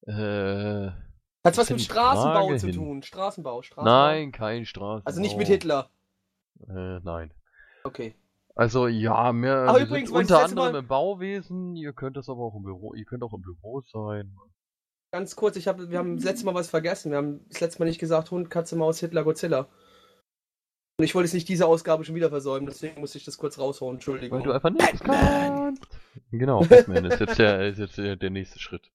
[0.07, 0.91] Äh,
[1.43, 2.77] Hat's was mit Straßenbau Frage zu hin?
[2.77, 3.03] tun?
[3.03, 3.91] Straßenbau, Straßenbau.
[3.91, 5.07] nein, kein Straßen.
[5.07, 5.91] Also nicht mit Hitler.
[6.69, 7.33] Äh, nein.
[7.85, 8.15] Okay.
[8.55, 12.65] Also ja, mehr Aber übrigens, unter anderem im Bauwesen, ihr könnt das aber auch im
[12.65, 14.37] Büro, ihr könnt auch im Büro sein.
[15.13, 17.11] Ganz kurz, ich hab, wir haben das letzte Mal was vergessen.
[17.11, 19.69] Wir haben das letzte Mal nicht gesagt Hund, Katze, Maus, Hitler, Godzilla.
[21.01, 23.59] Und ich wollte jetzt nicht diese Ausgabe schon wieder versäumen, deswegen musste ich das kurz
[23.59, 23.97] raushauen.
[23.97, 24.39] Entschuldigung.
[24.39, 25.83] Weil du einfach nichts kannst.
[26.31, 28.91] Genau, Batman ist jetzt der, ist jetzt der, nächste Schritt.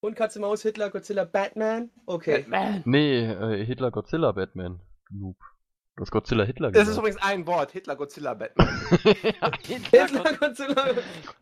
[0.00, 1.90] Hund, Katze, Maus, Hitler, Godzilla, Batman.
[2.06, 2.46] Okay.
[2.86, 4.80] Nee, äh, Hitler, Godzilla, Batman.
[5.10, 5.36] Noob.
[5.96, 7.06] Du hast Godzilla, Hitler Das ist gesagt.
[7.06, 7.70] übrigens ein Wort.
[7.70, 8.68] Hitler, Godzilla, Batman.
[9.40, 10.86] Ja, Hitler, Hitler, Godzilla.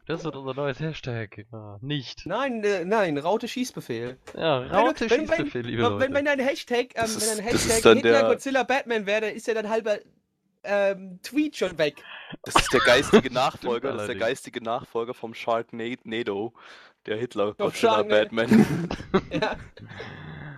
[0.06, 1.46] Das wird unser neues Hashtag.
[1.50, 2.26] Ja, nicht.
[2.26, 4.18] Nein, äh, nein, Raute Schießbefehl.
[4.36, 6.04] Ja, Wenn Raute wenn- Schießbefehl, liebe wenn, Leute.
[6.04, 9.06] wenn, wenn dein Hashtag, ähm, wenn ist- das ist Hashtag dann Hitler, der- Godzilla, Batman
[9.06, 9.98] wäre, dann ist ja dein halber
[10.64, 11.96] ähm, Tweet schon weg.
[12.42, 16.52] Das ist der geistige Nachfolger, das ist der geistige Nachfolger vom Sharknado,
[17.06, 18.02] der Hitler, Godzilla.
[18.02, 18.66] Batman.
[19.32, 19.56] Ja.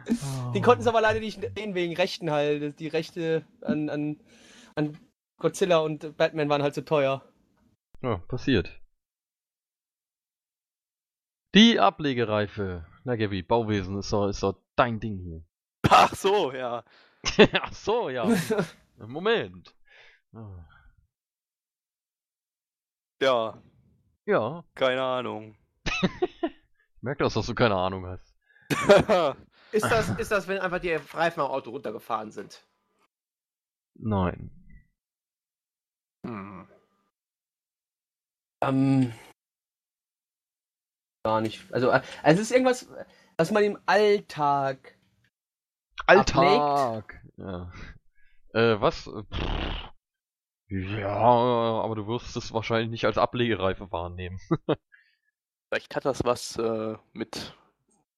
[0.08, 0.52] Oh.
[0.52, 2.78] Den konnten sie aber leider nicht nehmen wegen Rechten halt.
[2.80, 4.20] Die Rechte an, an,
[4.74, 4.98] an
[5.38, 7.22] Godzilla und Batman waren halt zu teuer.
[8.02, 8.80] Ja, passiert.
[11.54, 12.86] Die Ablegereife.
[13.04, 15.44] Na, Gabi, Bauwesen ist doch, ist doch dein Ding hier.
[15.88, 16.84] Ach so, ja.
[17.60, 18.26] Ach so, ja.
[18.98, 19.74] Moment.
[20.34, 20.68] Ah.
[23.22, 23.62] Ja,
[24.26, 25.56] Ja, keine Ahnung.
[25.86, 28.34] ich merke das, dass du keine Ahnung hast.
[29.74, 32.64] Ist das, ist das, wenn einfach die Reifen am Auto runtergefahren sind?
[33.94, 34.50] Nein.
[36.24, 36.68] Hm.
[38.62, 39.12] Ähm.
[41.24, 41.72] Gar nicht.
[41.72, 42.88] Also, also es ist irgendwas,
[43.36, 44.96] was man im Alltag.
[46.06, 47.22] Alltag.
[47.36, 47.72] Ja.
[48.52, 49.04] Äh, was?
[49.04, 49.94] Pff.
[50.68, 54.38] Ja, aber du wirst es wahrscheinlich nicht als Ablegereife wahrnehmen.
[55.68, 57.56] Vielleicht hat das was äh, mit,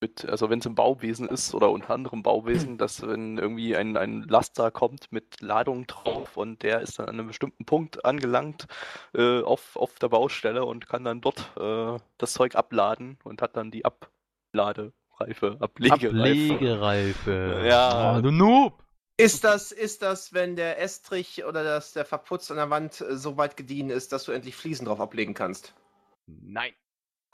[0.01, 3.97] mit, also wenn es im Bauwesen ist oder unter anderem Bauwesen, dass wenn irgendwie ein,
[3.97, 8.66] ein Laster kommt mit Ladung drauf und der ist dann an einem bestimmten Punkt angelangt
[9.14, 13.56] äh, auf, auf der Baustelle und kann dann dort äh, das Zeug abladen und hat
[13.56, 14.93] dann die Abladereife,
[15.60, 16.09] Ablegereife.
[16.10, 17.62] Ablegereife.
[17.66, 18.18] Ja.
[18.18, 18.82] Oh, du Noob.
[19.18, 23.16] Ist das, ist das, wenn der Estrich oder das, der Verputz an der Wand äh,
[23.16, 25.74] so weit gediehen ist, dass du endlich Fliesen drauf ablegen kannst?
[26.27, 26.74] Nein.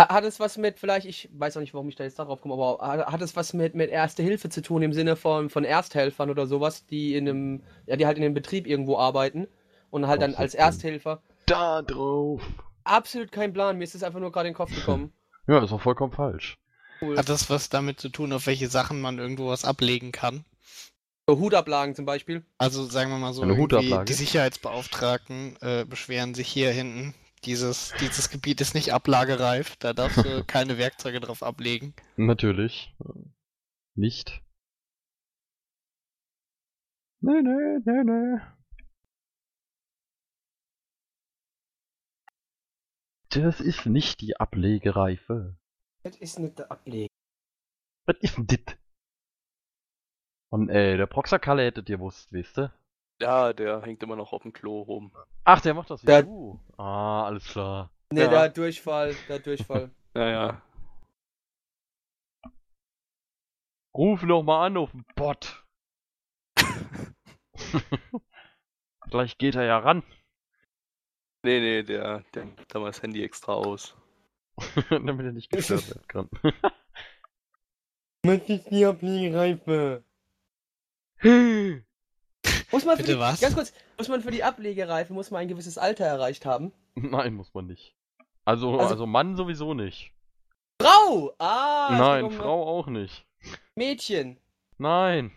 [0.09, 2.41] Ha- Hat es was mit, vielleicht, ich weiß auch nicht, warum ich da jetzt darauf
[2.41, 5.51] komme, aber hat, hat es was mit, mit Erste Hilfe zu tun, im Sinne von,
[5.51, 9.49] von Ersthelfern oder sowas, die in einem, ja, die halt in einem Betrieb irgendwo arbeiten
[9.91, 10.55] und halt dann als?
[10.55, 11.23] Ersthelfer.
[11.47, 12.43] Da drauf.
[12.85, 15.13] Absolut kein Plan, mir ist das einfach nur gerade in den Kopf gekommen.
[15.49, 16.57] Ja, ist auch vollkommen falsch.
[17.01, 17.17] Cool.
[17.19, 20.45] Hat das was damit zu tun, auf welche Sachen man irgendwo was ablegen kann?
[21.29, 22.45] So Hutablagen zum Beispiel.
[22.59, 27.15] Also sagen wir mal so, die Sicherheitsbeauftragten äh, beschweren sich hier hinten.
[27.45, 31.95] Dieses, dieses Gebiet ist nicht ablagereif, da darfst du keine Werkzeuge drauf ablegen.
[32.17, 32.95] Natürlich.
[33.95, 34.43] Nicht.
[37.21, 38.41] Nee, nee, nee, nee.
[43.31, 45.57] Das ist nicht die Ablegereife.
[46.03, 47.09] Das ist nicht der Ableg.
[48.07, 48.79] Was ist denn dit?
[50.51, 52.75] Und äh, der Proxerkalle hättet ihr wusst, wisst ihr?
[53.21, 55.13] Ja, der hängt immer noch auf dem Klo rum.
[55.45, 56.61] Ach, der macht das wie Der- du.
[56.77, 57.91] Ah, alles klar.
[58.13, 58.29] Ne, Ja.
[58.29, 59.91] der hat Durchfall, der hat Durchfall.
[60.15, 60.61] Naja.
[63.97, 65.65] Ruf noch mal an auf den Bot.
[69.11, 70.03] Gleich geht er ja ran.
[71.45, 73.97] Nee, nee, der, der nimmt da mal das Handy extra aus.
[74.91, 76.29] Damit er nicht gestört werden kann.
[78.25, 80.05] Was ist die Ablegereife?
[82.73, 83.41] Muss man für Bitte die, was?
[83.41, 86.73] Ganz kurz, muss man für die Ablegereife, muss man ein gewisses Alter erreicht haben?
[86.95, 87.95] Nein, muss man nicht.
[88.45, 90.13] Also, Also- also, Mann sowieso nicht.
[90.81, 91.33] Frau!
[91.39, 91.89] Ah!
[91.93, 93.27] es Nein, um Frau auch nicht.
[93.77, 94.39] Mädchen.
[94.79, 95.31] Nein.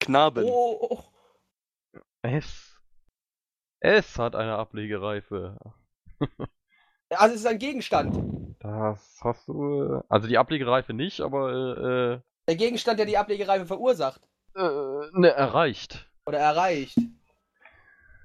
[0.00, 0.44] Knaben.
[0.44, 0.88] Oh, oh,
[1.94, 1.98] oh.
[2.22, 2.76] Es.
[3.80, 5.58] Es hat eine Ablegereife.
[7.10, 8.56] Also es ist ein Gegenstand.
[8.60, 9.98] Das hast du.
[9.98, 14.20] äh, Also die Ablegereife nicht, aber Der Gegenstand, der die Ablegereife verursacht.
[14.54, 16.10] Äh, ne, erreicht.
[16.26, 16.98] Oder erreicht.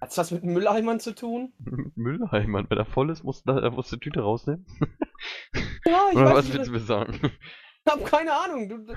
[0.01, 1.51] Hat's was mit Mülleimern zu tun?
[1.59, 2.69] Mit Mülleimern.
[2.69, 4.65] Wenn er voll ist, musst du musst du die Tüte rausnehmen.
[5.85, 7.19] Ja, ich Oder weiß was nicht, willst du mir sagen?
[7.23, 8.69] ich hab keine Ahnung.
[8.69, 8.95] Du,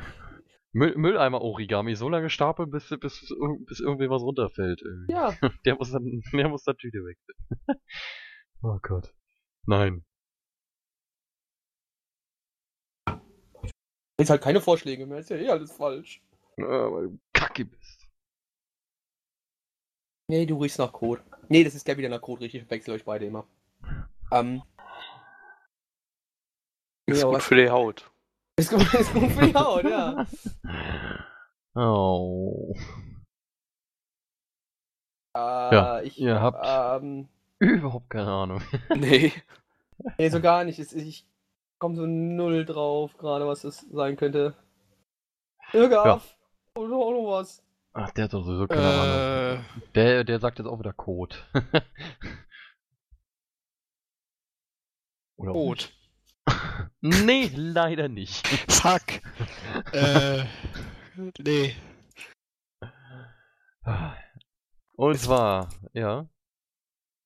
[0.72, 3.34] Müll Mülleimer-Origami so lange stapeln, bis, bis,
[3.66, 4.82] bis irgendwie was runterfällt.
[4.82, 5.12] Irgendwie.
[5.12, 5.32] ja,
[5.64, 7.18] Der muss dann, der muss dann Tüte weg.
[8.62, 9.14] oh Gott.
[9.66, 10.04] Nein.
[14.22, 15.18] jetzt halt keine Vorschläge mehr.
[15.18, 16.22] Ist ja eh alles falsch.
[16.58, 18.08] Äh, aber kacke bist.
[20.28, 21.22] Nee, du riechst nach Kot.
[21.48, 22.54] Nee, das ist Gabby, der nach Kot riecht.
[22.54, 23.46] Ich wechsle euch beide immer.
[24.30, 24.62] Ähm.
[27.06, 28.10] Ist Ja, gut was- für die Haut.
[28.56, 30.26] Ist gut, ist gut für die Haut, ja.
[31.74, 32.74] Oh.
[35.34, 35.38] Äh,
[35.74, 38.60] Ja, ich, ihr habt- Ähm, Überhaupt keine Ahnung.
[38.96, 39.32] Nee.
[40.18, 40.78] nee, so gar nicht.
[40.78, 41.26] Es- Ich
[41.78, 44.54] komme so null drauf, gerade was das sein könnte.
[45.72, 46.20] Irgaf, ja.
[46.76, 47.62] Oder noch was.
[47.94, 49.64] Ach, der hat doch sowieso keine Ahnung.
[49.64, 51.36] Äh, Der, der sagt jetzt auch wieder Code.
[55.36, 55.92] Oder nicht.
[57.00, 58.46] Nee, leider nicht.
[58.70, 59.02] Fuck.
[59.92, 60.44] äh,
[61.38, 61.74] nee.
[64.96, 66.26] Und zwar, ja,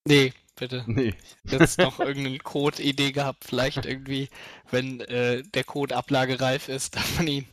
[0.09, 0.85] Nee, bitte.
[0.87, 1.15] nee.
[1.45, 3.45] Jetzt noch irgendeine Code-Idee gehabt.
[3.45, 4.29] Vielleicht irgendwie,
[4.71, 7.47] wenn äh, der Code ablagereif ist, darf man ihn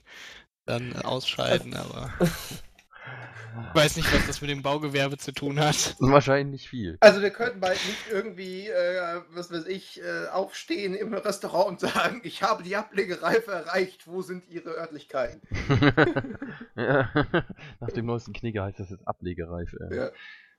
[0.65, 2.11] dann ausschalten, aber.
[2.19, 5.95] Ich weiß nicht, was das mit dem Baugewerbe zu tun hat.
[5.99, 6.97] Wahrscheinlich nicht viel.
[7.01, 11.79] Also wir könnten bald nicht irgendwie, äh, was weiß ich, äh, aufstehen im Restaurant und
[11.79, 15.41] sagen, ich habe die Ablegereife erreicht, wo sind Ihre Örtlichkeiten?
[16.75, 17.09] ja.
[17.79, 19.73] Nach dem neuesten Knigge heißt das jetzt ablegereif.
[19.73, 19.95] Äh.
[19.95, 20.11] Ja.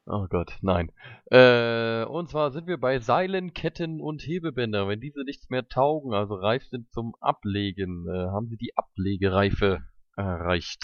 [0.06, 0.92] Oh Gott, nein.
[1.30, 4.86] Äh, und zwar sind wir bei Seilen, Ketten und Hebebänder.
[4.86, 9.82] Wenn diese nichts mehr taugen, also reif sind zum Ablegen, äh, haben sie die Ablegereife
[10.16, 10.82] erreicht.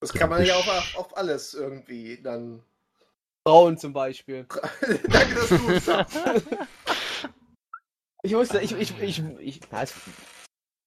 [0.00, 2.62] Das kann man ja auch auf, alles irgendwie dann.
[3.46, 4.46] Frauen zum Beispiel.
[5.08, 6.18] Danke, dass du es sagst.
[8.22, 9.94] Ich wusste, ich, ich, ich, ich, na, ich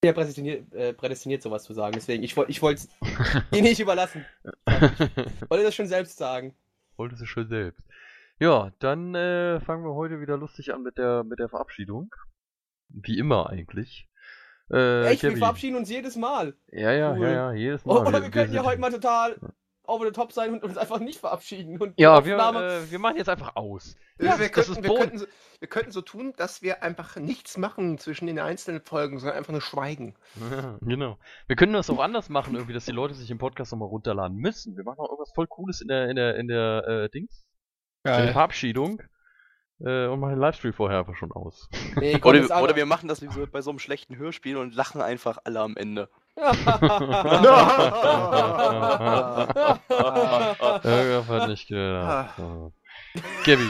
[0.02, 1.94] bin ja prädestiniert, äh, prädestiniert, sowas zu sagen.
[1.94, 4.26] Deswegen, ich, ich wollte es dir nicht überlassen.
[4.66, 6.56] Ich wollte das schon selbst sagen.
[6.98, 7.84] Wolltest du schon selbst.
[8.40, 12.14] Ja, dann äh, fangen wir heute wieder lustig an mit der mit der Verabschiedung.
[12.90, 14.08] Wie immer eigentlich.
[14.72, 15.40] Äh, Echt, wir Gabby.
[15.40, 16.56] verabschieden uns jedes Mal.
[16.72, 17.28] Ja, ja, Cool.
[17.28, 17.98] ja, ja, jedes Mal.
[18.08, 19.38] Oder wir könnten ja heute mal total
[19.86, 21.78] over the top sein und uns einfach nicht verabschieden.
[21.80, 23.96] Und Ja, wir, äh, wir machen jetzt einfach aus.
[24.20, 25.26] Ja, wir, könnten, wir, könnten so,
[25.60, 29.52] wir könnten so tun, dass wir einfach nichts machen zwischen den einzelnen Folgen, sondern einfach
[29.52, 30.16] nur schweigen.
[30.52, 31.18] Ja, genau.
[31.48, 34.38] Wir können das auch anders machen, irgendwie, dass die Leute sich im Podcast nochmal runterladen
[34.38, 34.78] müssen.
[34.78, 37.46] Wir machen auch irgendwas voll Cooles in der, in der, in der, äh, Dings,
[38.06, 38.32] in der Geil.
[38.32, 39.02] Verabschiedung.
[39.86, 41.68] Äh, und machen den Livestream vorher einfach schon aus.
[41.98, 44.56] Nee, komm, jetzt Oder, oder wir machen das wie so bei so einem schlechten Hörspiel
[44.58, 46.10] und lachen einfach alle am Ende.
[50.84, 52.34] Irgendwas hat nicht gedacht.
[52.38, 52.72] So.
[53.46, 53.70] Gabby.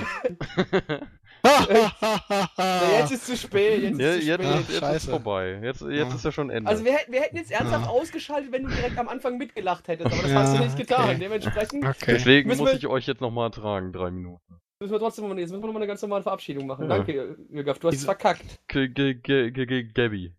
[1.46, 3.82] Nee, jetzt ist zu spät.
[3.84, 4.56] Jetzt ist Ja, zu jetzt, spät.
[4.60, 5.10] jetzt ist Scheiße.
[5.10, 5.60] vorbei.
[5.62, 6.16] Jetzt, jetzt Ja.
[6.16, 6.70] ist ja schon Ende.
[6.70, 7.92] Also wir, hätten- wir hätten jetzt ernsthaft Ja.
[7.92, 11.04] ausgeschaltet, wenn du direkt am Anfang mitgelacht hättest, aber das Ja, hast du nicht getan.
[11.10, 11.18] okay.
[11.20, 12.06] Dementsprechend okay.
[12.08, 14.62] Deswegen muss ich euch jetzt nochmal tragen, drei Minuten.
[14.84, 16.84] Müssen wir trotzdem jetzt müssen wir noch mal eine ganz normale Verabschiedung machen.
[16.90, 16.98] Ja.
[16.98, 18.60] Danke, Jürgaf, du hast Diese- verkackt.
[18.68, 20.34] Gabby.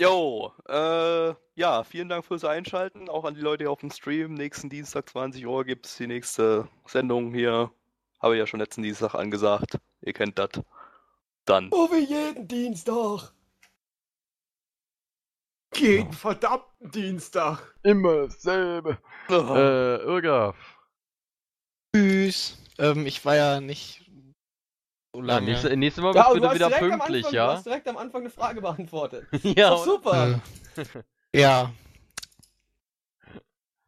[0.00, 3.08] Jo, äh, ja, vielen Dank fürs Einschalten.
[3.08, 4.34] Auch an die Leute hier auf dem Stream.
[4.34, 7.72] Nächsten Dienstag, 20 Uhr, gibt es die nächste Sendung hier.
[8.20, 9.78] Habe ich ja schon letzten Dienstag angesagt.
[10.02, 10.50] Ihr kennt das.
[11.46, 11.68] Dann.
[11.72, 13.32] Oh, wie jeden Dienstag.
[15.74, 17.74] Jeden verdammten Dienstag.
[17.82, 18.98] Immer dasselbe.
[19.28, 20.56] Äh, Irgaf.
[21.94, 22.56] Tschüss.
[22.78, 24.10] Ähm, ich war ja nicht
[25.12, 25.46] so Ja, lange.
[25.46, 27.52] nächste, nächstes Mal Ja, bist und du du wieder direkt am pünktlich, Anfang, Du ja?
[27.52, 29.26] hast direkt am Anfang eine Frage beantwortet.
[29.42, 30.40] ja, Doch super.
[31.34, 31.72] Ja.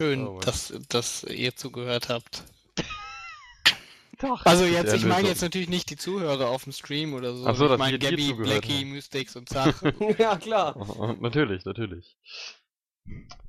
[0.01, 2.45] Schön, Oh dass, dass ihr zugehört habt.
[4.21, 4.45] Doch.
[4.45, 7.47] Also jetzt, Ja, ich meine jetzt natürlich nicht die Zuhörer auf dem Stream oder so.
[7.47, 8.93] Ach so, ich meine Gabby, Blackie, haben.
[8.93, 9.83] Mystics und Zach.
[10.19, 11.17] ja, klar.
[11.21, 12.19] natürlich, natürlich.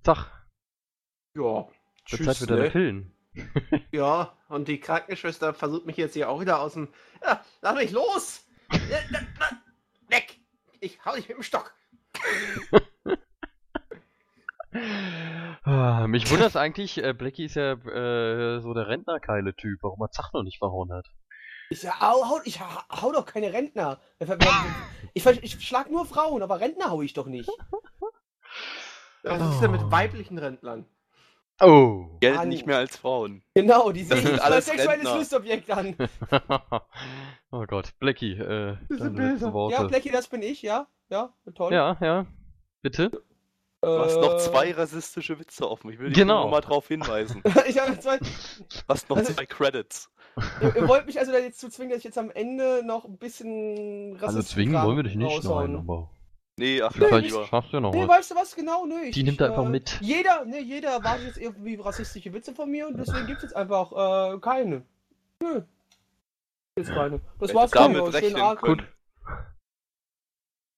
[0.03, 0.29] Zach,
[1.35, 1.67] Ja.
[2.09, 2.71] wird Zeit für deine ne?
[2.71, 3.13] Pillen.
[3.91, 6.89] Ja, und die Krankenschwester versucht mich jetzt hier auch wieder aus dem.
[7.23, 8.45] Ja, lass mich los!
[10.09, 10.39] Weg!
[10.79, 11.73] Ich hau dich mit dem Stock.
[15.63, 20.11] Ah, Mich wundert es eigentlich, äh, Blackie ist ja äh, so der Rentnerkeile-Typ, warum er
[20.11, 21.07] Zach noch nicht verhauen hat.
[21.69, 23.99] Ich, hau, hau, ich hau, hau doch keine Rentner.
[25.13, 27.49] Ich, ich, ich schlag nur Frauen, aber Rentner hau ich doch nicht.
[29.23, 30.85] Was ist denn mit weiblichen Rentnern?
[31.61, 32.07] Oh.
[32.19, 32.49] Gelten Mann.
[32.49, 33.43] nicht mehr als Frauen.
[33.53, 35.03] Genau, die Das sehen sind nicht als alles sexuelles.
[35.13, 35.95] Lustobjekt an.
[37.51, 39.53] oh Gott, Blackie, äh, Diese Bilder.
[39.53, 39.75] Worte.
[39.75, 40.87] Ja, Blackie, das bin ich, ja.
[41.09, 41.73] Ja, toll.
[41.73, 42.25] ja, ja.
[42.81, 43.11] Bitte?
[43.83, 45.91] Du hast noch Äh, zwei rassistische Witze offen.
[45.91, 46.43] Ich will dich Genau.
[46.43, 47.41] nur mal drauf hinweisen.
[47.67, 48.17] ich habe zwei.
[48.19, 48.25] Du
[48.87, 50.09] hast noch Also- zwei Credits.
[50.61, 53.03] Ihr, ihr wollt mich also da jetzt zu zwingen, dass ich jetzt am Ende noch
[53.05, 55.73] ein bisschen Also Rassisten zwingen wollen wir dich nicht, raushauen.
[55.73, 56.09] nein, aber
[56.61, 57.47] Nee, ach, vielleicht lieber.
[57.47, 58.09] schaffst du noch Nee, was.
[58.19, 58.55] weißt du was?
[58.55, 59.01] Genau, nö.
[59.05, 59.97] ich- Die nimmt ich, einfach äh, mit.
[60.01, 63.55] Jeder, nee, jeder erwartet jetzt irgendwie rassistische Witze von mir und deswegen gibt es jetzt
[63.55, 64.83] einfach äh, keine.
[65.41, 65.63] Nö.
[66.77, 67.19] Jetzt keine.
[67.39, 68.61] Das Hätte war's damit rechnen Schönen Abend.
[68.61, 68.83] Gut.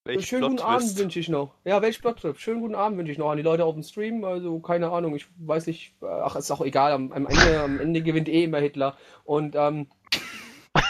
[0.05, 1.53] Welch Schönen guten Abend wünsche ich noch.
[1.64, 2.39] Ja, welch Plot-Twist?
[2.41, 4.23] Schönen guten Abend wünsche ich noch an die Leute auf dem Stream.
[4.26, 5.95] Also, keine Ahnung, ich weiß nicht.
[6.01, 6.91] Ach, ist auch egal.
[6.91, 8.97] Am, am, Ende, am Ende gewinnt eh immer Hitler.
[9.23, 9.88] Und ähm,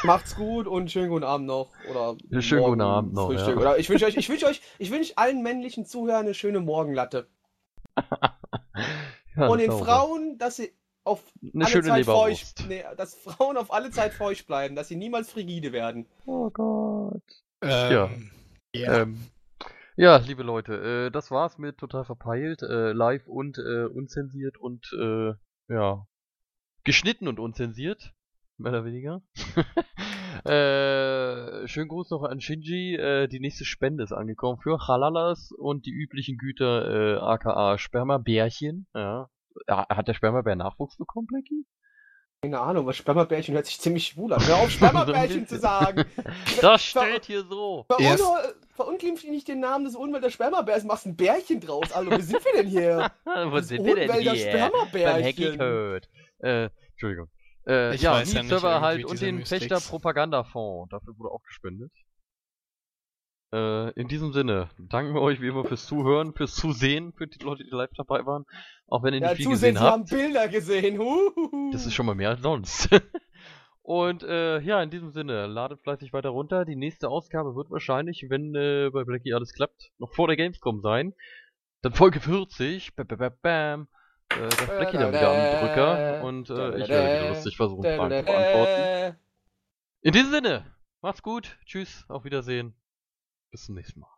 [0.03, 1.71] macht's gut und schönen guten Abend noch.
[1.89, 3.55] Oder Ja, schönen morgen guten Abend noch, Frühstück.
[3.55, 3.61] ja.
[3.61, 7.27] Oder ich wünsche euch, ich wünsche euch, ich wünsche allen männlichen Zuhörern eine schöne Morgenlatte.
[9.35, 9.85] Ja, und den sauber.
[9.85, 10.71] Frauen, dass sie
[11.03, 14.89] auf Eine alle schöne Zeit feucht, nee, dass Frauen auf alle Zeit feucht bleiben, dass
[14.89, 16.05] sie niemals frigide werden.
[16.27, 17.23] Oh Gott.
[17.63, 18.29] Ähm,
[18.75, 19.01] ja.
[19.01, 19.17] Ähm,
[19.95, 24.85] ja, liebe Leute, äh, das war's mit total verpeilt, äh, live und äh, unzensiert und
[24.99, 25.33] äh,
[25.67, 26.05] ja
[26.83, 28.13] geschnitten und unzensiert,
[28.57, 29.21] mehr oder weniger.
[30.45, 32.95] äh, schönen Gruß noch an Shinji.
[32.95, 38.87] Äh, die nächste Spende ist angekommen für Halalas und die üblichen Güter, äh, aka Spermabärchen.
[38.93, 39.29] Ja.
[39.67, 41.65] Hat der Spermabär Nachwuchs bekommen, Blackie?
[42.41, 44.45] Keine Ahnung, was Spermabärchen hört sich ziemlich schwul an.
[44.45, 46.03] Hör auf, Spermabärchen zu sagen.
[46.59, 47.85] Das steht hier so.
[47.87, 51.95] Verunter- Verunglimpft nicht den Namen des Unwälder Spermabärs, machst ein Bärchen draus.
[51.95, 53.11] Hallo, wo sind wir denn hier?
[53.23, 54.51] Wo Das sind wir denn Unwälder hier?
[54.51, 55.57] Beim Spermabärchen.
[55.57, 56.07] Code.
[56.39, 57.29] Äh, Entschuldigung.
[57.65, 59.45] Äh, ja, weiß ja nicht, Server halt irgendwie und den.
[59.45, 60.89] Fechter Propagandafonds.
[60.91, 61.91] Dafür wurde auch gespendet.
[63.53, 67.43] Äh, in diesem Sinne, danken wir euch wie immer fürs Zuhören, fürs Zusehen, für die
[67.43, 68.45] Leute, die live dabei waren.
[68.87, 70.09] Auch wenn ihr nicht Ja, viel zusehen, gesehen sie haben habt.
[70.09, 70.97] Bilder gesehen.
[70.97, 71.71] Huhuhu.
[71.71, 72.89] Das ist schon mal mehr als sonst.
[73.83, 76.63] Und äh, ja, in diesem Sinne, ladet fleißig weiter runter.
[76.65, 80.81] Die nächste Ausgabe wird wahrscheinlich, wenn äh, bei Blackie alles klappt, noch vor der Gamescom
[80.81, 81.13] sein.
[81.81, 82.95] Dann Folge 40.
[82.95, 83.87] Bam, bam, bam, bam.
[84.35, 86.23] Äh, da ist Blackie dann wieder am Drücker.
[86.23, 89.17] Und äh, ich werde wieder lustig versuchen, Fragen zu beantworten.
[90.01, 90.65] In diesem Sinne,
[91.01, 91.57] macht's gut.
[91.65, 92.73] Tschüss, auf Wiedersehen.
[93.51, 94.09] Bis zum nächsten Mal.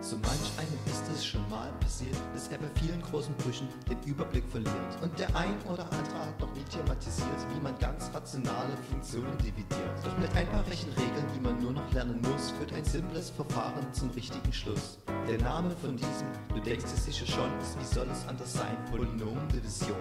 [0.00, 0.78] So manch einem
[1.16, 4.92] ist schon mal passiert, dass er bei vielen großen Brüchen den Überblick verliert.
[5.00, 9.96] Und der ein oder andere hat noch nie thematisiert, wie man ganz rationale Funktionen dividiert.
[10.04, 13.90] Doch mit ein paar Rechenregeln, die man nur noch lernen muss, führt ein simples Verfahren
[13.94, 14.98] zum richtigen Schluss.
[15.26, 18.76] Der Name von diesem, du denkst es sicher schon, ist, wie soll es anders sein,
[18.90, 19.96] Polynomdivision.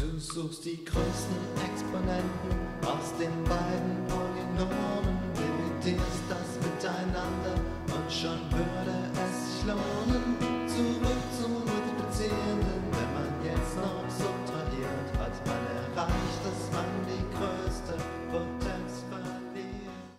[0.00, 1.36] Du suchst die größten
[1.70, 7.60] Exponenten aus den beiden Polynomen, dividierst das miteinander
[7.94, 9.01] und schon würde
[9.62, 10.61] Sloanen